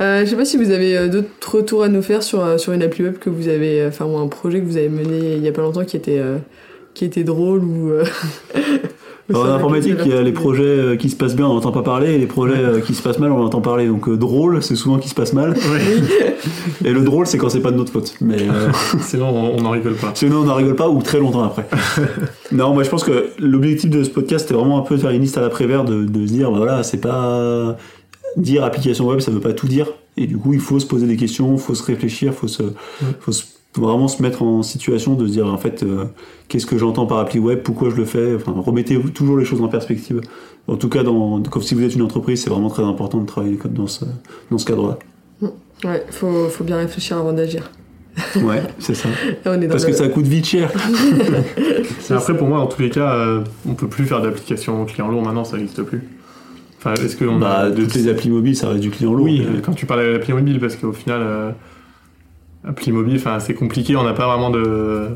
Euh, 0.00 0.24
je 0.24 0.30
sais 0.30 0.36
pas 0.36 0.44
si 0.44 0.56
vous 0.56 0.70
avez 0.70 0.96
euh, 0.96 1.08
d'autres 1.08 1.56
retours 1.56 1.82
à 1.82 1.88
nous 1.88 2.02
faire 2.02 2.22
sur, 2.22 2.58
sur 2.60 2.72
une 2.72 2.82
appli 2.82 3.02
web 3.04 3.18
que 3.18 3.30
vous 3.30 3.48
avez, 3.48 3.84
enfin, 3.86 4.04
ou 4.04 4.16
un 4.16 4.28
projet 4.28 4.60
que 4.60 4.64
vous 4.66 4.76
avez 4.76 4.88
mené 4.88 5.34
il 5.36 5.42
y 5.42 5.48
a 5.48 5.52
pas 5.52 5.62
longtemps 5.62 5.84
qui 5.84 5.96
était, 5.96 6.18
euh, 6.18 6.38
qui 6.94 7.04
était 7.04 7.24
drôle 7.24 7.64
ou. 7.64 7.90
euh, 7.90 8.04
ou 8.04 8.58
Alors, 9.30 9.44
en 9.44 9.48
informatique, 9.50 9.96
il 10.04 10.10
y 10.10 10.14
a 10.14 10.22
les 10.22 10.32
projets 10.32 10.62
euh, 10.62 10.96
qui 10.96 11.10
se 11.10 11.16
passent 11.16 11.36
bien, 11.36 11.46
on 11.46 11.54
n'entend 11.54 11.72
pas 11.72 11.82
parler, 11.82 12.14
et 12.14 12.18
les 12.18 12.26
projets 12.26 12.56
euh, 12.56 12.80
qui 12.80 12.94
se 12.94 13.02
passent 13.02 13.18
mal, 13.18 13.30
on 13.30 13.44
entend 13.44 13.60
parler. 13.60 13.86
Donc 13.86 14.08
euh, 14.08 14.16
drôle, 14.16 14.62
c'est 14.62 14.74
souvent 14.76 14.98
qui 14.98 15.08
se 15.08 15.14
passe 15.14 15.32
mal. 15.32 15.54
Et 16.84 16.92
le 16.92 17.00
drôle, 17.02 17.26
c'est 17.26 17.36
quand 17.36 17.48
c'est 17.48 17.60
pas 17.60 17.72
de 17.72 17.76
notre 17.76 17.92
faute. 17.92 18.14
Mais 18.20 18.36
euh, 18.40 18.70
Sinon, 19.00 19.28
on 19.28 19.60
n'en 19.60 19.70
rigole 19.70 19.94
pas. 19.94 20.12
sinon, 20.14 20.38
on 20.38 20.44
n'en 20.44 20.54
rigole 20.54 20.76
pas 20.76 20.88
ou 20.88 21.02
très 21.02 21.18
longtemps 21.18 21.42
après. 21.42 21.66
non, 22.52 22.72
moi 22.72 22.84
je 22.84 22.88
pense 22.90 23.04
que 23.04 23.30
l'objectif 23.38 23.90
de 23.90 24.02
ce 24.04 24.10
podcast, 24.10 24.46
c'était 24.46 24.58
vraiment 24.58 24.78
un 24.78 24.82
peu 24.82 24.96
de 24.96 25.00
faire 25.00 25.10
une 25.10 25.20
liste 25.20 25.36
à 25.36 25.40
l'après-vert, 25.40 25.84
de, 25.84 26.04
de 26.04 26.26
se 26.26 26.32
dire, 26.32 26.50
bah, 26.50 26.58
voilà, 26.58 26.82
c'est 26.82 27.00
pas 27.00 27.76
dire 28.36 28.64
application 28.64 29.06
web, 29.06 29.20
ça 29.20 29.30
veut 29.30 29.40
pas 29.40 29.52
tout 29.52 29.66
dire. 29.66 29.88
Et 30.16 30.26
du 30.26 30.36
coup, 30.38 30.52
il 30.52 30.60
faut 30.60 30.78
se 30.78 30.86
poser 30.86 31.06
des 31.06 31.16
questions, 31.16 31.52
il 31.54 31.58
faut 31.60 31.74
se 31.74 31.82
réfléchir, 31.82 32.32
il 32.32 32.36
faut, 32.36 32.48
se, 32.48 32.62
faut 33.20 33.32
se- 33.32 33.44
vraiment 33.80 34.08
se 34.08 34.22
mettre 34.22 34.42
en 34.42 34.62
situation 34.62 35.14
de 35.14 35.26
se 35.26 35.32
dire, 35.32 35.46
en 35.46 35.58
fait, 35.58 35.82
euh, 35.82 36.04
qu'est-ce 36.48 36.66
que 36.66 36.78
j'entends 36.78 37.06
par 37.06 37.18
appli 37.18 37.38
web, 37.38 37.60
pourquoi 37.62 37.90
je 37.90 37.96
le 37.96 38.04
fais. 38.04 38.34
Enfin, 38.36 38.52
remettez 38.56 38.98
toujours 39.14 39.36
les 39.36 39.44
choses 39.44 39.60
en 39.60 39.68
perspective. 39.68 40.20
En 40.66 40.76
tout 40.76 40.88
cas, 40.88 41.02
dans, 41.02 41.42
comme 41.42 41.62
si 41.62 41.74
vous 41.74 41.82
êtes 41.82 41.94
une 41.94 42.02
entreprise, 42.02 42.42
c'est 42.42 42.50
vraiment 42.50 42.68
très 42.70 42.82
important 42.84 43.18
de 43.20 43.26
travailler 43.26 43.58
dans 43.70 43.86
ce, 43.86 44.04
dans 44.50 44.58
ce 44.58 44.66
cadre-là. 44.66 44.98
Ouais, 45.84 46.04
faut, 46.10 46.48
faut 46.48 46.64
bien 46.64 46.76
réfléchir 46.78 47.16
avant 47.18 47.32
d'agir. 47.32 47.70
Ouais, 48.42 48.62
c'est 48.80 48.94
ça. 48.94 49.08
On 49.46 49.60
est 49.62 49.68
Parce 49.68 49.84
que 49.84 49.90
le- 49.92 49.96
ça 49.96 50.08
coûte 50.08 50.26
vite 50.26 50.44
cher. 50.46 50.70
Mais 52.10 52.16
après, 52.16 52.36
pour 52.36 52.48
moi, 52.48 52.58
dans 52.58 52.66
tous 52.66 52.82
les 52.82 52.90
cas, 52.90 53.14
euh, 53.14 53.40
on 53.68 53.74
peut 53.74 53.86
plus 53.86 54.04
faire 54.06 54.20
d'application 54.20 54.84
client 54.86 55.08
lourd 55.08 55.22
maintenant, 55.22 55.44
ça 55.44 55.56
n'existe 55.56 55.82
plus. 55.82 56.02
Enfin, 56.78 56.94
est-ce 56.94 57.16
que 57.16 57.24
on 57.24 57.38
Bah, 57.38 57.58
a 57.58 57.70
de 57.70 57.82
toutes 57.84 57.94
les 57.94 58.08
applis 58.08 58.30
mobiles, 58.30 58.56
ça 58.56 58.68
reste 58.68 58.80
du 58.80 58.90
client 58.90 59.12
lourd. 59.12 59.24
Oui, 59.26 59.46
mais- 59.52 59.60
quand 59.60 59.72
tu 59.72 59.86
parles 59.86 60.00
de 60.04 60.10
l'appli 60.12 60.32
mobile, 60.32 60.58
parce 60.60 60.76
qu'au 60.76 60.92
final, 60.92 61.20
euh, 61.22 61.50
appli 62.68 62.92
mobile, 62.92 63.16
enfin, 63.16 63.40
c'est 63.40 63.54
compliqué, 63.54 63.96
on 63.96 64.04
n'a 64.04 64.12
pas 64.12 64.26
vraiment 64.26 64.50
de. 64.50 65.08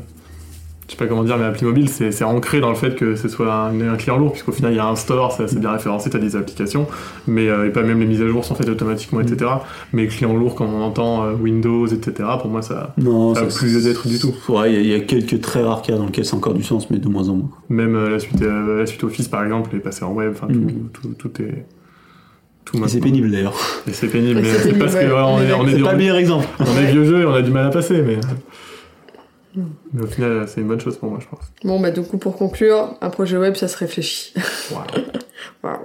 Je 0.85 0.91
sais 0.91 0.97
pas 0.97 1.07
comment 1.07 1.23
dire, 1.23 1.37
mais 1.37 1.45
appli 1.45 1.65
mobile, 1.65 1.87
c'est 1.89 2.23
ancré 2.25 2.59
dans 2.59 2.67
le 2.69 2.75
fait 2.75 2.95
que 2.95 3.15
ce 3.15 3.29
soit 3.29 3.51
un, 3.53 3.79
un 3.93 3.95
client 3.95 4.17
lourd, 4.17 4.31
puisqu'au 4.33 4.51
final, 4.51 4.73
il 4.73 4.75
y 4.75 4.79
a 4.79 4.85
un 4.85 4.97
store, 4.97 5.31
c'est 5.31 5.57
bien 5.57 5.71
référencé, 5.71 6.09
tu 6.09 6.17
as 6.17 6.19
des 6.19 6.35
applications, 6.35 6.87
mais 7.25 7.47
euh, 7.47 7.65
et 7.65 7.69
pas 7.71 7.83
même 7.83 8.01
les 8.01 8.05
mises 8.05 8.21
à 8.21 8.27
jour 8.27 8.43
sont 8.43 8.53
faites 8.53 8.67
automatiquement, 8.67 9.21
etc. 9.21 9.49
Mais 9.93 10.07
client 10.07 10.33
lourd, 10.35 10.55
comme 10.55 10.73
on 10.73 10.81
entend 10.83 11.23
euh, 11.23 11.33
Windows, 11.35 11.87
etc., 11.87 12.29
pour 12.39 12.49
moi, 12.51 12.61
ça. 12.61 12.93
Non, 12.97 13.33
Ça 13.33 13.41
a 13.43 13.49
ça 13.49 13.57
plus 13.59 13.73
lieu 13.73 13.81
d'être 13.81 14.07
du 14.09 14.19
tout. 14.19 14.35
Ouais, 14.49 14.73
il 14.73 14.75
y 14.75 14.77
a- 14.77 14.81
il 14.81 14.87
y, 14.87 14.93
a 14.93 14.99
quelques 14.99 15.39
très 15.39 15.63
rares 15.63 15.81
cas 15.83 15.95
dans 15.97 16.05
lesquels 16.05 16.25
c'est 16.25 16.35
encore 16.35 16.53
du 16.53 16.63
sens, 16.63 16.89
mais 16.91 16.97
de 16.97 17.07
moins 17.07 17.29
en 17.29 17.35
moins. 17.35 17.49
Même 17.69 17.95
euh, 17.95 18.09
la, 18.09 18.19
suite, 18.19 18.41
la 18.41 18.85
suite 18.85 19.03
Office, 19.05 19.29
par 19.29 19.43
exemple, 19.45 19.73
est 19.75 19.79
passée 19.79 20.03
en 20.03 20.11
web, 20.11 20.33
enfin, 20.35 20.47
Mm. 20.53 20.67
tout, 20.91 21.07
tout, 21.17 21.29
tout 21.29 21.41
est. 21.41 21.65
C'est 22.87 22.99
pénible 22.99 23.29
d'ailleurs. 23.31 23.53
C'est 23.91 24.07
pénible, 24.07 24.41
mais 24.41 24.49
c'est 24.49 24.73
parce 24.79 24.93
que 24.95 24.99
ouais. 25.05 25.11
on, 25.13 25.41
est, 25.41 25.53
on, 25.53 25.83
pas 25.83 25.91
le 25.91 25.97
meilleur 25.97 26.17
exemple. 26.17 26.47
on 26.59 26.77
est 26.77 26.91
vieux 26.91 27.05
jeu 27.05 27.21
et 27.21 27.25
on 27.25 27.33
a 27.33 27.41
du 27.41 27.51
mal 27.51 27.65
à 27.67 27.69
passer, 27.69 28.01
mais. 28.01 28.17
Mais 29.93 30.03
au 30.03 30.07
final, 30.07 30.45
c'est 30.47 30.61
une 30.61 30.67
bonne 30.67 30.79
chose 30.81 30.97
pour 30.97 31.11
moi, 31.11 31.19
je 31.21 31.27
pense. 31.27 31.41
Bon, 31.63 31.79
bah, 31.79 31.91
du 31.91 32.01
coup, 32.01 32.17
pour 32.17 32.35
conclure, 32.35 32.95
un 33.01 33.09
projet 33.11 33.37
web, 33.37 33.55
ça 33.55 33.67
se 33.67 33.77
réfléchit. 33.77 34.33
Waouh. 34.71 34.81
Waouh. 35.63 35.77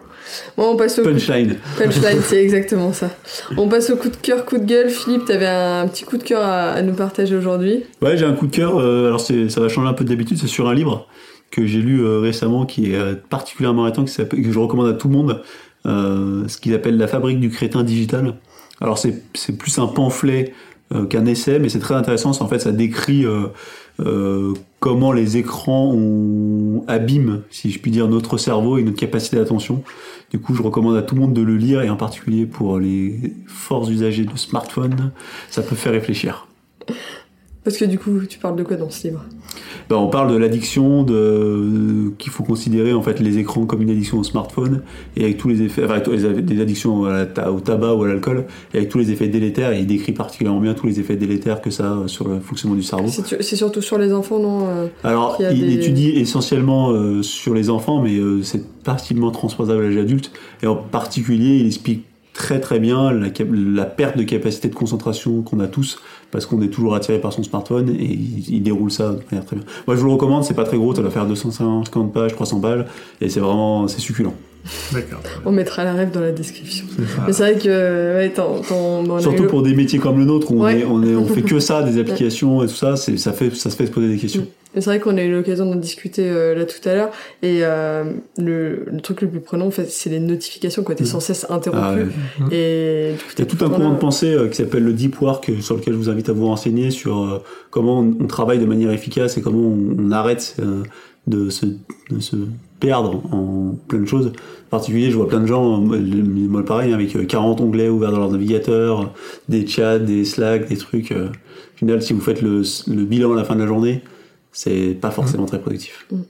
Bon, 0.56 0.70
on 0.72 0.76
passe 0.76 0.98
au 0.98 1.02
coup 1.02 1.08
de 1.08 1.14
Punchline. 1.14 1.56
punchline, 1.76 2.20
c'est 2.22 2.42
exactement 2.42 2.92
ça. 2.94 3.10
On 3.58 3.68
passe 3.68 3.90
au 3.90 3.96
coup 3.96 4.08
de 4.08 4.16
cœur, 4.16 4.46
coup 4.46 4.56
de 4.56 4.64
gueule. 4.64 4.88
Philippe, 4.88 5.26
t'avais 5.26 5.46
un 5.46 5.86
petit 5.86 6.04
coup 6.04 6.16
de 6.16 6.22
cœur 6.22 6.42
à, 6.42 6.70
à 6.70 6.82
nous 6.82 6.94
partager 6.94 7.36
aujourd'hui. 7.36 7.84
Ouais, 8.00 8.16
j'ai 8.16 8.24
un 8.24 8.32
coup 8.32 8.46
de 8.46 8.56
cœur. 8.56 8.78
euh, 8.78 9.08
alors 9.08 9.20
c'est, 9.20 9.50
ça 9.50 9.60
va 9.60 9.68
changer 9.68 9.88
un 9.88 9.92
peu 9.94 10.04
d'habitude. 10.04 10.38
C'est 10.38 10.46
sur 10.46 10.66
un 10.68 10.74
livre 10.74 11.06
que 11.50 11.66
j'ai 11.66 11.80
lu 11.80 12.00
euh, 12.02 12.20
récemment, 12.20 12.64
qui 12.64 12.92
est 12.92 12.96
euh, 12.96 13.14
particulièrement 13.28 13.90
qui 13.90 14.08
s'appelle- 14.08 14.42
que 14.42 14.50
je 14.52 14.58
recommande 14.58 14.88
à 14.88 14.92
tout 14.94 15.08
le 15.08 15.14
monde. 15.14 15.42
Euh, 15.86 16.46
ce 16.48 16.58
qu'il 16.58 16.74
appelle 16.74 16.96
la 16.96 17.08
fabrique 17.08 17.40
du 17.40 17.50
crétin 17.50 17.84
digital. 17.84 18.34
Alors 18.80 18.98
c'est, 18.98 19.22
plus 19.56 19.78
un 19.78 19.86
pamphlet 19.86 20.52
euh, 20.94 21.06
qu'un 21.06 21.26
essai, 21.26 21.58
mais 21.58 21.68
c'est 21.68 21.78
très 21.78 21.94
intéressant. 21.94 22.30
En 22.40 22.48
fait, 22.48 22.58
ça 22.58 22.72
décrit 22.72 23.24
euh, 23.26 24.54
comment 24.80 25.12
les 25.12 25.36
écrans 25.36 25.96
abîment, 26.86 27.42
si 27.50 27.70
je 27.70 27.78
puis 27.78 27.90
dire, 27.90 28.08
notre 28.08 28.38
cerveau 28.38 28.78
et 28.78 28.82
notre 28.82 28.98
capacité 28.98 29.36
d'attention. 29.36 29.82
Du 30.30 30.38
coup, 30.38 30.54
je 30.54 30.62
recommande 30.62 30.96
à 30.96 31.02
tout 31.02 31.14
le 31.14 31.22
monde 31.22 31.34
de 31.34 31.42
le 31.42 31.56
lire, 31.56 31.82
et 31.82 31.90
en 31.90 31.96
particulier 31.96 32.46
pour 32.46 32.78
les 32.78 33.34
forts 33.46 33.90
usagers 33.90 34.24
de 34.24 34.36
smartphones, 34.36 35.12
ça 35.50 35.62
peut 35.62 35.76
faire 35.76 35.92
réfléchir. 35.92 36.46
Parce 37.68 37.76
que 37.78 37.84
du 37.84 37.98
coup, 37.98 38.20
tu 38.26 38.38
parles 38.38 38.56
de 38.56 38.62
quoi 38.62 38.76
dans 38.76 38.88
ce 38.88 39.06
livre? 39.08 39.22
Ben, 39.90 39.96
on 39.96 40.08
parle 40.08 40.32
de 40.32 40.36
l'addiction, 40.38 41.02
de 41.02 42.12
qu'il 42.18 42.32
faut 42.32 42.42
considérer 42.42 42.92
en 42.94 43.02
fait 43.02 43.20
les 43.20 43.36
écrans 43.38 43.66
comme 43.66 43.82
une 43.82 43.90
addiction 43.90 44.18
au 44.18 44.24
smartphone 44.24 44.82
et 45.16 45.24
avec 45.24 45.36
tous 45.36 45.48
les 45.48 45.60
effets, 45.62 45.84
enfin, 45.84 45.94
avec 45.94 46.04
tous 46.04 46.12
les- 46.12 46.40
des 46.42 46.60
addictions 46.62 47.00
au 47.00 47.60
tabac 47.60 47.94
ou 47.94 48.04
à 48.04 48.08
l'alcool, 48.08 48.46
et 48.72 48.78
avec 48.78 48.88
tous 48.88 48.98
les 48.98 49.10
effets 49.10 49.28
délétères. 49.28 49.72
Et 49.72 49.80
il 49.80 49.86
décrit 49.86 50.12
particulièrement 50.12 50.60
bien 50.60 50.72
tous 50.72 50.86
les 50.86 50.98
effets 50.98 51.16
délétères 51.16 51.60
que 51.60 51.70
ça 51.70 51.98
a 52.04 52.08
sur 52.08 52.26
le 52.28 52.40
fonctionnement 52.40 52.76
du 52.76 52.82
cerveau. 52.82 53.08
C'est 53.08 53.56
surtout 53.56 53.82
sur 53.82 53.98
les 53.98 54.12
enfants, 54.14 54.38
non 54.38 54.66
euh 54.66 54.86
Alors, 55.04 55.36
il 55.50 55.60
des- 55.66 55.74
étudie 55.74 56.10
essentiellement 56.10 56.90
euh, 56.92 57.22
sur 57.22 57.52
les 57.52 57.68
enfants, 57.68 58.00
mais 58.02 58.16
euh, 58.16 58.42
c'est 58.42 58.64
partiellement 58.82 59.30
transposable 59.30 59.82
à 59.82 59.84
l'âge 59.88 59.96
adulte. 59.98 60.30
Et 60.62 60.66
en 60.66 60.76
particulier, 60.76 61.56
il 61.58 61.66
explique 61.66 62.04
très 62.38 62.60
très 62.60 62.78
bien 62.78 63.10
la, 63.10 63.26
la 63.52 63.84
perte 63.84 64.16
de 64.16 64.22
capacité 64.22 64.68
de 64.68 64.74
concentration 64.74 65.42
qu'on 65.42 65.58
a 65.58 65.66
tous, 65.66 66.00
parce 66.30 66.46
qu'on 66.46 66.62
est 66.62 66.68
toujours 66.68 66.94
attiré 66.94 67.18
par 67.18 67.32
son 67.32 67.42
smartphone, 67.42 67.88
et 67.90 68.04
il, 68.04 68.62
déroule 68.62 68.92
ça 68.92 69.10
de 69.10 69.20
manière 69.30 69.44
très 69.44 69.56
bien. 69.56 69.64
Moi, 69.88 69.96
je 69.96 70.00
vous 70.00 70.06
le 70.06 70.12
recommande, 70.12 70.44
c'est 70.44 70.54
pas 70.54 70.64
très 70.64 70.76
gros, 70.76 70.94
ça 70.94 71.02
doit 71.02 71.10
faire 71.10 71.26
250 71.26 72.12
pages, 72.12 72.32
300 72.32 72.60
pages, 72.60 72.84
et 73.20 73.28
c'est 73.28 73.40
vraiment, 73.40 73.88
c'est 73.88 73.98
succulent. 73.98 74.34
D'accord. 74.92 75.20
On 75.44 75.52
mettra 75.52 75.84
la 75.84 75.92
rêve 75.94 76.10
dans 76.10 76.20
la 76.20 76.32
description. 76.32 76.86
Mais 77.26 77.32
c'est 77.32 77.42
vrai 77.42 77.58
que, 77.58 78.16
ouais, 78.16 79.20
Surtout 79.20 79.44
pour 79.44 79.62
des 79.62 79.74
métiers 79.74 79.98
comme 79.98 80.18
le 80.18 80.24
nôtre, 80.24 80.50
où 80.50 80.62
on, 80.62 80.68
est, 80.68 80.84
on, 80.84 81.02
est, 81.02 81.14
on 81.14 81.26
fait 81.26 81.42
que 81.42 81.60
ça, 81.60 81.82
des 81.88 81.98
applications 81.98 82.62
et 82.62 82.66
tout 82.66 82.74
ça, 82.74 82.96
c'est, 82.96 83.16
ça, 83.16 83.32
fait, 83.32 83.54
ça 83.54 83.70
se 83.70 83.76
fait 83.76 83.86
se 83.86 83.90
poser 83.90 84.08
des 84.08 84.16
questions. 84.16 84.46
Mais 84.74 84.82
c'est 84.82 84.90
vrai 84.90 85.00
qu'on 85.00 85.16
a 85.16 85.22
eu 85.22 85.32
l'occasion 85.32 85.64
d'en 85.64 85.76
discuter 85.76 86.28
euh, 86.28 86.54
là 86.54 86.66
tout 86.66 86.86
à 86.86 86.94
l'heure. 86.94 87.10
Et 87.42 87.60
euh, 87.62 88.04
le, 88.36 88.84
le 88.86 89.00
truc 89.00 89.22
le 89.22 89.28
plus 89.28 89.40
prenant, 89.40 89.66
en 89.66 89.70
fait, 89.70 89.86
c'est 89.90 90.10
les 90.10 90.20
notifications, 90.20 90.82
quoi. 90.82 90.94
T'es 90.94 91.06
sans 91.06 91.20
cesse 91.20 91.46
interrompu. 91.48 91.82
Ah, 91.82 91.94
ouais. 91.94 92.54
Et 92.54 93.12
du 93.12 93.18
coup, 93.18 93.30
Il 93.36 93.38
y 93.38 93.42
a 93.42 93.46
tout 93.46 93.64
un 93.64 93.70
courant 93.70 93.92
de 93.92 93.98
pensée 93.98 94.34
euh, 94.34 94.48
qui 94.48 94.56
s'appelle 94.56 94.84
le 94.84 94.92
deep 94.92 95.20
work, 95.22 95.50
sur 95.60 95.76
lequel 95.76 95.94
je 95.94 95.98
vous 95.98 96.10
invite 96.10 96.28
à 96.28 96.32
vous 96.32 96.46
renseigner 96.46 96.90
sur 96.90 97.42
comment 97.70 98.00
on, 98.00 98.16
on 98.20 98.26
travaille 98.26 98.58
de 98.58 98.66
manière 98.66 98.90
efficace 98.90 99.38
et 99.38 99.40
comment 99.40 99.68
on, 99.68 99.96
on 99.98 100.12
arrête 100.12 100.56
de, 101.26 101.48
se, 101.48 101.66
de 101.66 102.20
se 102.20 102.36
perdre 102.80 103.22
en 103.32 103.74
plein 103.88 103.98
de 104.00 104.06
choses. 104.06 104.26
En 104.28 104.70
particulier, 104.70 105.10
je 105.10 105.16
vois 105.16 105.28
plein 105.28 105.40
de 105.40 105.46
gens, 105.46 105.82
euh, 105.82 105.98
moi 106.24 106.64
pareil, 106.64 106.92
avec 106.92 107.14
euh, 107.16 107.24
40 107.24 107.60
onglets 107.60 107.88
ouverts 107.88 108.12
dans 108.12 108.18
leur 108.18 108.30
navigateur, 108.30 109.00
euh, 109.00 109.04
des 109.48 109.66
chats, 109.66 109.98
des 109.98 110.24
Slack, 110.24 110.68
des 110.68 110.76
trucs. 110.76 111.12
euh, 111.12 111.28
au 111.28 111.78
final, 111.78 112.02
si 112.02 112.12
vous 112.12 112.20
faites 112.20 112.42
le, 112.42 112.62
le 112.88 113.04
bilan 113.04 113.32
à 113.32 113.36
la 113.36 113.44
fin 113.44 113.54
de 113.54 113.60
la 113.60 113.66
journée, 113.66 114.02
c'est 114.52 114.96
pas 115.00 115.10
forcément 115.10 115.46
très 115.46 115.60
productif. 115.60 116.06
Non, 116.12 116.24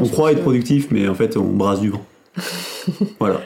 On 0.00 0.06
croit 0.08 0.32
être 0.32 0.38
que- 0.38 0.42
productif, 0.42 0.88
mais 0.90 1.06
en 1.08 1.14
fait, 1.14 1.36
on 1.36 1.44
brasse 1.44 1.80
du 1.80 1.90
vent. 1.90 2.04
voilà. 3.20 3.40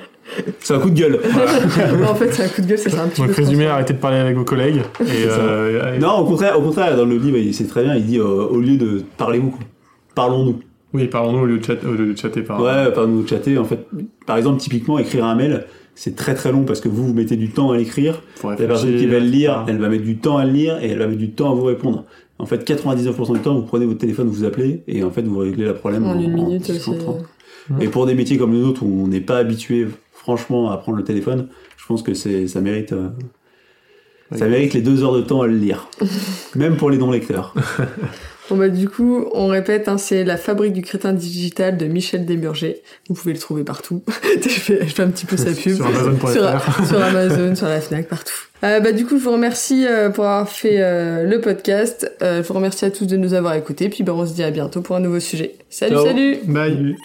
C'est 0.60 0.74
un 0.74 0.78
coup 0.78 0.90
de 0.90 0.94
gueule. 0.98 1.18
en 2.08 2.14
fait, 2.14 2.32
c'est 2.32 2.44
un 2.44 2.48
coup 2.48 2.60
de 2.60 2.66
gueule, 2.66 2.78
c'est 2.78 2.94
un 2.98 3.08
petit 3.08 3.20
Donc, 3.22 3.30
peu. 3.30 3.42
résumé, 3.42 3.66
arrêtez 3.66 3.94
de 3.94 3.98
parler 3.98 4.18
avec 4.18 4.36
vos 4.36 4.44
collègues. 4.44 4.82
Et, 5.00 5.24
euh, 5.26 5.98
Non, 5.98 6.18
au 6.18 6.24
contraire, 6.26 6.58
au 6.58 6.62
contraire, 6.62 6.96
dans 6.96 7.04
le 7.06 7.16
livre, 7.16 7.38
il- 7.38 7.54
c'est 7.54 7.66
très 7.66 7.82
bien, 7.82 7.96
il 7.96 8.06
dit 8.06 8.18
euh, 8.18 8.24
au 8.24 8.60
lieu 8.60 8.76
de 8.76 9.02
parlez-vous, 9.16 9.54
parlons-nous. 10.14 10.60
Oui, 10.94 11.06
parlons-nous 11.06 11.40
au 11.40 11.46
lieu 11.46 11.58
de, 11.58 11.64
chat, 11.64 11.84
au 11.84 11.92
lieu 11.92 12.12
de 12.12 12.18
chatter 12.18 12.42
par. 12.42 12.60
Ouais, 12.60 12.92
parlons-nous 12.92 13.22
de 13.22 13.28
chatter. 13.28 13.58
En 13.58 13.64
fait, 13.64 13.86
par 14.26 14.36
exemple, 14.36 14.58
typiquement, 14.60 14.98
écrire 14.98 15.24
un 15.24 15.34
mail, 15.34 15.66
c'est 15.94 16.16
très 16.16 16.34
très 16.34 16.52
long 16.52 16.64
parce 16.64 16.80
que 16.80 16.88
vous, 16.88 17.08
vous 17.08 17.14
mettez 17.14 17.36
du 17.36 17.50
temps 17.50 17.70
à 17.72 17.76
l'écrire. 17.76 18.22
Pour 18.40 18.50
La 18.50 18.56
personne 18.56 18.96
qui 18.96 19.06
va 19.06 19.18
le 19.18 19.26
lire, 19.26 19.52
etc. 19.52 19.64
elle 19.68 19.78
va 19.78 19.88
mettre 19.88 20.04
du 20.04 20.16
temps 20.16 20.38
à 20.38 20.44
le 20.44 20.52
lire 20.52 20.78
et 20.82 20.88
elle 20.90 20.98
va 20.98 21.06
mettre 21.06 21.18
du 21.18 21.30
temps 21.30 21.50
à 21.50 21.54
vous 21.54 21.64
répondre. 21.64 22.04
En 22.38 22.46
fait, 22.46 22.68
99% 22.68 23.34
du 23.34 23.40
temps, 23.40 23.54
vous 23.54 23.62
prenez 23.62 23.84
votre 23.84 23.98
téléphone, 23.98 24.28
vous 24.28 24.44
appelez 24.44 24.82
et 24.86 25.02
en 25.02 25.10
fait, 25.10 25.22
vous 25.22 25.38
réglez 25.38 25.64
le 25.64 25.74
problème 25.74 26.04
En 26.06 26.18
une 26.18 26.32
minute, 26.32 26.62
10, 26.62 26.78
c'est. 26.78 26.98
30. 26.98 27.24
Et 27.80 27.88
pour 27.88 28.06
des 28.06 28.14
métiers 28.14 28.38
comme 28.38 28.52
le 28.52 28.60
nôtre 28.60 28.82
où 28.82 29.02
on 29.02 29.08
n'est 29.08 29.20
pas 29.20 29.38
habitué, 29.38 29.86
franchement, 30.12 30.70
à 30.70 30.76
prendre 30.78 30.96
le 30.96 31.04
téléphone, 31.04 31.48
je 31.76 31.86
pense 31.86 32.02
que 32.02 32.14
c'est, 32.14 32.46
ça 32.46 32.60
mérite, 32.60 32.92
euh, 32.92 33.08
Ça 34.32 34.46
mérite 34.46 34.74
les 34.74 34.82
deux 34.82 35.02
heures 35.02 35.14
de 35.14 35.20
temps 35.20 35.42
à 35.42 35.46
le 35.46 35.56
lire. 35.56 35.88
Même 36.54 36.76
pour 36.76 36.90
les 36.90 36.98
non-lecteurs. 36.98 37.54
Bon 38.48 38.56
bah 38.56 38.68
du 38.68 38.88
coup, 38.88 39.26
on 39.34 39.48
répète, 39.48 39.88
hein, 39.88 39.98
c'est 39.98 40.24
La 40.24 40.36
fabrique 40.36 40.72
du 40.72 40.82
crétin 40.82 41.12
digital 41.12 41.76
de 41.76 41.86
Michel 41.86 42.24
Desmurger. 42.24 42.82
Vous 43.08 43.14
pouvez 43.14 43.34
le 43.34 43.38
trouver 43.38 43.64
partout. 43.64 44.02
je, 44.42 44.48
fais, 44.48 44.86
je 44.86 44.94
fais 44.94 45.02
un 45.02 45.10
petit 45.10 45.26
peu 45.26 45.36
sa 45.36 45.52
pub. 45.52 45.76
Sur 45.76 45.86
Amazon.fr. 45.86 46.32
sur, 46.32 46.86
sur 46.86 47.02
Amazon, 47.02 47.54
sur 47.54 47.68
la 47.68 47.80
Fnac, 47.80 48.08
partout. 48.08 48.34
Euh, 48.64 48.80
bah 48.80 48.92
du 48.92 49.06
coup, 49.06 49.18
je 49.18 49.24
vous 49.24 49.32
remercie 49.32 49.86
euh, 49.86 50.10
pour 50.10 50.24
avoir 50.24 50.48
fait 50.48 50.80
euh, 50.80 51.24
le 51.24 51.40
podcast. 51.40 52.10
Euh, 52.22 52.42
je 52.42 52.48
vous 52.48 52.54
remercie 52.54 52.84
à 52.84 52.90
tous 52.90 53.06
de 53.06 53.16
nous 53.16 53.34
avoir 53.34 53.54
écoutés. 53.54 53.88
Puis 53.88 54.02
bah 54.02 54.12
on 54.14 54.26
se 54.26 54.34
dit 54.34 54.42
à 54.42 54.50
bientôt 54.50 54.80
pour 54.80 54.96
un 54.96 55.00
nouveau 55.00 55.20
sujet. 55.20 55.54
Salut, 55.70 55.94
Ciao. 55.94 56.06
salut 56.06 56.38
Bye. 56.44 56.96